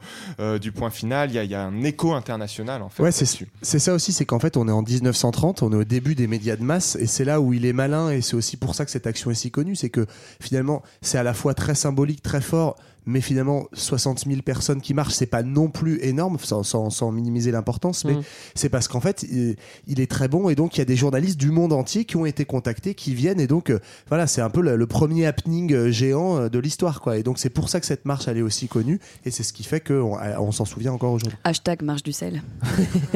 [0.61, 1.31] du point final.
[1.31, 3.03] Il y, a, il y a un écho international en fait.
[3.03, 6.15] Ouais, c'est ça aussi, c'est qu'en fait, on est en 1930, on est au début
[6.15, 8.75] des médias de masse, et c'est là où il est malin, et c'est aussi pour
[8.75, 10.07] ça que cette action est si connue, c'est que
[10.41, 12.77] finalement, c'est à la fois très symbolique, très fort,
[13.07, 17.11] mais finalement, 60 000 personnes qui marchent, c'est pas non plus énorme, sans, sans- sans
[17.11, 18.23] minimiser l'importance, mais Mm.
[18.55, 20.97] c'est parce qu'en fait, il, il est très bon, et donc il y a des
[20.97, 23.79] journalistes du monde entier qui ont été contactés, qui viennent, et donc euh,
[24.09, 27.17] voilà, c'est un peu le, le premier happening euh, géant euh, de l'histoire, quoi.
[27.17, 29.55] Et donc c'est pour ça que cette marche, elle est aussi connue, et c'est ce
[29.55, 31.39] qui fait qu'on on s'en souvient encore aujourd'hui.
[31.45, 32.43] Hashtag marche du sel.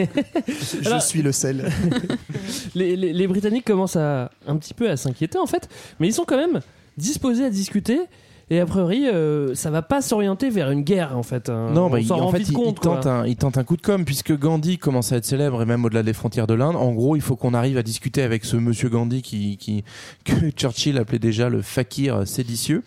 [0.49, 1.71] Je Alors- suis le sel.
[2.75, 5.69] les, les- les Britanniques commencent à, un petit peu à s'inquiéter en fait,
[6.01, 6.61] mais ils sont quand même
[7.03, 8.01] disposés à discuter.
[8.53, 11.49] Et a priori, euh, ça va pas s'orienter vers une guerre en fait.
[11.49, 11.71] hein.
[11.73, 12.81] Non, on bah, il- en fait, il, compte.
[12.83, 15.65] tente un, il tente un coup de com, puisque Gandhi commence à être célèbre et
[15.65, 16.77] même au-delà des frontières de l'Inde.
[16.77, 19.85] En gros, il faut qu'on arrive à discuter avec ce monsieur Gandhi qui, qui,
[20.27, 22.83] que Churchill appelait déjà le fakir séditieux.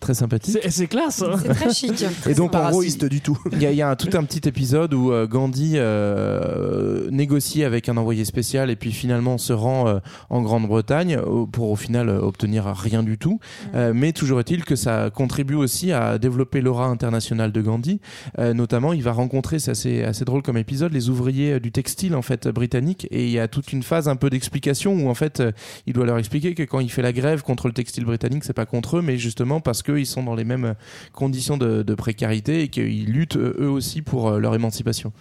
[0.00, 0.58] Très sympathique.
[0.60, 1.22] C'est c'est classe.
[1.22, 1.36] hein.
[1.40, 2.04] C'est très chic.
[2.28, 3.38] Et donc, pas en gros, du tout.
[3.52, 7.08] il y a, il y a un- tout un petit épisode où euh, Gandhi euh,
[7.10, 9.98] négocie avec un envoyé spécial et puis finalement se rend euh,
[10.30, 11.18] en Grande-Bretagne
[11.52, 13.38] pour au final obtenir rien du tout.
[13.74, 18.00] Euh, mais toujours est-il que ça contribue aussi à développer l'aura internationale de Gandhi.
[18.38, 21.72] Euh, notamment, il va rencontrer, c'est assez, assez drôle comme épisode, les ouvriers euh, du
[21.72, 25.08] textile en fait britannique et il y a toute une phase un peu d'explication où
[25.08, 25.52] en fait euh,
[25.86, 28.52] il doit leur expliquer que quand il fait la grève contre le textile britannique, c'est
[28.52, 30.74] pas contre eux, mais justement parce qu'ils sont dans les mêmes
[31.12, 35.12] conditions de, de précarité et qu'ils luttent eux aussi pour leur émancipation.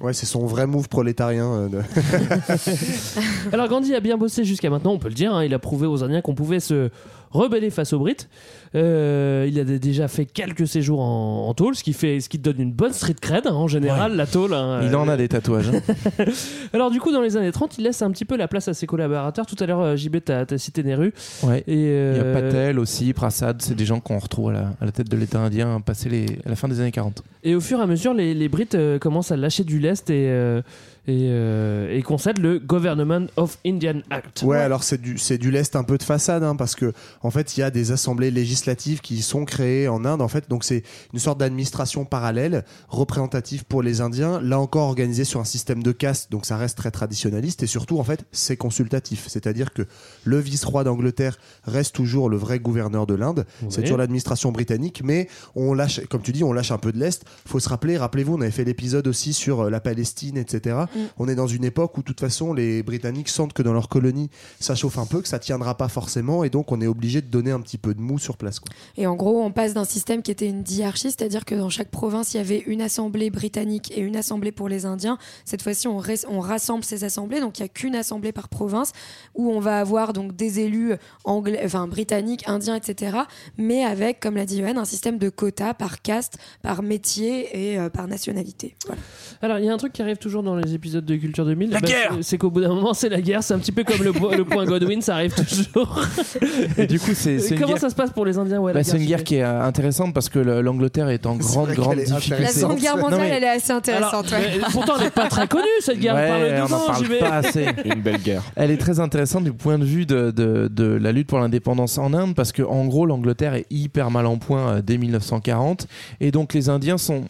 [0.00, 1.52] Ouais, c'est son vrai move prolétarien.
[1.52, 1.78] euh, de-
[3.52, 5.32] Alors Gandhi a bien bossé jusqu'à maintenant, on peut le dire.
[5.34, 5.44] hein.
[5.44, 6.90] il a prouvé aux Indiens qu'on pouvait se
[7.32, 8.28] rebeller face aux Brits.
[8.74, 12.38] Euh, il a déjà fait quelques séjours en, en tôle, ce qui fait, ce qui
[12.38, 14.54] donne une bonne street cred hein, en général, la tôle.
[14.54, 14.80] hein.
[14.84, 15.68] Il en a des tatouages.
[15.68, 16.24] hein.
[16.72, 18.74] Alors du coup, dans les années 30, il laisse un petit peu la place à
[18.74, 19.44] ses collaborateurs.
[19.46, 21.12] Tout à l'heure, euh, JB, t'as as cité Nehru.
[21.42, 21.64] Ouais.
[21.66, 21.88] Et Il y a
[22.24, 25.16] euh, Patel aussi, Prasad, c'est des gens qu'on retrouve à la, à la tête de
[25.16, 27.22] l'État indien passé les, à la fin des années 40.
[27.44, 30.08] Et au fur et à mesure, les, les Brits euh, commencent à lâcher du lest
[30.10, 30.62] et, euh,
[31.06, 34.42] et, euh, et concèdent le Government of Indian Act.
[34.42, 36.92] Ouais, alors c'est du, c'est du lest un peu de façade, hein, parce que
[37.22, 40.48] en fait, il y a des assemblées législatives qui sont créées en Inde, en fait,
[40.48, 40.82] donc c'est
[41.12, 45.92] une sorte d'administration parallèle, représentative pour les Indiens, là encore organisée sur un système de
[45.92, 49.82] caste, donc ça reste très traditionnaliste, et surtout, en fait, c'est consultatif, c'est-à-dire que
[50.24, 55.28] le vice-roi d'Angleterre reste toujours le vrai gouverneur de l'Inde, c'est toujours l'administration britannique, mais
[55.54, 57.24] on lâche, comme tu dis, on lâche un peu de l'est.
[57.46, 60.76] Faut se rappeler, rappelez-vous, on avait fait l'épisode aussi sur euh, la Palestine, etc.
[61.18, 63.88] On est dans une époque où, de toute façon, les Britanniques sentent que dans leur
[63.88, 64.30] colonie,
[64.60, 67.26] ça chauffe un peu, que ça tiendra pas forcément, et donc on est obligé de
[67.26, 68.60] donner un petit peu de mou sur place.
[68.60, 68.72] Quoi.
[68.96, 71.90] Et en gros, on passe d'un système qui était une diarchie, c'est-à-dire que dans chaque
[71.90, 75.18] province, il y avait une assemblée britannique et une assemblée pour les Indiens.
[75.44, 75.98] Cette fois-ci, on,
[76.40, 78.92] rassemble ces assemblées, donc il n'y a qu'une assemblée par province,
[79.34, 83.18] où on va avoir donc des élus anglais, enfin britanniques, indiens, etc.
[83.56, 87.78] Mais avec, comme l'a dit Johan, un système de quotas par caste, par métier et
[87.78, 88.76] euh, par nationalité.
[88.86, 89.00] Voilà.
[89.40, 91.70] Alors, il y a un truc qui arrive toujours dans les épisodes de Culture 2000.
[91.70, 93.44] La bah, guerre c'est- qu'au bout d'un moment, c'est la guerre.
[93.44, 96.00] C'est un petit peu comme le, po- le point Godwin, ça arrive toujours.
[96.76, 98.96] Et du coup, c'est Comment guerre- ça se passe pour les Indiens ouais, Bah, c'est
[98.96, 102.42] une guerre qui est euh, intéressante parce que le- l'Angleterre est en grande, grande difficulté.
[102.42, 104.32] La Seconde Guerre mondiale, mais- elle est assez intéressante.
[104.32, 104.50] Alors, ouais.
[104.56, 106.14] mais pourtant, elle n'est pas très connue cette guerre.
[106.16, 107.66] Ouais, on parle on pas assez.
[107.84, 108.42] Une belle guerre.
[108.56, 111.96] Elle est très intéressante du point de vue de, de, de la lutte pour l'indépendance
[111.98, 115.86] en Inde parce que en gros l'Angleterre est hyper mal en point euh, dès 1940
[116.20, 117.22] et donc les Indiens sont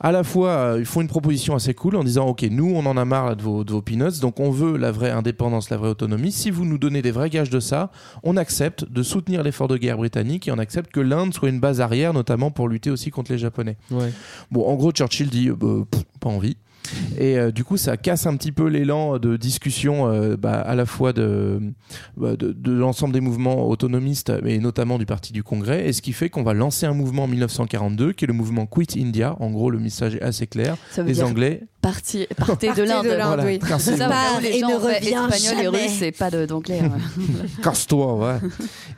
[0.00, 2.86] à la fois euh, ils font une proposition assez cool en disant ok nous on
[2.86, 5.70] en a marre là, de, vos, de vos peanuts donc on veut la vraie indépendance
[5.70, 7.90] la vraie autonomie si vous nous donnez des vrais gages de ça
[8.22, 11.60] on accepte de soutenir l'effort de guerre britannique et on accepte que l'Inde soit une
[11.60, 14.12] base arrière notamment pour lutter aussi contre les Japonais Ouais.
[14.50, 16.56] Bon, en gros, Churchill dit euh, bah, pff, pas envie.
[17.18, 20.74] Et euh, du coup, ça casse un petit peu l'élan de discussion euh, bah, à
[20.74, 21.60] la fois de,
[22.16, 25.86] bah, de, de l'ensemble des mouvements autonomistes, mais notamment du Parti du Congrès.
[25.88, 28.66] Et ce qui fait qu'on va lancer un mouvement en 1942, qui est le mouvement
[28.66, 29.36] Quit India.
[29.40, 30.76] En gros, le message est assez clair.
[30.96, 31.62] Les dire Anglais.
[31.88, 33.04] Parti, partez de l'Inde.
[33.06, 33.44] de l'Inde, Voilà.
[33.46, 33.58] oui.
[33.58, 33.80] Part
[34.44, 35.82] et gens ne ouais, revient espagnol et jamais.
[35.84, 36.80] russe, c'est pas d'anglais.
[36.82, 37.48] ouais.
[37.62, 38.38] Casse-toi, ouais.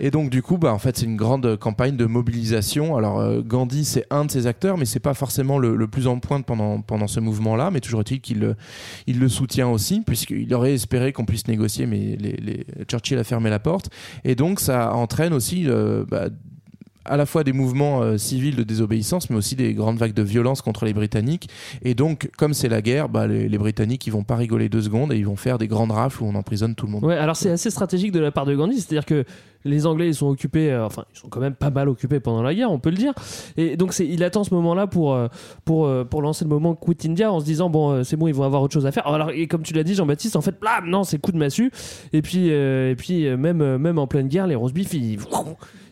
[0.00, 2.96] Et donc, du coup, bah, en fait, c'est une grande campagne de mobilisation.
[2.96, 6.06] Alors, euh, Gandhi, c'est un de ses acteurs, mais c'est pas forcément le, le plus
[6.08, 7.70] en pointe pendant, pendant ce mouvement-là.
[7.70, 8.56] Mais toujours est-il qu'il le-
[9.06, 13.24] il le soutient aussi, puisqu'il aurait espéré qu'on puisse négocier, mais les, les- Churchill a
[13.24, 13.88] fermé la porte.
[14.24, 15.64] Et donc, ça entraîne aussi.
[15.68, 16.26] euh, bah,
[17.04, 20.22] à la fois des mouvements euh, civils de désobéissance, mais aussi des grandes vagues de
[20.22, 21.48] violence contre les Britanniques.
[21.82, 25.12] Et donc, comme c'est la guerre, bah, les, Britanniques, ils vont pas rigoler deux secondes
[25.12, 27.04] et ils vont faire des grandes rafles où on emprisonne tout le monde.
[27.04, 29.24] Ouais, alors c'est assez stratégique de la part de Gandhi, c'est-à-dire que
[29.66, 32.42] les Anglais ils sont occupés, euh, enfin ils sont quand même pas mal occupés pendant
[32.42, 33.12] la guerre, on peut le dire.
[33.58, 35.28] Et donc il attend ce moment-là pour euh,
[35.66, 38.44] pour pour lancer le moment Quit India en se disant bon c'est bon ils vont
[38.44, 39.06] avoir autre chose à faire.
[39.06, 41.70] Alors et comme tu l'as dit Jean-Baptiste, en fait blam non c'est coup de massue.
[42.14, 45.18] Et puis et puis même même en pleine guerre les roast beef ils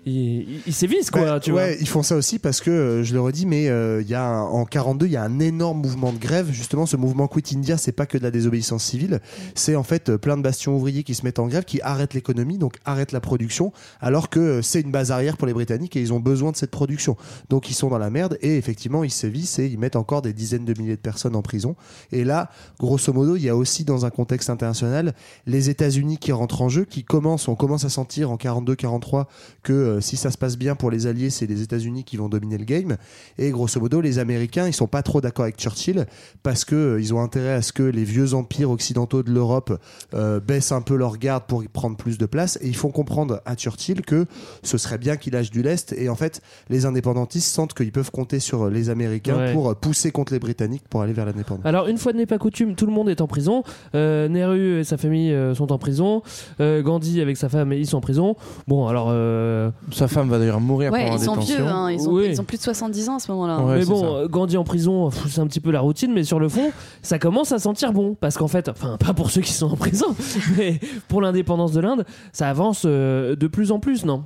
[0.09, 1.77] ils, sévissent quoi, Ouais, tu ouais, vois.
[1.81, 4.43] ils font ça aussi parce que, euh, je le redis, mais euh, y a un-
[4.43, 6.51] en 42, il y a un énorme mouvement de grève.
[6.51, 9.21] Justement, ce mouvement Quit India, c'est pas que de la désobéissance civile,
[9.55, 12.59] c'est en fait plein de bastions ouvriers qui se mettent en grève, qui arrêtent l'économie,
[12.59, 16.01] donc arrêtent la production, alors que euh, c'est une base arrière pour les Britanniques et
[16.01, 17.17] ils ont besoin de cette production.
[17.51, 20.33] Donc ils sont dans la merde et effectivement ils sévissent et ils mettent encore des
[20.33, 21.77] dizaines de milliers de personnes en prison.
[22.13, 25.15] Et là, grosso modo, il y a aussi dans un contexte international
[25.47, 29.27] les États-Unis qui rentrent en jeu, qui commencent, on commence à sentir en 42-43
[29.63, 32.28] que euh, si ça se passe bien pour les Alliés, c'est les États-Unis qui vont
[32.28, 32.96] dominer le game.
[33.36, 36.07] Et grosso modo, les Américains, ils sont pas trop d'accord avec Churchill
[36.42, 39.78] parce que euh, ils ont intérêt à ce que les vieux empires occidentaux de l'Europe
[40.14, 42.59] euh, baissent un peu leur garde pour y prendre plus de place.
[42.62, 44.26] Et ils font comprendre à Churchill que
[44.62, 45.92] ce serait bien qu'il lâche du lest.
[45.92, 46.40] Et en fait,
[46.70, 49.53] les indépendantistes sentent qu'ils peuvent compter sur les Américains Ouais.
[49.53, 51.64] pour pousser contre les Britanniques pour aller vers l'indépendance.
[51.66, 53.62] Alors une fois n'est pas coutume, tout le monde est en prison.
[53.94, 56.22] Nehru et sa famille sont en prison.
[56.61, 58.36] Gandhi avec sa femme ils sont en prison.
[58.66, 61.57] Bon alors euh, Sa femme va d'ailleurs mourir Ouais, pendant ils la sont détention.
[61.57, 62.26] vieux, hein, ils, ont, Oui.
[62.30, 63.61] ils ont plus de 70 ans à ce moment-là.
[63.61, 64.07] Ouais, mais bon, ça.
[64.07, 66.70] euh, Gandhi en prison, c'est un petit peu la routine, mais sur le fond,
[67.03, 68.14] ça commence à sentir bon.
[68.20, 70.14] Parce qu'en fait, enfin, pas pour ceux qui sont en prison,
[70.59, 70.78] mais
[71.09, 74.24] pour l'indépendance de l'Inde, ça avance euh, de plus en plus, non?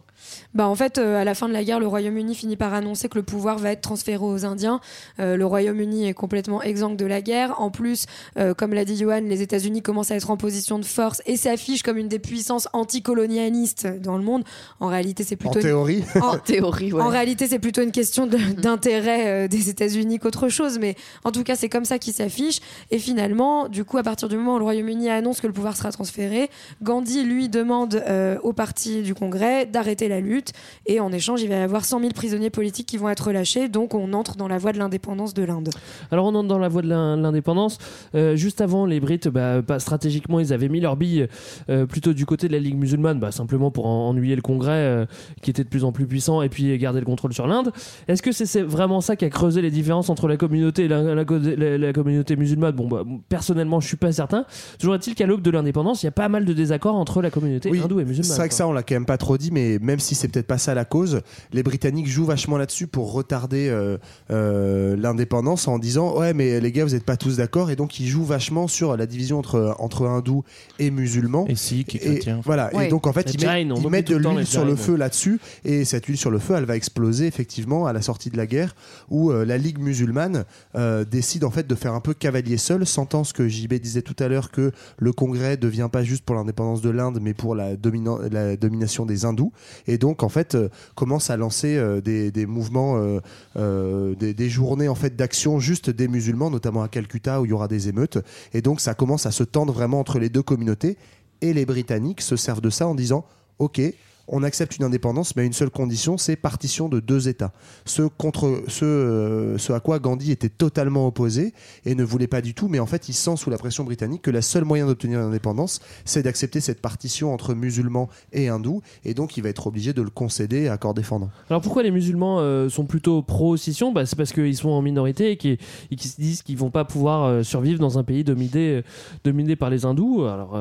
[0.54, 3.08] Bah en fait, euh, à la fin de la guerre, le Royaume-Uni finit par annoncer
[3.08, 4.80] que le pouvoir va être transféré aux Indiens.
[5.20, 7.60] Euh, le Royaume-Uni est complètement exempt de la guerre.
[7.60, 8.06] En plus,
[8.38, 11.36] euh, comme l'a dit Johan, les États-Unis commencent à être en position de force et
[11.36, 14.42] s'affichent comme une des puissances anticolonialistes dans le monde.
[14.80, 17.02] En réalité, c'est En plutôt une- théorie, en, Théorie, ouais.
[17.02, 21.32] en réalité, c'est plutôt une question de- d'intérêt euh, des États-Unis qu'autre chose, mais en
[21.32, 22.60] tout cas, c'est comme ça qu'ils s'affichent.
[22.90, 25.76] Et finalement, du coup, à partir du moment où le Royaume-Uni annonce que le pouvoir
[25.76, 26.50] sera transféré,
[26.82, 30.41] Gandhi lui demande euh, au parti du Congrès d'arrêter la lutte,
[30.86, 33.68] et en échange, il va y avoir 100 000 prisonniers politiques qui vont être relâchés.
[33.68, 35.70] Donc, on entre dans la voie de l'indépendance de l'Inde.
[36.10, 37.78] Alors on entre dans la voie de l'in- l'indépendance.
[38.14, 41.28] Euh, juste avant, les Brits, bah, stratégiquement, ils avaient mis leur bille
[41.70, 44.70] euh, plutôt du côté de la Ligue musulmane, bah, simplement pour en- ennuyer le Congrès,
[44.72, 45.06] euh,
[45.42, 47.72] qui était de plus en plus puissant, et puis garder le contrôle sur l'Inde.
[48.08, 51.14] Est-ce que c'est vraiment ça qui a creusé les différences entre la communauté et la,
[51.14, 52.72] la co- la- la communauté musulmane?
[52.74, 54.44] Bon, bah, personnellement, je suis pas certain.
[54.78, 57.30] Toujours est-il qu'à l'aube de l'indépendance, il y a pas mal de désaccords entre la
[57.30, 58.30] communauté Oui, hindoue et musulmane.
[58.30, 60.31] C'est vrai que ça, on l'a quand même pas trop dit, mais même si c'est
[60.32, 61.20] peut-être pas ça la cause,
[61.52, 63.98] les Britanniques jouent vachement là-dessus pour retarder euh,
[64.30, 68.00] euh, l'indépendance en disant ouais mais les gars vous n'êtes pas tous d'accord et donc
[68.00, 70.44] ils jouent vachement sur la division entre entre hindous
[70.78, 71.46] et musulmans.
[71.48, 72.40] Et sikhs et chrétiens.
[72.44, 72.74] voilà.
[72.74, 72.86] Ouais.
[72.86, 75.84] Et donc en fait Les ils, ils mettent de l'huile sur le feu là-dessus et
[75.84, 78.74] cette huile sur le feu elle va exploser effectivement à la sortie de la guerre
[79.10, 80.44] où euh, la Ligue musulmane
[80.76, 84.02] euh, décide en fait de faire un peu cavalier seul, sentant ce que JB disait
[84.02, 87.54] tout à l'heure que le Congrès devient pas juste pour l'indépendance de l'Inde mais pour
[87.54, 89.52] la, domina- la domination des hindous
[89.86, 93.20] et donc en fait euh, commence à lancer euh, des, mouvements,
[93.56, 97.50] euh, des, des journées en fait d'action juste des musulmans, notamment à Calcutta où il
[97.50, 98.18] y aura des émeutes.
[98.52, 100.96] Et donc ça commence à se tendre vraiment entre les deux communautés.
[101.40, 103.24] Et les Britanniques se servent de ça en disant
[103.58, 103.80] ok
[104.28, 107.52] on accepte une indépendance, mais à une seule condition, c'est partition de deux États.
[107.84, 111.52] Ce, contre, ce, euh, ce à quoi Gandhi était totalement opposé
[111.84, 114.22] et ne voulait pas du tout, mais en fait, il sent sous la pression britannique
[114.22, 119.14] que le seul moyen d'obtenir l'indépendance, c'est d'accepter cette partition entre musulmans et hindous, et
[119.14, 121.30] donc il va être obligé de le concéder à corps défendant.
[121.50, 123.92] Alors pourquoi les musulmans euh, sont plutôt pro-scission?
[123.92, 125.58] Bah, C'est parce qu'ils sont en minorité et qu'ils
[126.00, 128.82] se disent qu'ils vont pas pouvoir euh, survivre dans un pays dominé,
[129.24, 130.24] dominé par les hindous.
[130.24, 130.58] Alors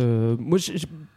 [0.00, 0.58] moi,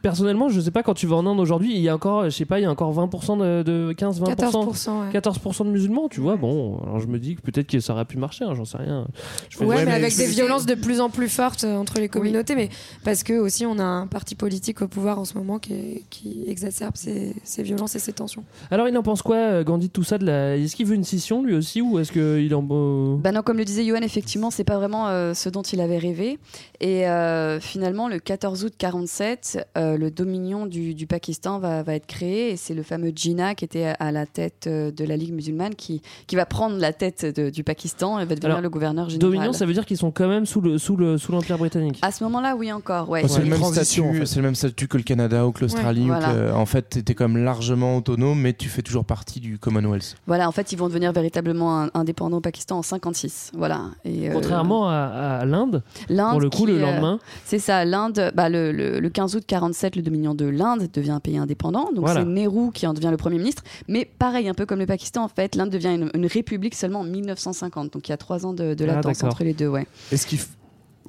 [0.01, 2.29] personnellement, je sais pas quand tu vas en Inde aujourd'hui, il y a encore, je
[2.29, 5.19] sais pas, il y a encore 20% de, de 15-20%, 14%, ouais.
[5.19, 6.35] 14% de musulmans, tu vois.
[6.35, 8.77] Bon, alors je me dis que peut-être que ça aurait pu marcher, hein, j'en sais
[8.77, 9.07] rien.
[9.49, 12.55] Je Ouais, mais avec des violences de plus en plus fortes euh, entre les communautés,
[12.55, 12.69] mais
[13.03, 16.03] parce que aussi on a un parti politique au pouvoir en ce moment qui, est-
[16.09, 18.43] qui exacerbe ces, ces violences et ces tensions.
[18.71, 20.57] Alors il en pense quoi, euh, Gandhi, de tout ça de la...
[20.57, 22.67] Est-ce qu'il veut une scission lui aussi ou est-ce qu'il en.
[22.71, 25.79] euh, Bah non, comme le disait Johan, effectivement, c'est pas vraiment euh, ce dont il
[25.81, 26.39] avait rêvé.
[26.79, 31.95] Et euh, finalement, le 14 août 47, euh, le Dominion du, du Pakistan va, va
[31.95, 32.51] être créé.
[32.51, 35.75] Et c'est le fameux Jinnah qui était à la tête euh, de la Ligue musulmane
[35.75, 39.09] qui, qui va prendre la tête de- du Pakistan et va devenir Alors, le gouverneur
[39.09, 39.31] général.
[39.31, 41.99] Dominion, ça veut dire qu'ils sont quand même sous le sous le sous l'empire britannique.
[42.01, 43.09] À ce moment-là, oui, encore.
[43.09, 43.21] Ouais.
[43.23, 44.25] Oh, c'est le, même statut, en fait.
[44.25, 46.01] c'est le même statut que le Canada ou que l'Australie.
[46.09, 46.33] Ouais, ou voilà.
[46.33, 50.15] que, en fait, tu étais comme largement autonome, mais tu fais toujours partie du Commonwealth.
[50.27, 53.51] Voilà, en fait, ils vont devenir véritablement indépendants au Pakistan en 56.
[53.55, 53.85] Voilà.
[54.05, 54.93] Et, euh, Contrairement à,
[55.41, 57.19] à l'Inde, L'Inde pour le coup, qui, le euh, lendemain.
[57.45, 59.43] c'est ça, l'Inde, bah, le, le- le 15 août
[59.81, 61.85] 47, le Dominion de l'Inde devient un pays indépendant.
[61.91, 62.21] Donc Voilà.
[62.21, 63.63] c'est Nehru qui en devient le Premier ministre.
[63.87, 66.99] Mais pareil, un peu comme le Pakistan, en fait, l'Inde devient une, une république seulement
[66.99, 67.93] en 1950.
[67.93, 69.67] Donc il y a trois ans de, de Ah, latence entre les deux.
[69.67, 69.87] Ouais.
[70.11, 70.27] Et ce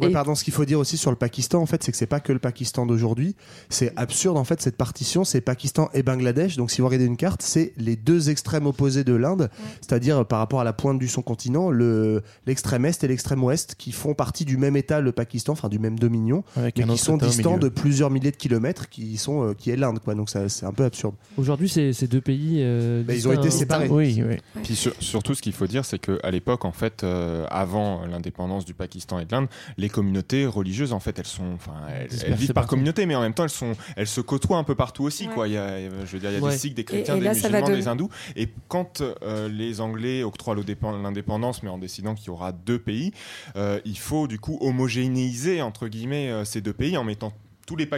[0.00, 2.06] Et- pardon, ce qu'il faut dire aussi sur le Pakistan, en fait, c'est que c'est
[2.06, 3.36] pas que le Pakistan d'aujourd'hui.
[3.68, 6.56] C'est absurde, en fait, cette partition, c'est Pakistan et Bangladesh.
[6.56, 9.50] Donc, si vous regardez une carte, c'est les deux extrêmes opposés de l'Inde,
[9.80, 13.42] c'est-à-dire euh, par rapport à la pointe du son continent, le l'extrême est et l'extrême
[13.44, 16.84] ouest, qui font partie du même État, le Pakistan, enfin du même dominion, Avec mais
[16.84, 20.14] qui sont distants de plusieurs milliers de kilomètres, qui sont euh, qui est l'Inde, quoi.
[20.14, 21.14] Donc, c'est un peu absurde.
[21.36, 22.58] Aujourd'hui, c'est c'est deux pays.
[22.60, 23.88] euh, Mais ils ont été séparés.
[23.90, 24.36] Oui, oui.
[24.62, 28.64] Puis sur- surtout, ce qu'il faut dire, c'est qu'à l'époque, en fait, euh, avant l'indépendance
[28.64, 29.48] du Pakistan et de l'Inde,
[29.82, 32.70] les communautés religieuses, en fait, elles sont, enfin, elles, vivent par partout.
[32.70, 35.34] communauté, mais en même temps, elles sont, elles se côtoient un peu partout aussi, Ouais.
[35.34, 35.48] quoi.
[35.48, 36.52] Il y a, je veux dire, il y a Ouais.
[36.52, 38.08] des sikhs, des chrétiens, et des là, musulmans, de- des hindous.
[38.36, 42.78] Et quand euh, les Anglais octroient l'indépen- l'indépendance, mais en décidant qu'il y aura deux
[42.78, 43.12] pays,
[43.56, 47.32] euh, il faut du coup homogénéiser entre guillemets euh, ces deux pays en mettant
[47.66, 47.88] tous les,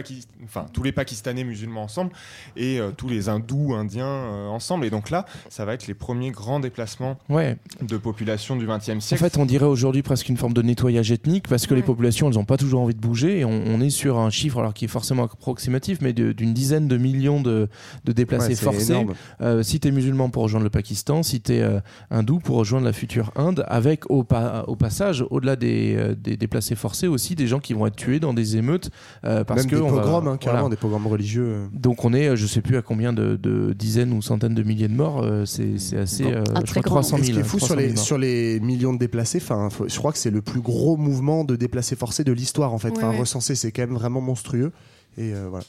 [0.43, 2.11] enfin, tous les Pakistanais musulmans ensemble
[2.55, 4.85] et euh, tous les hindous indiens euh, ensemble.
[4.85, 7.57] Et donc là, ça va être les premiers grands déplacements Ouais.
[7.81, 9.23] de population du XXe En siècle.
[9.23, 12.35] fait, on dirait aujourd'hui presque une forme de nettoyage ethnique parce que les populations, elles
[12.35, 13.39] n'ont pas toujours envie de bouger.
[13.39, 16.87] Et on, on est sur un chiffre, alors qui est forcément approximatif, mais d'une dizaine
[16.87, 17.67] de millions de,
[18.05, 19.05] de déplacés Ouais, forcés.
[19.41, 21.63] Euh, si tu es musulman pour rejoindre le Pakistan, si tu es
[22.11, 26.37] hindou pour rejoindre la future Inde, avec au, pa- au passage, au-delà des, euh, des
[26.37, 28.89] déplacés forcés, aussi des gens qui vont être tués dans des émeutes.
[29.25, 30.75] euh, parce Même que des on va- pogroms, hein, carrément, voilà.
[30.75, 31.45] des pogroms religieux.
[31.47, 31.65] euh.
[31.73, 34.63] Donc on est, euh, je sais plus à combien de, de dizaines ou centaines de
[34.63, 37.27] milliers de morts, euh, c'est c'est assez, euh, Un je crois grand 300 Et 000.
[37.27, 39.97] ce qui est fou 300 sur 000 les, sur les millions de déplacés, enfin, je
[39.97, 42.91] crois que c'est le plus gros mouvement de déplacés forcés de l'histoire en fait.
[42.97, 44.71] Ouais, recensé, c'est quand même vraiment monstrueux.
[45.17, 45.63] Et euh, voilà.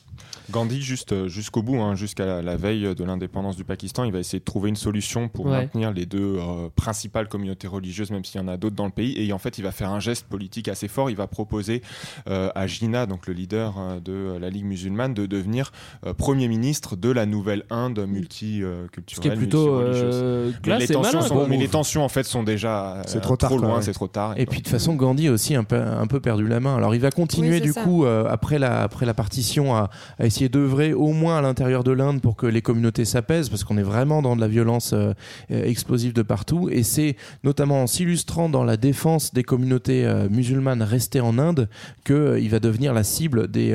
[0.50, 4.12] Gandhi, juste euh, jusqu'au bout, hein, jusqu'à la, la veille de l'indépendance du Pakistan, il
[4.12, 5.52] va essayer de trouver une solution pour Ouais.
[5.52, 8.90] maintenir les deux euh, principales communautés religieuses, même s'il y en a d'autres dans le
[8.92, 9.14] pays.
[9.16, 11.10] Et en fait, il va faire un geste politique assez fort.
[11.10, 11.82] Il va proposer
[12.28, 13.74] euh, à Jinnah, donc le leader
[14.04, 15.72] de la Ligue musulmane, de devenir
[16.04, 20.86] euh, premier ministre de la nouvelle Inde multiculturelle, Ce qui est plutôt euh, classe les,
[20.88, 21.26] tensions malin.
[21.28, 21.46] sont- quoi.
[21.48, 23.82] mais les tensions en fait sont déjà euh, C'est trop tard, loin, ouais.
[23.82, 24.34] c'est trop tard.
[24.36, 26.76] Et puis de toute façon, Gandhi a aussi un peu, un peu perdu la main.
[26.76, 27.82] Alors il va continuer Oui, du ça.
[27.82, 31.82] coup euh, après la après la partition à, à essayer d'œuvrer au moins à l'intérieur
[31.84, 34.92] de l'Inde pour que les communautés s'apaisent parce qu'on est vraiment dans de la violence
[34.92, 35.12] euh,
[35.50, 36.68] euh, explosive de partout.
[36.70, 41.68] Et c'est notamment en s'illustrant dans la défense des communautés euh, musulmanes restées en Inde
[42.04, 43.72] que euh, il va devenir la cible des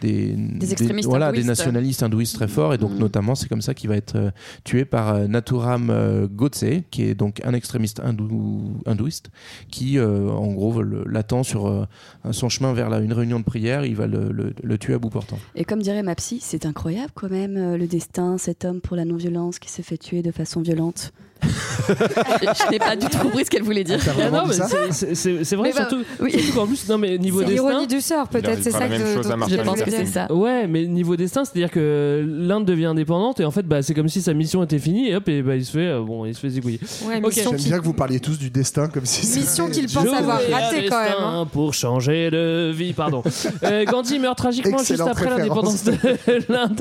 [0.00, 2.72] des, des- extrémistes voilà des nationalistes hindouistes très forts.
[2.74, 2.98] Et donc Mhm.
[3.00, 4.32] notamment c'est comme ça qu'il va être
[4.64, 9.30] tué par Nathuram euh, Godse qui est donc un extrémiste hindou, hindouiste
[9.70, 11.86] qui, en gros, l'attend sur
[12.30, 13.84] son chemin vers la- une réunion de prière.
[13.84, 15.38] Il va le, le- le tuer à bout portant.
[15.54, 18.96] Et comme dirait ma psy, c'est incroyable quand même euh, le destin, cet homme pour
[18.96, 21.12] la non-violence qui se fait tuer de façon violente.
[21.88, 23.98] je n'ai pas du tout compris ce qu'elle voulait dire.
[24.20, 26.30] Ah non, mais c'est- c'est- c'est c'est vrai, Mais bah, surtout, oui.
[26.32, 27.68] surtout qu'en plus, non, mais niveau C'est destin.
[27.68, 30.32] l'ironie du sort, peut-être, c'est ça que Je pense que c'est ça.
[30.32, 34.08] Ouais, mais niveau destin, c'est-à-dire que l'Inde devient indépendante et en fait, bah, c'est comme
[34.08, 36.34] si sa mission était finie et hop, et bah, il se fait, euh, bon, il
[36.34, 36.80] se fait zigouiller.
[37.06, 40.06] Ouais, J'aime bien que vous parliez tous du destin comme si c'était- Mission qu'il pense
[40.06, 41.08] avoir à raté quand même.
[41.10, 41.46] destin hein.
[41.52, 43.22] Pour changer de vie, pardon.
[43.62, 46.80] Euh, Gandhi meurt tragiquement juste après l'indépendance de l'Inde.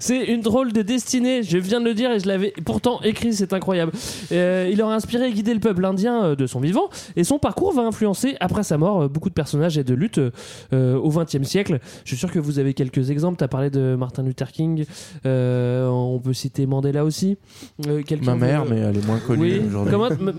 [0.00, 3.32] C'est une drôle de destinée, je viens de le dire et je l'avais pourtant écrit,
[3.34, 3.92] c'est incroyable.
[4.32, 7.38] Euh, il aurait inspiré et guidé le peuple indien euh, de son vivant et son
[7.38, 10.20] parcours va influencer, après sa mort, euh, beaucoup de personnages et de luttes
[10.72, 11.78] euh, au XXe siècle.
[12.04, 13.38] Je suis sûr que vous avez quelques exemples.
[13.38, 14.84] Tu as parlé de Martin Luther King,
[15.24, 17.36] euh, on peut citer Mandela aussi.
[17.86, 19.94] Euh, Ma mère, veut- mais elle est moins connue Oui, aujourd'hui.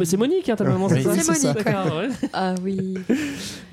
[0.06, 2.10] C'est Monique, hein, ta maman, c'est Oui, ça c'est ouais.
[2.34, 2.96] Ah oui.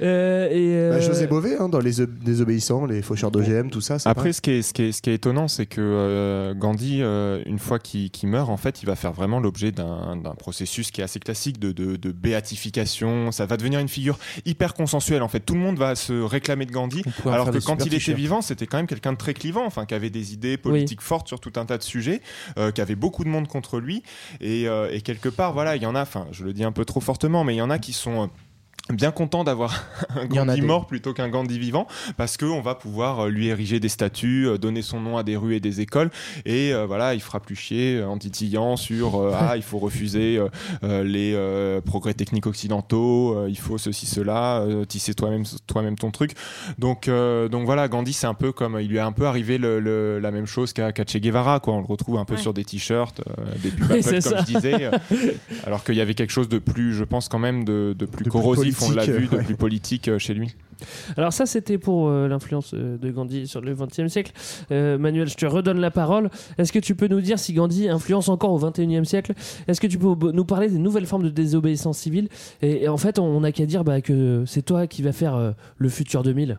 [0.03, 3.81] Euh, et, euh, Bah, José Bové, hein, dans les ob- désobéissants, les faucheurs d'OGM, tout
[3.81, 3.94] ça.
[4.05, 6.55] Après, pas- ce qui, est, ce, qui est, ce qui est étonnant, c'est que euh,
[6.55, 10.91] Gandhi, euh, une fois qu'il meurt, en fait, il va faire vraiment l'objet d'un processus
[10.91, 13.33] qui est assez classique de, de, de béatification.
[13.33, 15.23] Ça va devenir une figure hyper consensuelle.
[15.23, 17.97] En fait, tout le monde va se réclamer de Gandhi, alors que quand il était
[17.97, 18.17] t-shirts.
[18.19, 21.29] vivant, c'était quand même quelqu'un de très clivant, enfin, qui avait des idées politiques fortes
[21.29, 22.21] sur tout un tas de sujets,
[22.59, 24.03] euh, qui avait beaucoup de monde contre lui,
[24.41, 26.03] et, et quelque part, voilà, il y en a.
[26.03, 28.31] Enfin, je le dis un peu trop fortement, mais il y en a qui sont
[28.93, 29.83] bien contents d'avoir
[30.17, 30.67] un Gandhi des.
[30.67, 31.87] mort plutôt qu'un Gandhi vivant
[32.19, 35.37] parce qu'on va pouvoir euh, lui ériger des statues, euh, donner son nom à des
[35.37, 36.11] rues et des écoles
[36.45, 40.39] et euh, voilà, il fera plus chier en titillant sur euh, ah il faut refuser
[40.83, 45.97] euh, les euh, progrès techniques occidentaux, euh, il faut ceci cela, euh, tisser toi-même toi-même
[45.97, 46.33] ton truc.
[46.79, 49.57] Donc euh, donc voilà, Gandhi c'est un peu comme il lui est un peu arrivé
[49.57, 52.35] le, le- la même chose qu'à qu'à Che Guevara quoi, on le retrouve un peu
[52.35, 52.41] Ouais.
[52.41, 54.39] sur des t-shirts, euh, des pubs Oui, comme ça.
[54.41, 54.91] je disais,
[55.65, 58.25] alors qu'il y avait quelque chose de plus, je pense quand même de, de plus
[58.25, 58.39] De plus
[58.75, 59.45] corrosif, on l'a politique, vu, de ouais.
[59.45, 60.55] plus politique euh, chez lui.
[61.17, 64.33] Alors ça, c'était pour euh, l'influence euh, de Gandhi sur le XXe siècle.
[64.71, 66.31] Euh, Manuel, je te redonne la parole.
[66.59, 69.33] Est-ce que tu peux nous dire si Gandhi influence encore au XXIe siècle?
[69.69, 72.29] Est-ce que tu peux nous parler des nouvelles formes de désobéissance civile?
[72.63, 75.35] Et, et en fait, on n'a qu'à dire bah, que c'est toi qui vas faire
[75.35, 76.59] euh, le futur 2000.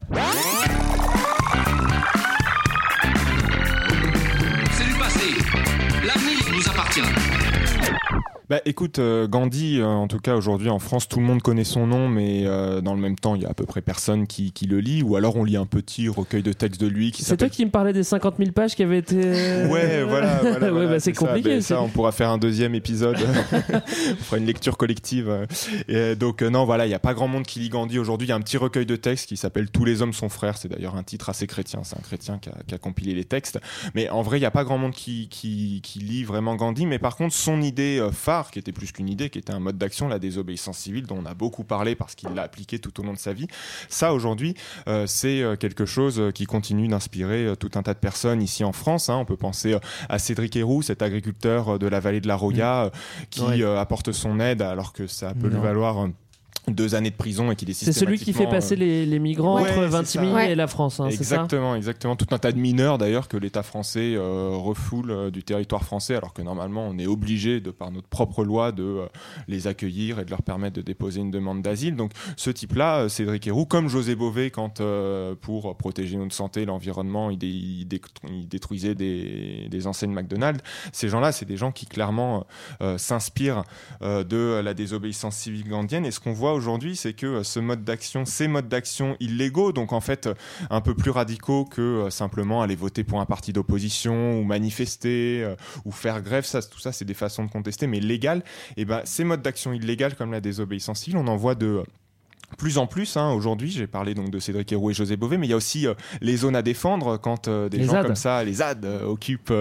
[8.47, 11.63] Bah écoute, euh, Gandhi, euh, en tout cas aujourd'hui en France, tout le monde connaît
[11.63, 14.27] son nom, mais euh, dans le même temps, il y a à peu près personne
[14.27, 17.11] qui, qui le lit, ou alors on lit un petit recueil de textes de lui
[17.11, 17.49] qui C'est toi s'appelle...
[17.49, 19.15] qui me parlais des 50 000 pages qui avaient été...
[19.15, 21.25] Ouais, voilà, voilà, ouais, voilà, bah, c'est ça.
[21.25, 21.55] compliqué.
[21.61, 23.17] C'est- ça, on pourra faire un deuxième épisode.
[23.51, 25.47] on fera une lecture collective.
[25.87, 28.27] Et donc non, voilà, il y a pas grand monde qui lit Gandhi aujourd'hui.
[28.27, 30.59] Il y a un petit recueil de textes qui s'appelle Tous les hommes sont frères.
[30.59, 31.79] C'est d'ailleurs un titre assez chrétien.
[31.83, 33.59] C'est un chrétien qui a, qui a compilé les textes.
[33.95, 36.85] Mais en vrai, il y a pas grand monde qui, qui, qui lit vraiment Gandhi.
[36.85, 38.11] Mais par contre, son idée euh,
[38.43, 41.25] qui était plus qu'une idée, qui était un mode d'action, la désobéissance civile, dont on
[41.25, 43.47] a beaucoup parlé parce qu'il l'a appliqué tout au long de sa vie.
[43.89, 44.55] Ça, aujourd'hui,
[44.87, 48.63] euh, c'est euh, quelque chose euh, qui continue d'inspirer tout un tas de personnes ici
[48.63, 49.09] en France.
[49.09, 49.17] hein.
[49.17, 49.77] On peut penser
[50.09, 52.89] à Cédric Héroux, cet agriculteur de la vallée de la Roya, euh,
[53.29, 53.63] qui Ouais.
[53.77, 56.07] apporte son aide alors que ça peut lui valoir
[56.67, 59.55] deux années de prison et qu'il est C'est celui qui fait passer les, les migrants
[59.61, 60.45] Ouais, entre c'est 26 000 ça.
[60.49, 62.15] et la France, hein, ça Exactement, exactement.
[62.15, 66.15] Tout un tas de mineurs d'ailleurs que l'État français euh, refoule euh, du territoire français,
[66.15, 69.05] alors que normalement on est obligé, de par notre propre loi, de euh,
[69.47, 71.95] les accueillir et de leur permettre de déposer une demande d'asile.
[71.95, 76.65] Donc ce type-là, euh, Cédric Héroux, comme José Bové, quand euh, pour protéger notre santé,
[76.65, 80.61] l'environnement, il, dé- il dé- il détruisait des, des enseignes McDonald's,
[80.91, 82.45] ces gens-là, c'est des gens qui clairement
[82.81, 83.63] euh, s'inspirent
[84.01, 86.05] euh, de la désobéissance civile gandhienne.
[86.05, 89.71] Et ce qu'on voit aujourd'hui, c'est que euh, ce mode d'action, ces modes d'action illégaux,
[89.71, 90.33] donc en fait euh,
[90.69, 95.55] un peu plus radicaux que euh, simplement aller voter pour un parti d'opposition ou manifester
[95.85, 98.43] ou faire grève, ça, tout ça, c'est des façons de contester, mais légales.
[98.77, 101.83] Et ben ces modes d'action illégales comme la désobéissance civile, on en voit de
[102.57, 105.47] plus en plus, hein, aujourd'hui, j'ai parlé donc de Cédric Héroux et José Bové, mais
[105.47, 108.05] il y a aussi euh, les zones à défendre quand euh, des Les gens ZAD.
[108.05, 109.53] comme ça, les ZAD, euh, occupent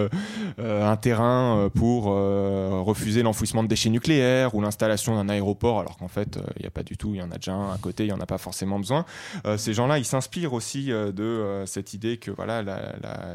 [0.57, 6.39] un terrain pour refuser l'enfouissement de déchets nucléaires ou l'installation d'un aéroport, alors qu'en fait,
[6.57, 8.07] il n'y a pas du tout, il y en a déjà un à côté, il
[8.07, 9.05] n'y en a pas forcément besoin.
[9.57, 12.63] Ces gens-là, ils s'inspirent aussi de cette idée que voilà,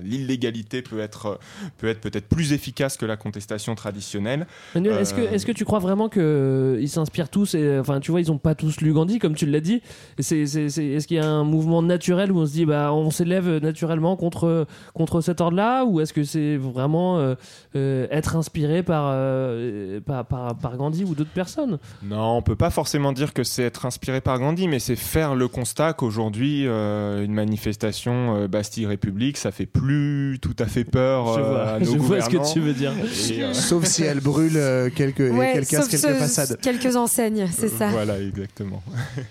[0.03, 1.39] l'illégalité peut être
[1.79, 4.47] peut être peut-être plus efficace que la contestation traditionnelle.
[4.75, 8.21] Manuel, est-ce que, est-ce que tu crois vraiment qu'ils s'inspirent tous et, Enfin, tu vois,
[8.21, 9.83] ils n'ont pas tous lu Gandhi, comme tu l'as dit.
[10.19, 12.67] Et c'est, c'est- c'est- est-ce qu'il y a un mouvement naturel où on se dit,
[12.67, 17.35] bah, on s'élève naturellement contre, contre cet ordre-là Ou est-ce que c'est vraiment euh,
[17.77, 21.79] euh, être inspiré par, euh, par, par, par Gandhi ou d'autres personnes?
[22.03, 25.35] Non, on peut pas forcément dire que c'est être inspiré par Gandhi, mais c'est faire
[25.35, 30.85] le constat qu'aujourd'hui, euh, une manifestation euh, Bastille République, ça fait plus tout à fait
[30.85, 32.93] peur Je vois, à nos je vois ce que tu veux dire.
[33.31, 36.21] Et, euh, Sauf si elle brûle euh, quelques, et Ouais, qu'elle casse sauf quelques ce-
[36.21, 36.61] façades.
[36.61, 37.89] quelques enseignes, c'est ça.
[37.89, 38.83] Voilà, exactement.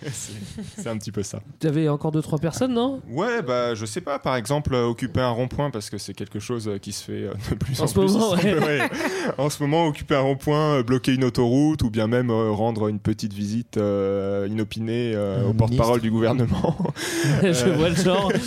[0.78, 1.42] C'est un petit peu ça.
[1.60, 3.02] T'avais encore deux trois personnes, non?
[3.10, 6.40] Ouais, bah je sais pas, par exemple, euh, occuper un rond-point parce que c'est quelque
[6.40, 8.12] chose euh, qui se fait euh, de plus En en, ce plus.
[8.14, 8.60] moment, ouais.
[8.60, 8.90] Ouais.
[9.38, 13.00] En ce moment, occuper un rond-point, bloquer une autoroute ou bien même euh, rendre une
[13.00, 16.78] petite visite euh, inopinée euh, au porte-parole du gouvernement.
[17.44, 18.32] Je vois le genre.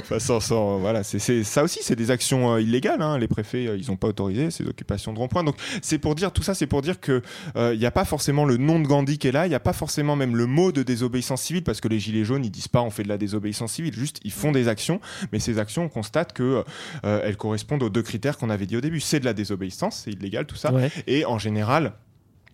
[0.00, 3.02] Enfin, sans- sans- voilà, c'est ça aussi, c'est des actions euh, illégales.
[3.02, 3.18] hein.
[3.18, 5.44] Les préfets, euh, ils n'ont pas autorisé ces occupations de rond-point.
[5.44, 7.22] Donc, c'est pour dire tout ça, c'est pour dire que
[7.56, 9.46] euh, il n'y a pas forcément le nom de Gandhi qui est là.
[9.46, 12.24] Il n'y a pas forcément même le mot de désobéissance civile parce que les gilets
[12.24, 13.94] jaunes, ils disent pas on fait de la désobéissance civile.
[13.94, 15.00] Juste, ils font des actions,
[15.32, 16.64] mais ces actions, on constate que
[17.04, 19.00] euh, elles correspondent aux deux critères qu'on avait dit au début.
[19.00, 20.72] C'est de la désobéissance, c'est illégal tout ça.
[20.72, 20.90] Ouais.
[21.06, 21.92] Et en général.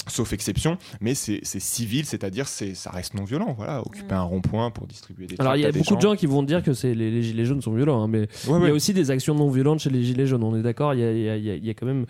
[0.07, 3.55] Sauf exception, mais c'est civil, c'est-à-dire c'est ça reste non violent.
[3.57, 5.37] Voilà, occuper un rond-point pour distribuer des.
[5.39, 7.45] Alors il y a beaucoup de gens qui vont dire que c'est les, les gilets
[7.47, 8.71] jaunes sont violents, hein, mais il y ouais.
[8.71, 10.43] a aussi des actions non violentes chez les gilets jaunes.
[10.45, 11.75] On est d'accord, il y a, il y a- il y a- il y a
[11.75, 12.05] quand même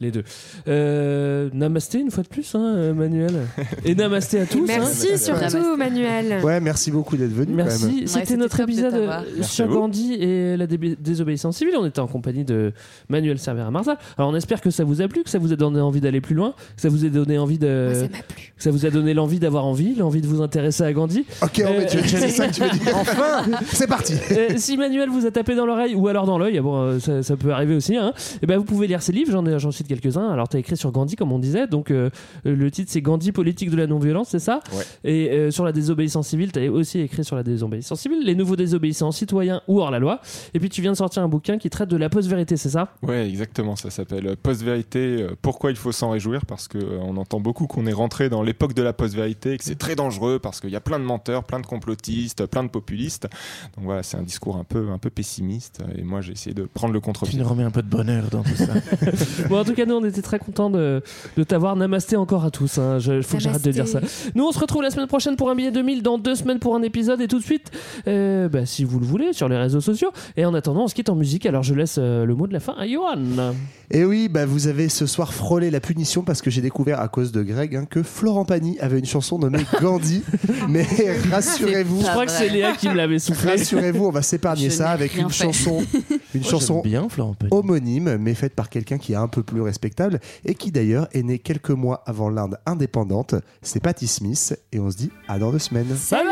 [0.00, 0.24] les deux.
[0.68, 3.46] Euh, namasté une fois de plus, hein, Manuel.
[3.84, 4.66] Et namasté à tous.
[4.66, 5.16] Merci hein.
[5.16, 6.44] surtout, Manuel.
[6.44, 7.52] Ouais, merci beaucoup d'être venu.
[7.56, 9.68] quand Merci, c'était notre épisode euh, Merci sur.
[9.68, 11.74] Gandhi et la désobéissance civile.
[11.78, 12.72] On était en compagnie de
[13.08, 13.98] Manuel Cervera Marza.
[14.16, 16.20] Alors on espère que ça vous a plu, que ça vous a donné envie d'aller
[16.20, 18.08] plus loin, que ça vous a donné envie de.
[18.56, 21.24] ça vous a donné l'envie d'avoir envie, l'envie de vous intéresser à Gandhi.
[21.42, 22.96] Ok, oh, mais tu- tu- c'est ça que tu veux dire.
[22.96, 24.14] Enfin, c'est parti.
[24.32, 27.22] Euh, si Manuel vous a tapé dans l'oreille ou alors dans l'œil, bon, euh, ça,
[27.22, 28.12] ça peut arriver aussi, hein,
[28.42, 30.28] et ben vous pouvez lire ses livres, j'en ai- j'en cite quelques-uns.
[30.30, 32.10] Alors tu as écrit sur Gandhi, comme on disait, donc euh,
[32.44, 34.84] le titre c'est Gandhi, politique de la non-violence, c'est ça Ouais.
[35.04, 38.34] Et euh, sur la désobéissance civile, tu as aussi écrit sur la désobéissance civile, les
[38.34, 40.20] nouveaux désobéissants citoyens ou hors la loi.
[40.54, 42.88] Et puis tu viens de sortir un bouquin qui traite de la post-vérité, c'est ça?
[43.02, 43.76] Ouais, exactement.
[43.76, 45.22] Ça s'appelle euh, Post-vérité.
[45.22, 48.30] euh, Pourquoi il faut s'en réjouir Parce que euh, on entend beaucoup qu'on est rentré
[48.30, 50.98] dans l'époque de la post-vérité et que c'est très dangereux parce qu'il y a plein
[50.98, 53.28] de menteurs, plein de complotistes, plein de populistes.
[53.76, 55.82] Donc voilà, c'est un discours un peu, un peu pessimiste.
[55.98, 57.38] Et moi, j'ai essayé de prendre le Tu contre-pied.
[57.38, 58.66] nous remets un peu de bonheur dans tout ça.
[59.48, 61.02] Bon, en tout cas, nous, on était très contents de,
[61.36, 62.78] de t'avoir namasté encore à tous.
[62.78, 62.98] Hein.
[62.98, 64.00] Je, faut que j'arrête de dire ça.
[64.34, 66.74] Nous, on se retrouve la semaine prochaine pour un billet 2000, dans deux semaines pour
[66.74, 67.70] un épisode, et tout de suite,
[68.06, 70.12] euh, bah, si vous le voulez, sur les réseaux sociaux.
[70.36, 71.44] Et en attendant, on se quitte en musique.
[71.46, 73.52] Alors, je laisse euh, le mot de la fin à Johan.
[73.90, 77.08] Et oui, bah, vous avez ce soir frôlé la punition parce que j'ai découvert à
[77.18, 80.22] cause de Greg hein, que Florent Pagny avait une chanson nommée Gandhi.
[80.68, 80.86] Mais
[81.32, 83.50] rassurez-vous, Je crois que c'est Léa qui me l'avait soufflé.
[83.50, 85.44] rassurez-vous, on va s'épargner ça avec une fait.
[85.44, 85.82] chanson,
[86.34, 87.52] une chanson bien Florent Pagny.
[87.52, 91.24] homonyme, mais faite par quelqu'un qui est un peu plus respectable et qui d'ailleurs est
[91.24, 93.34] né quelques mois avant l'Inde indépendante.
[93.62, 95.96] C'est Patti Smith et on se dit à dans deux semaines.
[95.96, 96.28] Salut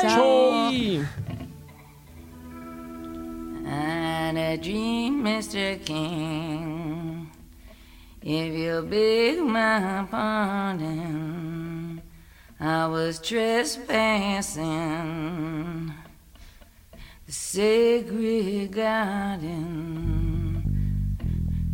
[0.00, 1.00] Ciao.
[3.66, 5.78] And a dream, Mr.
[5.84, 7.13] King,
[8.26, 12.00] if you'll beg my pardon,
[12.58, 14.64] I was trespassing.
[17.26, 19.52] The sacred garden,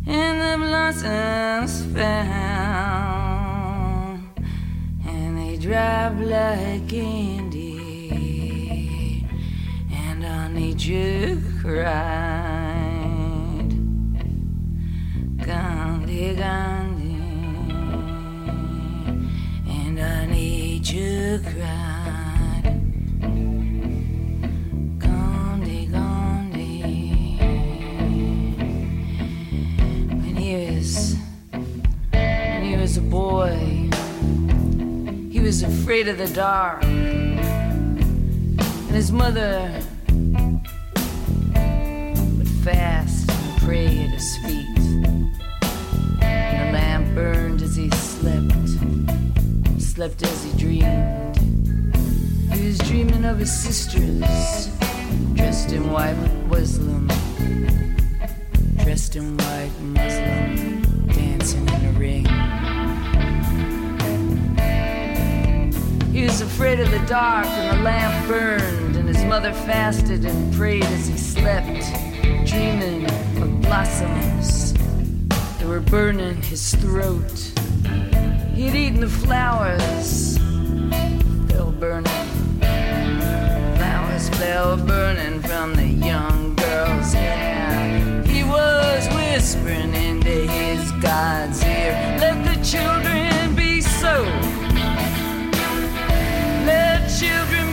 [0.05, 2.09] and the blossoms fell,
[5.07, 7.79] and they dropped like candy.
[9.89, 12.80] And our nature cried.
[15.51, 17.15] Gandhi, Gandhi,
[19.67, 22.63] and our nature cried.
[24.97, 27.35] Gandhi, Gandhi,
[30.21, 31.17] when he was
[32.11, 33.89] when he was a boy,
[35.29, 38.61] he was afraid of the dark and
[38.95, 39.69] his mother
[42.37, 44.70] would fast and pray his feet.
[47.13, 48.69] Burned as he slept,
[49.81, 51.37] slept as he dreamed.
[52.53, 54.69] He was dreaming of his sisters,
[55.33, 56.15] dressed in white
[56.47, 57.09] Muslim,
[58.77, 62.25] dressed in white Muslim, dancing in a ring.
[66.13, 70.53] He was afraid of the dark and the lamp burned, and his mother fasted and
[70.53, 71.83] prayed as he slept,
[72.47, 73.05] dreaming
[73.41, 74.70] of blossoms
[75.61, 77.31] that were burning his throat.
[78.55, 80.37] He'd eaten the flowers,
[81.49, 82.11] fell burning.
[83.77, 88.23] Flowers fell burning from the young girl's hair.
[88.23, 94.23] He was whispering into his God's ear, Let the children be so.
[96.65, 97.70] Let children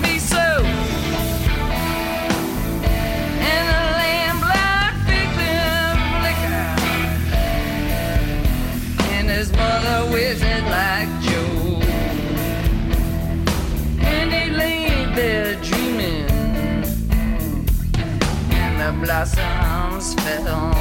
[19.01, 20.75] blossoms fell.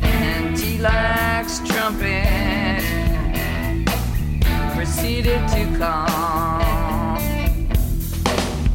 [0.00, 2.82] And T-Lax trumpet
[4.74, 7.18] proceeded to call.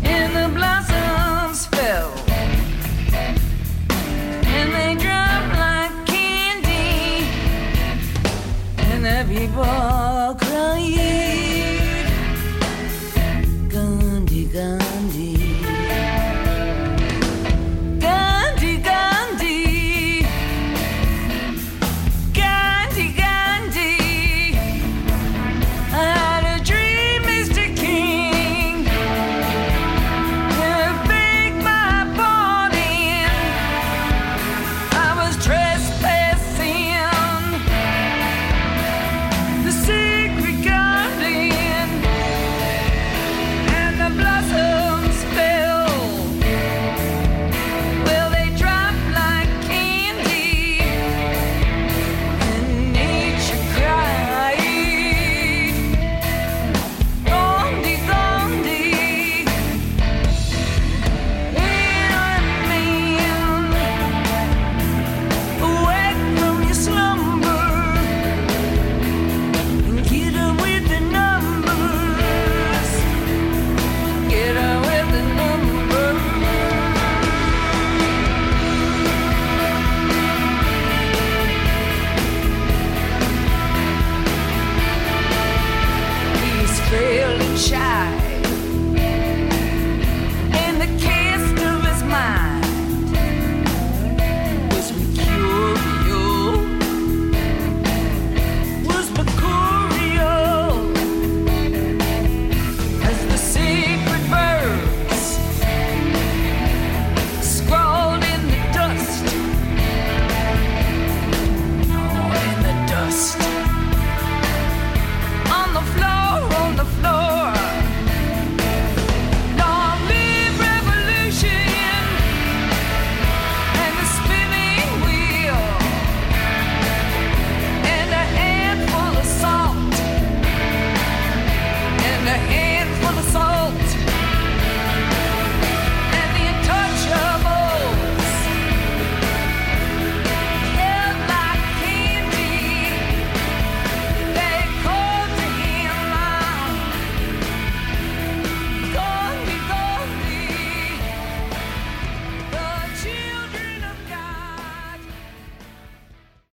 [0.03, 2.13] And the blossoms fell.
[4.45, 7.25] And they dropped like candy.
[8.77, 9.92] And the people.